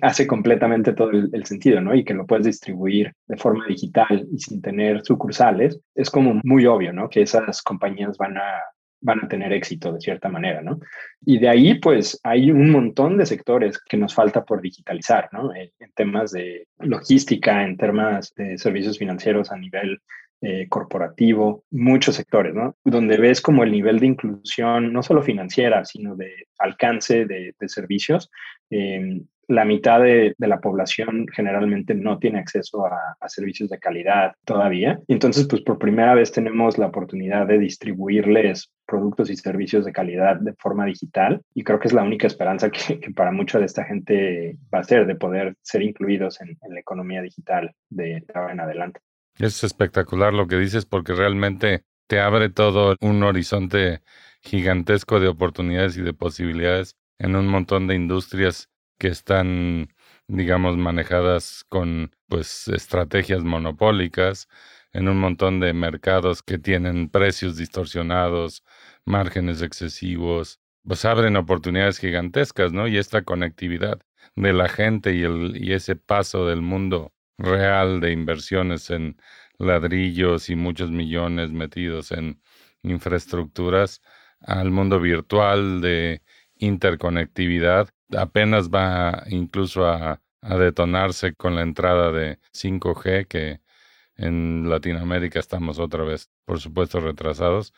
hace 0.00 0.26
completamente 0.26 0.92
todo 0.92 1.10
el, 1.10 1.30
el, 1.32 1.46
sentido, 1.46 1.80
¿no? 1.80 1.94
Y 1.94 2.02
que 2.02 2.14
lo 2.14 2.26
puedes 2.26 2.46
distribuir 2.46 3.12
de 3.28 3.36
forma 3.36 3.64
digital 3.68 4.26
y 4.28 4.40
sin 4.40 4.60
tener 4.60 5.04
sucursales, 5.04 5.78
es 5.94 6.10
como 6.10 6.40
muy 6.42 6.66
obvio, 6.66 6.92
¿no? 6.92 7.08
Que 7.08 7.22
esas 7.22 7.62
compañías 7.62 8.18
van 8.18 8.38
a 8.38 8.60
van 9.02 9.24
a 9.24 9.28
tener 9.28 9.52
éxito 9.52 9.92
de 9.92 10.00
cierta 10.00 10.28
manera, 10.28 10.62
¿no? 10.62 10.80
Y 11.24 11.38
de 11.38 11.48
ahí, 11.48 11.74
pues, 11.74 12.18
hay 12.22 12.50
un 12.50 12.70
montón 12.70 13.18
de 13.18 13.26
sectores 13.26 13.78
que 13.78 13.96
nos 13.96 14.14
falta 14.14 14.44
por 14.44 14.62
digitalizar, 14.62 15.28
¿no? 15.32 15.54
En, 15.54 15.70
temas 15.94 16.32
de 16.32 16.66
logística, 16.78 17.64
en 17.64 17.76
temas 17.76 18.32
de 18.34 18.56
servicios 18.56 18.98
financieros 18.98 19.52
a 19.52 19.58
nivel 19.58 20.00
eh, 20.40 20.66
corporativo, 20.68 21.64
muchos 21.70 22.16
sectores, 22.16 22.54
¿no? 22.54 22.76
Donde 22.84 23.18
ves 23.18 23.40
como 23.40 23.64
el 23.64 23.72
nivel 23.72 23.98
de 23.98 24.06
inclusión, 24.06 24.92
no 24.92 25.02
solo 25.02 25.22
financiera, 25.22 25.84
sino 25.84 26.16
de 26.16 26.46
alcance 26.58 27.26
de, 27.26 27.54
servicios, 27.66 28.30
eh, 28.70 29.20
la 29.52 29.66
mitad 29.66 30.00
de, 30.00 30.34
la 30.38 30.60
población 30.60 31.26
generalmente 31.30 31.94
no 31.94 32.18
tiene 32.18 32.38
acceso 32.38 32.86
a, 32.86 33.28
servicios 33.28 33.68
de 33.68 33.78
calidad 33.78 34.32
todavía. 34.44 34.98
Entonces, 35.08 35.46
pues 35.46 35.62
por 35.62 35.78
primera 35.78 36.14
vez 36.14 36.32
tenemos 36.32 36.78
la 36.78 36.86
oportunidad 36.86 37.46
de 37.46 37.58
distribuirles 37.58 38.70
productos 38.86 39.30
y 39.30 39.36
servicios 39.36 39.84
de 39.84 39.92
calidad 39.92 40.36
de 40.36 40.54
forma 40.54 40.86
digital 40.86 41.42
y 41.54 41.64
creo 41.64 41.78
que 41.78 41.88
es 41.88 41.94
la 41.94 42.02
única 42.02 42.26
esperanza 42.26 42.70
que, 42.70 42.98
para 43.14 43.30
mucha 43.30 43.58
de 43.58 43.66
esta 43.66 43.84
gente 43.84 44.56
va 44.74 44.80
a 44.80 44.84
ser 44.84 45.06
de 45.06 45.16
poder 45.16 45.54
ser 45.62 45.82
incluidos 45.82 46.40
en, 46.40 46.58
la 46.68 46.80
economía 46.80 47.20
digital 47.20 47.74
de 47.90 48.24
ahora 48.34 48.52
en 48.52 48.60
adelante. 48.60 49.00
Es 49.38 49.62
espectacular 49.64 50.32
lo 50.32 50.46
que 50.46 50.56
dices 50.56 50.86
porque 50.86 51.12
realmente 51.14 51.84
te 52.06 52.20
abre 52.20 52.48
todo 52.48 52.96
un 53.00 53.22
horizonte 53.22 54.00
gigantesco 54.40 55.20
de 55.20 55.28
oportunidades 55.28 55.96
y 55.96 56.02
de 56.02 56.14
posibilidades 56.14 56.96
en 57.18 57.36
un 57.36 57.46
montón 57.46 57.86
de 57.86 57.94
industrias 57.94 58.71
que 59.02 59.08
están, 59.08 59.88
digamos, 60.28 60.76
manejadas 60.76 61.64
con 61.68 62.14
pues 62.28 62.68
estrategias 62.68 63.42
monopólicas 63.42 64.48
en 64.92 65.08
un 65.08 65.18
montón 65.18 65.58
de 65.58 65.72
mercados 65.72 66.40
que 66.44 66.56
tienen 66.56 67.08
precios 67.08 67.56
distorsionados, 67.56 68.62
márgenes 69.04 69.60
excesivos, 69.60 70.60
pues 70.86 71.04
abren 71.04 71.34
oportunidades 71.36 71.98
gigantescas, 71.98 72.72
¿no? 72.72 72.86
Y 72.86 72.96
esta 72.96 73.22
conectividad 73.22 73.98
de 74.36 74.52
la 74.52 74.68
gente 74.68 75.14
y, 75.14 75.24
el, 75.24 75.56
y 75.60 75.72
ese 75.72 75.96
paso 75.96 76.46
del 76.46 76.62
mundo 76.62 77.12
real 77.38 77.98
de 78.00 78.12
inversiones 78.12 78.88
en 78.90 79.16
ladrillos 79.58 80.48
y 80.48 80.54
muchos 80.54 80.92
millones 80.92 81.50
metidos 81.50 82.12
en 82.12 82.40
infraestructuras 82.84 84.00
al 84.40 84.70
mundo 84.70 85.00
virtual 85.00 85.80
de 85.80 86.22
interconectividad 86.62 87.88
apenas 88.16 88.70
va 88.70 89.24
incluso 89.28 89.86
a, 89.86 90.20
detonarse 90.42 91.34
con 91.34 91.54
la 91.54 91.62
entrada 91.62 92.10
de 92.10 92.40
5G, 92.52 93.28
que 93.28 93.60
en 94.16 94.68
Latinoamérica 94.68 95.38
estamos 95.38 95.78
otra 95.78 96.02
vez, 96.04 96.30
por 96.44 96.60
supuesto, 96.60 97.00
retrasados, 97.00 97.72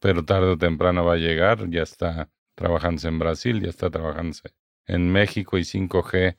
pero 0.00 0.24
tarde 0.24 0.48
o 0.50 0.58
temprano 0.58 1.04
va 1.04 1.14
a 1.14 1.16
llegar, 1.16 1.70
ya 1.70 1.82
está 1.82 2.30
trabajándose 2.54 3.08
en 3.08 3.18
Brasil, 3.18 3.62
ya 3.62 3.70
está 3.70 3.90
trabajándose 3.90 4.50
en 4.86 5.10
México 5.10 5.56
y 5.58 5.62
5G 5.62 6.36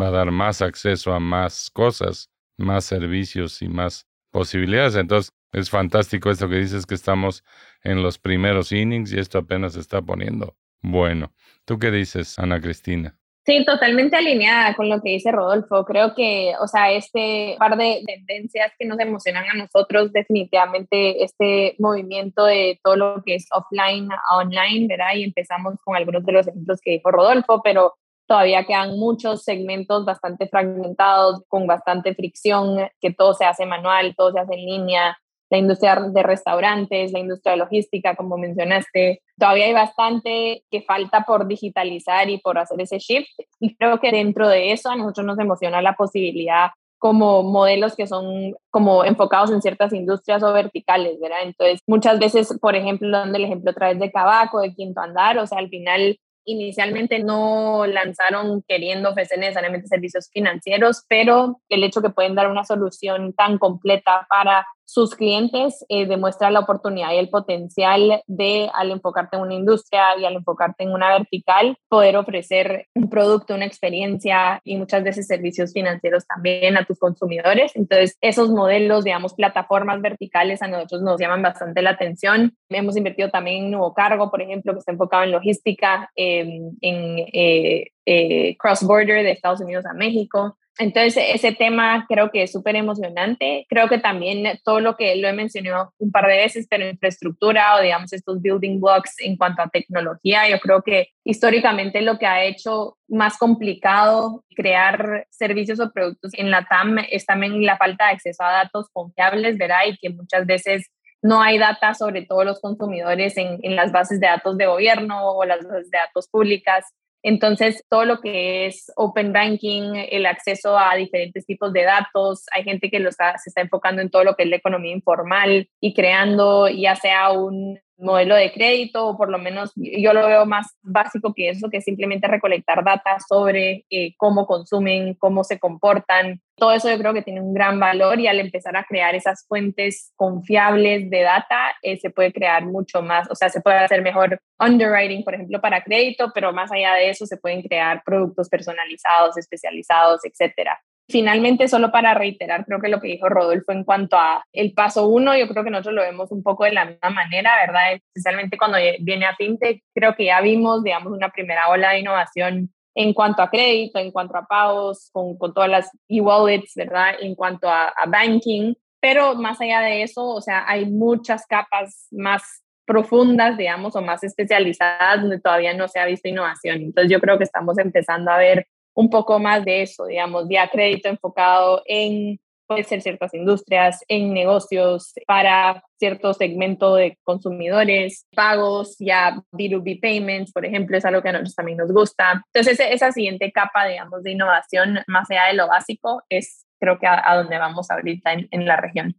va 0.00 0.08
a 0.08 0.10
dar 0.12 0.30
más 0.30 0.62
acceso 0.62 1.12
a 1.12 1.20
más 1.20 1.70
cosas, 1.70 2.30
más 2.56 2.84
servicios 2.86 3.60
y 3.62 3.68
más 3.68 4.06
posibilidades. 4.30 4.96
Entonces, 4.96 5.32
es 5.52 5.70
fantástico 5.70 6.30
esto 6.30 6.48
que 6.48 6.56
dices 6.56 6.86
que 6.86 6.94
estamos 6.94 7.44
en 7.82 8.02
los 8.02 8.18
primeros 8.18 8.72
innings 8.72 9.12
y 9.12 9.18
esto 9.18 9.38
apenas 9.38 9.74
se 9.74 9.80
está 9.80 10.02
poniendo 10.02 10.56
bueno. 10.82 11.32
¿Tú 11.64 11.78
qué 11.78 11.90
dices, 11.90 12.38
Ana 12.38 12.60
Cristina? 12.60 13.18
Sí, 13.48 13.64
totalmente 13.64 14.14
alineada 14.14 14.74
con 14.74 14.90
lo 14.90 15.00
que 15.00 15.08
dice 15.08 15.32
Rodolfo. 15.32 15.86
Creo 15.86 16.14
que, 16.14 16.52
o 16.60 16.68
sea, 16.68 16.92
este 16.92 17.56
par 17.58 17.78
de 17.78 18.02
tendencias 18.06 18.72
que 18.78 18.84
nos 18.84 19.00
emocionan 19.00 19.44
a 19.48 19.54
nosotros, 19.54 20.12
definitivamente 20.12 21.24
este 21.24 21.74
movimiento 21.78 22.44
de 22.44 22.78
todo 22.84 22.96
lo 22.96 23.22
que 23.24 23.36
es 23.36 23.46
offline 23.50 24.10
a 24.12 24.36
online, 24.36 24.86
¿verdad? 24.86 25.14
Y 25.14 25.24
empezamos 25.24 25.76
con 25.82 25.96
algunos 25.96 26.26
de 26.26 26.32
los 26.32 26.46
ejemplos 26.46 26.78
que 26.82 26.90
dijo 26.90 27.10
Rodolfo, 27.10 27.62
pero 27.64 27.94
todavía 28.26 28.64
quedan 28.64 28.98
muchos 28.98 29.44
segmentos 29.44 30.04
bastante 30.04 30.46
fragmentados, 30.46 31.42
con 31.48 31.66
bastante 31.66 32.14
fricción, 32.14 32.90
que 33.00 33.14
todo 33.14 33.32
se 33.32 33.46
hace 33.46 33.64
manual, 33.64 34.14
todo 34.14 34.30
se 34.32 34.40
hace 34.40 34.56
en 34.56 34.66
línea, 34.66 35.18
la 35.50 35.58
industria 35.58 35.96
de 35.96 36.22
restaurantes, 36.22 37.12
la 37.12 37.20
industria 37.20 37.56
logística, 37.56 38.16
como 38.16 38.36
mencionaste. 38.36 39.22
Todavía 39.38 39.66
hay 39.66 39.72
bastante 39.72 40.62
que 40.70 40.82
falta 40.82 41.22
por 41.22 41.46
digitalizar 41.46 42.28
y 42.28 42.38
por 42.38 42.58
hacer 42.58 42.80
ese 42.80 42.98
shift. 42.98 43.30
Y 43.60 43.76
creo 43.76 43.98
que 44.00 44.10
dentro 44.10 44.48
de 44.48 44.72
eso 44.72 44.90
a 44.90 44.96
nosotros 44.96 45.26
nos 45.26 45.38
emociona 45.38 45.82
la 45.82 45.94
posibilidad 45.94 46.70
como 46.98 47.44
modelos 47.44 47.94
que 47.94 48.06
son 48.06 48.54
como 48.70 49.04
enfocados 49.04 49.52
en 49.52 49.62
ciertas 49.62 49.92
industrias 49.92 50.42
o 50.42 50.52
verticales, 50.52 51.18
¿verdad? 51.20 51.42
Entonces, 51.44 51.80
muchas 51.86 52.18
veces, 52.18 52.58
por 52.60 52.74
ejemplo, 52.74 53.08
dando 53.10 53.38
el 53.38 53.44
ejemplo 53.44 53.70
otra 53.70 53.88
vez 53.88 54.00
de 54.00 54.10
Cabaco, 54.10 54.60
de 54.60 54.74
Quinto 54.74 55.00
Andar, 55.00 55.38
o 55.38 55.46
sea, 55.46 55.58
al 55.58 55.68
final 55.68 56.18
inicialmente 56.44 57.22
no 57.22 57.86
lanzaron 57.86 58.62
queriendo 58.66 59.10
ofrecer 59.10 59.38
necesariamente 59.38 59.86
servicios 59.86 60.30
financieros, 60.32 61.04
pero 61.08 61.60
el 61.68 61.84
hecho 61.84 62.00
que 62.00 62.10
pueden 62.10 62.34
dar 62.34 62.50
una 62.50 62.64
solución 62.64 63.34
tan 63.34 63.58
completa 63.58 64.26
para 64.30 64.66
sus 64.88 65.14
clientes 65.14 65.84
eh, 65.90 66.06
demuestra 66.06 66.50
la 66.50 66.60
oportunidad 66.60 67.12
y 67.12 67.18
el 67.18 67.28
potencial 67.28 68.22
de, 68.26 68.70
al 68.72 68.90
enfocarte 68.90 69.36
en 69.36 69.42
una 69.42 69.52
industria 69.52 70.16
y 70.18 70.24
al 70.24 70.32
enfocarte 70.32 70.84
en 70.84 70.92
una 70.92 71.10
vertical, 71.10 71.76
poder 71.90 72.16
ofrecer 72.16 72.86
un 72.94 73.10
producto, 73.10 73.54
una 73.54 73.66
experiencia 73.66 74.62
y 74.64 74.78
muchas 74.78 75.04
veces 75.04 75.26
servicios 75.26 75.74
financieros 75.74 76.26
también 76.26 76.78
a 76.78 76.86
tus 76.86 76.98
consumidores. 76.98 77.76
Entonces, 77.76 78.16
esos 78.22 78.48
modelos, 78.48 79.04
digamos, 79.04 79.34
plataformas 79.34 80.00
verticales 80.00 80.62
a 80.62 80.68
nosotros 80.68 81.02
nos 81.02 81.20
llaman 81.20 81.42
bastante 81.42 81.82
la 81.82 81.90
atención. 81.90 82.56
Hemos 82.70 82.96
invertido 82.96 83.28
también 83.28 83.64
en 83.64 83.70
Nuevo 83.72 83.92
Cargo, 83.92 84.30
por 84.30 84.40
ejemplo, 84.40 84.72
que 84.72 84.78
está 84.78 84.92
enfocado 84.92 85.24
en 85.24 85.32
logística, 85.32 86.10
en 86.16 86.78
eh, 86.80 87.90
eh, 88.10 88.56
cross-border 88.58 89.22
de 89.22 89.32
Estados 89.32 89.60
Unidos 89.60 89.84
a 89.84 89.92
México. 89.92 90.56
Entonces, 90.78 91.22
ese 91.34 91.52
tema 91.52 92.06
creo 92.08 92.30
que 92.30 92.44
es 92.44 92.52
súper 92.52 92.74
emocionante. 92.74 93.66
Creo 93.68 93.88
que 93.88 93.98
también 93.98 94.58
todo 94.64 94.80
lo 94.80 94.96
que 94.96 95.14
lo 95.16 95.28
he 95.28 95.34
mencionado 95.34 95.92
un 95.98 96.10
par 96.10 96.26
de 96.26 96.38
veces, 96.38 96.66
pero 96.70 96.88
infraestructura 96.88 97.76
o 97.76 97.82
digamos 97.82 98.10
estos 98.14 98.40
building 98.40 98.80
blocks 98.80 99.16
en 99.18 99.36
cuanto 99.36 99.60
a 99.60 99.68
tecnología, 99.68 100.48
yo 100.48 100.58
creo 100.58 100.80
que 100.82 101.08
históricamente 101.22 102.00
lo 102.00 102.18
que 102.18 102.24
ha 102.24 102.44
hecho 102.44 102.96
más 103.08 103.36
complicado 103.36 104.42
crear 104.56 105.26
servicios 105.28 105.78
o 105.78 105.92
productos 105.92 106.32
en 106.32 106.50
la 106.50 106.64
TAM 106.64 106.96
es 107.10 107.26
también 107.26 107.62
la 107.66 107.76
falta 107.76 108.06
de 108.06 108.12
acceso 108.12 108.42
a 108.42 108.52
datos 108.52 108.88
confiables, 108.90 109.58
¿verdad? 109.58 109.80
Y 109.86 109.98
que 109.98 110.08
muchas 110.08 110.46
veces 110.46 110.86
no 111.20 111.42
hay 111.42 111.58
data 111.58 111.92
sobre 111.92 112.22
todos 112.22 112.46
los 112.46 112.60
consumidores 112.60 113.36
en, 113.36 113.58
en 113.62 113.76
las 113.76 113.92
bases 113.92 114.18
de 114.18 114.28
datos 114.28 114.56
de 114.56 114.64
gobierno 114.64 115.28
o 115.32 115.44
las 115.44 115.66
bases 115.66 115.90
de 115.90 115.98
datos 115.98 116.26
públicas. 116.28 116.86
Entonces, 117.22 117.84
todo 117.88 118.04
lo 118.04 118.20
que 118.20 118.66
es 118.66 118.92
open 118.96 119.32
banking, 119.32 119.94
el 120.10 120.26
acceso 120.26 120.78
a 120.78 120.94
diferentes 120.94 121.44
tipos 121.46 121.72
de 121.72 121.82
datos, 121.82 122.46
hay 122.54 122.64
gente 122.64 122.90
que 122.90 123.00
lo 123.00 123.10
se 123.10 123.24
está 123.46 123.60
enfocando 123.60 124.02
en 124.02 124.10
todo 124.10 124.24
lo 124.24 124.34
que 124.34 124.44
es 124.44 124.48
la 124.48 124.56
economía 124.56 124.92
informal 124.92 125.68
y 125.80 125.94
creando 125.94 126.68
ya 126.68 126.94
sea 126.94 127.30
un 127.32 127.80
modelo 127.98 128.34
de 128.36 128.52
crédito 128.52 129.06
o 129.06 129.16
por 129.16 129.30
lo 129.30 129.38
menos 129.38 129.72
yo 129.74 130.12
lo 130.12 130.26
veo 130.26 130.46
más 130.46 130.76
básico 130.82 131.34
que 131.34 131.50
eso, 131.50 131.68
que 131.68 131.80
simplemente 131.80 132.28
recolectar 132.28 132.84
data 132.84 133.18
sobre 133.28 133.84
eh, 133.90 134.14
cómo 134.16 134.46
consumen, 134.46 135.14
cómo 135.14 135.44
se 135.44 135.58
comportan. 135.58 136.40
Todo 136.56 136.72
eso 136.72 136.90
yo 136.90 136.98
creo 136.98 137.12
que 137.12 137.22
tiene 137.22 137.40
un 137.40 137.54
gran 137.54 137.78
valor 137.78 138.18
y 138.20 138.26
al 138.26 138.40
empezar 138.40 138.76
a 138.76 138.84
crear 138.84 139.14
esas 139.14 139.46
fuentes 139.46 140.12
confiables 140.16 141.10
de 141.10 141.20
data, 141.22 141.74
eh, 141.82 141.98
se 141.98 142.10
puede 142.10 142.32
crear 142.32 142.64
mucho 142.64 143.02
más, 143.02 143.30
o 143.30 143.34
sea, 143.34 143.48
se 143.48 143.60
puede 143.60 143.78
hacer 143.78 144.02
mejor 144.02 144.40
underwriting, 144.58 145.22
por 145.24 145.34
ejemplo, 145.34 145.60
para 145.60 145.82
crédito, 145.82 146.32
pero 146.34 146.52
más 146.52 146.72
allá 146.72 146.94
de 146.94 147.10
eso 147.10 147.26
se 147.26 147.36
pueden 147.36 147.62
crear 147.62 148.02
productos 148.04 148.48
personalizados, 148.48 149.36
especializados, 149.36 150.24
etcétera. 150.24 150.80
Finalmente, 151.10 151.68
solo 151.68 151.90
para 151.90 152.12
reiterar, 152.12 152.66
creo 152.66 152.80
que 152.80 152.88
lo 152.88 153.00
que 153.00 153.08
dijo 153.08 153.30
Rodolfo 153.30 153.72
en 153.72 153.84
cuanto 153.84 154.18
a 154.18 154.44
el 154.52 154.74
paso 154.74 155.08
uno, 155.08 155.36
yo 155.36 155.48
creo 155.48 155.64
que 155.64 155.70
nosotros 155.70 155.94
lo 155.94 156.02
vemos 156.02 156.30
un 156.32 156.42
poco 156.42 156.64
de 156.64 156.72
la 156.72 156.84
misma 156.84 157.08
manera, 157.08 157.56
¿verdad? 157.66 157.94
Especialmente 157.94 158.58
cuando 158.58 158.76
viene 159.00 159.24
a 159.24 159.34
FinTech, 159.34 159.82
creo 159.94 160.14
que 160.14 160.26
ya 160.26 160.40
vimos, 160.42 160.84
digamos, 160.84 161.12
una 161.12 161.30
primera 161.30 161.68
ola 161.70 161.92
de 161.92 162.00
innovación 162.00 162.70
en 162.94 163.14
cuanto 163.14 163.42
a 163.42 163.48
crédito, 163.48 163.98
en 163.98 164.10
cuanto 164.10 164.36
a 164.36 164.44
pagos, 164.44 165.08
con, 165.12 165.38
con 165.38 165.54
todas 165.54 165.70
las 165.70 165.90
e-wallets, 166.08 166.72
¿verdad? 166.74 167.14
En 167.20 167.34
cuanto 167.34 167.70
a, 167.70 167.88
a 167.88 168.06
banking, 168.06 168.74
pero 169.00 169.34
más 169.34 169.60
allá 169.60 169.80
de 169.80 170.02
eso, 170.02 170.26
o 170.26 170.40
sea, 170.42 170.64
hay 170.66 170.84
muchas 170.84 171.46
capas 171.46 172.08
más 172.10 172.42
profundas, 172.84 173.56
digamos, 173.56 173.94
o 173.96 174.02
más 174.02 174.24
especializadas 174.24 175.20
donde 175.20 175.40
todavía 175.40 175.74
no 175.74 175.88
se 175.88 176.00
ha 176.00 176.06
visto 176.06 176.28
innovación. 176.28 176.78
Entonces 176.78 177.12
yo 177.12 177.20
creo 177.20 177.38
que 177.38 177.44
estamos 177.44 177.78
empezando 177.78 178.30
a 178.30 178.38
ver 178.38 178.66
un 178.94 179.10
poco 179.10 179.38
más 179.38 179.64
de 179.64 179.82
eso, 179.82 180.06
digamos, 180.06 180.48
de 180.48 180.58
crédito 180.72 181.08
enfocado 181.08 181.82
en, 181.86 182.40
puede 182.66 182.84
ser 182.84 183.00
ciertas 183.00 183.32
industrias, 183.34 184.04
en 184.08 184.34
negocios 184.34 185.12
para 185.26 185.82
cierto 185.98 186.34
segmento 186.34 186.94
de 186.94 187.18
consumidores, 187.22 188.26
pagos, 188.34 188.96
ya 188.98 189.42
B2B 189.52 190.00
payments, 190.00 190.52
por 190.52 190.66
ejemplo, 190.66 190.96
es 190.96 191.04
algo 191.04 191.22
que 191.22 191.28
a 191.28 191.32
nosotros 191.32 191.54
también 191.54 191.78
nos 191.78 191.92
gusta. 191.92 192.44
Entonces, 192.52 192.78
esa 192.90 193.12
siguiente 193.12 193.52
capa, 193.52 193.86
digamos, 193.86 194.22
de 194.22 194.32
innovación, 194.32 195.00
más 195.06 195.30
allá 195.30 195.46
de 195.46 195.54
lo 195.54 195.68
básico, 195.68 196.22
es 196.28 196.66
creo 196.80 196.98
que 196.98 197.06
a, 197.06 197.34
donde 197.36 197.58
vamos 197.58 197.90
ahorita 197.90 198.32
en, 198.32 198.48
en 198.50 198.66
la 198.66 198.76
región. 198.76 199.16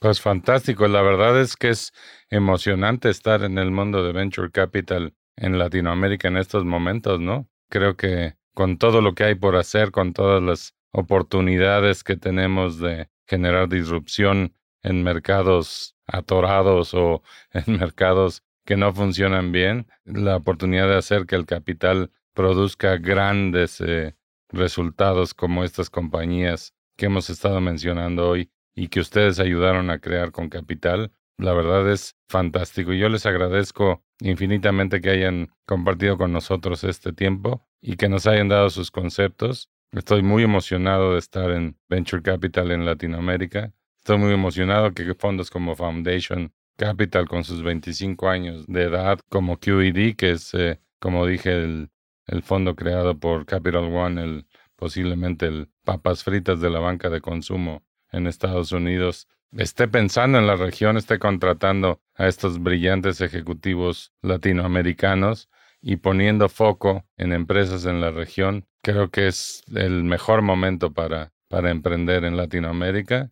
Pues 0.00 0.20
fantástico, 0.20 0.86
la 0.86 1.02
verdad 1.02 1.40
es 1.40 1.56
que 1.56 1.70
es 1.70 1.92
emocionante 2.30 3.10
estar 3.10 3.42
en 3.42 3.58
el 3.58 3.72
mundo 3.72 4.04
de 4.04 4.12
Venture 4.12 4.52
Capital 4.52 5.14
en 5.36 5.58
Latinoamérica 5.58 6.28
en 6.28 6.36
estos 6.36 6.64
momentos, 6.64 7.18
¿no? 7.20 7.48
Creo 7.68 7.96
que 7.96 8.37
con 8.54 8.78
todo 8.78 9.00
lo 9.00 9.14
que 9.14 9.24
hay 9.24 9.34
por 9.34 9.56
hacer, 9.56 9.90
con 9.90 10.12
todas 10.12 10.42
las 10.42 10.74
oportunidades 10.92 12.04
que 12.04 12.16
tenemos 12.16 12.78
de 12.78 13.08
generar 13.26 13.68
disrupción 13.68 14.54
en 14.82 15.02
mercados 15.02 15.96
atorados 16.06 16.94
o 16.94 17.22
en 17.52 17.78
mercados 17.78 18.42
que 18.64 18.76
no 18.76 18.92
funcionan 18.92 19.52
bien, 19.52 19.86
la 20.04 20.36
oportunidad 20.36 20.88
de 20.88 20.96
hacer 20.96 21.26
que 21.26 21.36
el 21.36 21.46
capital 21.46 22.10
produzca 22.34 22.98
grandes 22.98 23.80
eh, 23.80 24.14
resultados 24.50 25.34
como 25.34 25.64
estas 25.64 25.90
compañías 25.90 26.74
que 26.96 27.06
hemos 27.06 27.30
estado 27.30 27.60
mencionando 27.60 28.28
hoy 28.28 28.50
y 28.74 28.88
que 28.88 29.00
ustedes 29.00 29.40
ayudaron 29.40 29.90
a 29.90 29.98
crear 30.00 30.32
con 30.32 30.48
capital, 30.48 31.12
la 31.38 31.52
verdad 31.52 31.90
es 31.90 32.16
fantástico. 32.28 32.92
Yo 32.92 33.08
les 33.08 33.24
agradezco 33.26 34.04
infinitamente 34.20 35.00
que 35.00 35.10
hayan 35.10 35.50
compartido 35.64 36.18
con 36.18 36.32
nosotros 36.32 36.84
este 36.84 37.12
tiempo 37.12 37.67
y 37.80 37.96
que 37.96 38.08
nos 38.08 38.26
hayan 38.26 38.48
dado 38.48 38.70
sus 38.70 38.90
conceptos. 38.90 39.70
Estoy 39.92 40.22
muy 40.22 40.42
emocionado 40.42 41.14
de 41.14 41.18
estar 41.18 41.50
en 41.50 41.76
Venture 41.88 42.22
Capital 42.22 42.70
en 42.70 42.84
Latinoamérica. 42.84 43.72
Estoy 43.98 44.18
muy 44.18 44.32
emocionado 44.32 44.92
que 44.92 45.14
fondos 45.14 45.50
como 45.50 45.74
Foundation 45.76 46.52
Capital 46.76 47.28
con 47.28 47.44
sus 47.44 47.62
25 47.62 48.28
años 48.28 48.66
de 48.66 48.84
edad, 48.84 49.18
como 49.28 49.58
QED, 49.58 50.14
que 50.16 50.32
es, 50.32 50.54
eh, 50.54 50.80
como 51.00 51.26
dije, 51.26 51.52
el, 51.52 51.90
el, 52.26 52.42
fondo 52.42 52.76
creado 52.76 53.18
por 53.18 53.46
Capital 53.46 53.92
One, 53.92 54.22
el, 54.22 54.46
posiblemente 54.76 55.46
el 55.46 55.68
papas 55.84 56.22
fritas 56.22 56.60
de 56.60 56.70
la 56.70 56.78
banca 56.78 57.10
de 57.10 57.20
consumo 57.20 57.82
en 58.12 58.26
Estados 58.26 58.72
Unidos, 58.72 59.26
esté 59.56 59.88
pensando 59.88 60.38
en 60.38 60.46
la 60.46 60.56
región, 60.56 60.96
esté 60.96 61.18
contratando 61.18 62.00
a 62.14 62.28
estos 62.28 62.62
brillantes 62.62 63.20
ejecutivos 63.20 64.12
latinoamericanos 64.22 65.48
y 65.80 65.96
poniendo 65.96 66.48
foco 66.48 67.04
en 67.16 67.32
empresas 67.32 67.84
en 67.86 68.00
la 68.00 68.10
región, 68.10 68.66
creo 68.82 69.10
que 69.10 69.28
es 69.28 69.62
el 69.74 70.04
mejor 70.04 70.42
momento 70.42 70.92
para, 70.92 71.32
para 71.48 71.70
emprender 71.70 72.24
en 72.24 72.36
Latinoamérica 72.36 73.30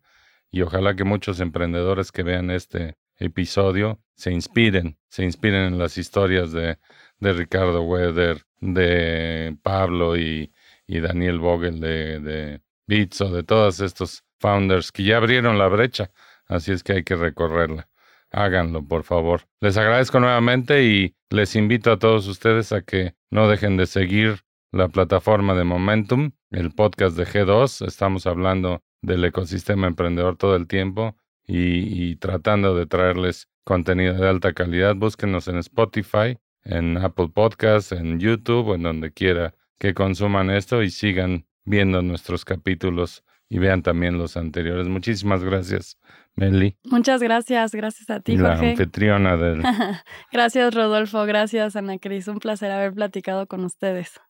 y 0.51 0.62
ojalá 0.62 0.94
que 0.94 1.05
muchos 1.05 1.40
emprendedores 1.40 2.12
que 2.12 2.22
vean 2.22 2.51
este 2.51 2.97
episodio 3.18 4.01
se 4.14 4.32
inspiren, 4.32 4.99
se 5.09 5.24
inspiren 5.24 5.62
en 5.62 5.78
las 5.78 5.99
historias 5.99 6.53
de, 6.53 6.78
de 7.18 7.32
Ricardo 7.32 7.82
Weather, 7.82 8.42
de 8.61 9.57
Pablo 9.62 10.16
y, 10.16 10.53
y 10.86 11.01
Daniel 11.01 11.38
Vogel 11.38 11.80
de, 11.80 12.20
de 12.20 12.61
Beats 12.86 13.20
o 13.20 13.30
de 13.30 13.42
todos 13.42 13.80
estos 13.80 14.24
founders 14.38 14.92
que 14.92 15.05
ya 15.05 15.16
abrieron 15.16 15.59
la 15.59 15.68
brecha, 15.68 16.11
así 16.47 16.72
es 16.72 16.82
que 16.82 16.94
hay 16.94 17.05
que 17.05 17.16
recorrerla. 17.16 17.88
Háganlo, 18.37 18.87
por 18.87 19.03
favor. 19.03 19.49
Les 19.62 19.78
agradezco 19.78 20.20
nuevamente 20.20 20.84
y 20.84 21.16
les 21.30 21.57
invito 21.57 21.91
a 21.91 21.99
todos 21.99 22.28
ustedes 22.28 22.70
a 22.70 22.82
que 22.82 23.14
no 23.30 23.49
dejen 23.49 23.78
de 23.78 23.87
seguir 23.87 24.41
la 24.72 24.89
plataforma 24.89 25.55
de 25.55 25.64
Momentum, 25.64 26.32
el 26.51 26.70
podcast 26.70 27.16
de 27.16 27.24
G2. 27.24 27.87
Estamos 27.87 28.26
hablando 28.26 28.82
del 29.01 29.24
ecosistema 29.24 29.87
emprendedor 29.87 30.37
todo 30.37 30.55
el 30.55 30.66
tiempo 30.66 31.16
y, 31.47 32.16
tratando 32.16 32.74
de 32.74 32.84
traerles 32.84 33.49
contenido 33.64 34.12
de 34.12 34.28
alta 34.28 34.53
calidad. 34.53 34.95
Búsquenos 34.97 35.49
en 35.49 35.57
Spotify, 35.57 36.37
en 36.62 36.99
Apple 36.99 37.30
Podcasts, 37.32 37.93
en 37.93 38.20
YouTube, 38.20 38.74
en 38.74 38.82
donde 38.82 39.14
quiera 39.14 39.55
que 39.78 39.95
consuman 39.95 40.51
esto 40.51 40.82
y 40.82 40.91
sigan 40.91 41.47
viendo 41.64 42.03
nuestros 42.03 42.45
capítulos 42.45 43.24
y 43.49 43.61
vean 43.61 43.82
también 43.82 44.18
los 44.18 44.37
anteriores. 44.37 44.89
Muchísimas 44.89 45.43
gracias, 45.43 45.99
Meli. 46.37 46.76
Muchas 46.84 47.22
gracias, 47.22 47.74
gracias 47.74 48.11
a 48.11 48.20
ti, 48.20 48.37
la 48.37 48.57
Jorge. 48.57 48.70
anfitriona 48.72 49.37
del... 49.37 49.62
gracias, 50.32 50.74
Rodolfo, 50.74 51.24
gracias, 51.24 51.76
Ana 51.76 51.99
Cris. 51.99 52.28
Un 52.28 52.39
placer 52.39 52.70
haber 52.70 52.93
platicado 52.93 53.47
con 53.47 53.64
ustedes. 53.64 54.20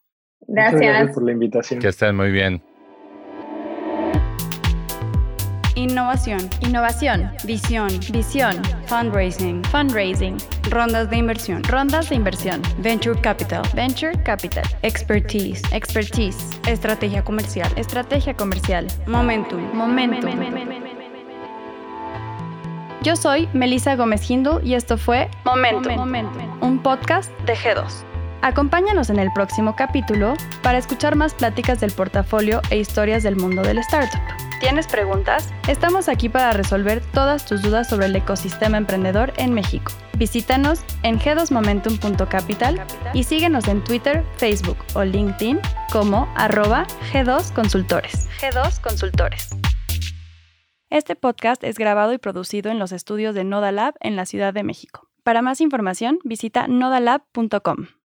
Gracias. 0.47 0.81
gracias 0.81 1.13
por 1.13 1.23
la 1.23 1.31
invitación. 1.33 1.79
Que 1.79 1.89
estén 1.89 2.15
muy 2.15 2.31
bien. 2.31 2.63
Innovación. 5.75 6.39
Innovación. 6.61 7.29
Visión. 7.45 7.87
Visión. 8.11 8.55
Fundraising. 8.87 9.63
Fundraising. 9.65 10.37
Rondas 10.71 11.07
de 11.11 11.17
inversión. 11.17 11.63
Rondas 11.65 12.09
de 12.09 12.15
inversión. 12.15 12.63
Venture 12.79 13.19
Capital. 13.21 13.61
Venture 13.75 14.13
Capital. 14.23 14.63
Expertise. 14.81 15.61
Expertise. 15.71 16.59
Estrategia 16.67 17.23
comercial. 17.23 17.71
Estrategia 17.75 18.33
comercial. 18.33 18.87
Momentum. 19.05 19.61
Momentum. 19.75 20.86
Yo 23.03 23.15
soy 23.15 23.47
Melissa 23.53 23.95
Gómez 23.95 24.29
Hindu 24.29 24.59
y 24.63 24.73
esto 24.73 24.97
fue 24.97 25.29
Momentum. 25.45 25.99
un 26.61 26.81
podcast 26.81 27.31
de 27.41 27.55
G2. 27.55 28.03
Acompáñanos 28.41 29.09
en 29.09 29.19
el 29.19 29.31
próximo 29.33 29.75
capítulo 29.75 30.33
para 30.61 30.77
escuchar 30.77 31.15
más 31.15 31.33
pláticas 31.33 31.79
del 31.79 31.91
portafolio 31.91 32.61
e 32.69 32.77
historias 32.77 33.23
del 33.23 33.35
mundo 33.35 33.61
del 33.61 33.77
startup. 33.79 34.21
¿Tienes 34.59 34.87
preguntas? 34.87 35.53
Estamos 35.67 36.09
aquí 36.09 36.29
para 36.29 36.51
resolver 36.53 37.01
todas 37.13 37.45
tus 37.45 37.61
dudas 37.61 37.87
sobre 37.87 38.07
el 38.07 38.15
ecosistema 38.15 38.77
emprendedor 38.77 39.31
en 39.37 39.53
México. 39.53 39.91
Visítanos 40.17 40.81
en 41.03 41.19
g2momentum.capital 41.19 42.81
y 43.13 43.23
síguenos 43.23 43.67
en 43.67 43.83
Twitter, 43.83 44.23
Facebook 44.37 44.77
o 44.95 45.03
LinkedIn 45.03 45.59
como 45.91 46.27
arroba 46.35 46.87
G2 47.13 47.53
Consultores. 47.53 48.27
G2 48.41 48.81
Consultores. 48.81 49.49
Este 50.89 51.17
podcast 51.17 51.65
es 51.65 51.77
grabado 51.77 52.13
y 52.13 52.17
producido 52.17 52.71
en 52.71 52.79
los 52.79 52.93
estudios 52.93 53.35
de 53.35 53.43
Nodalab 53.43 53.95
en 53.99 54.15
la 54.15 54.25
Ciudad 54.25 54.53
de 54.53 54.63
México. 54.63 55.09
Para 55.23 55.41
más 55.41 55.59
información, 55.59 56.19
visita 56.23 56.67
nodalab.com. 56.69 57.87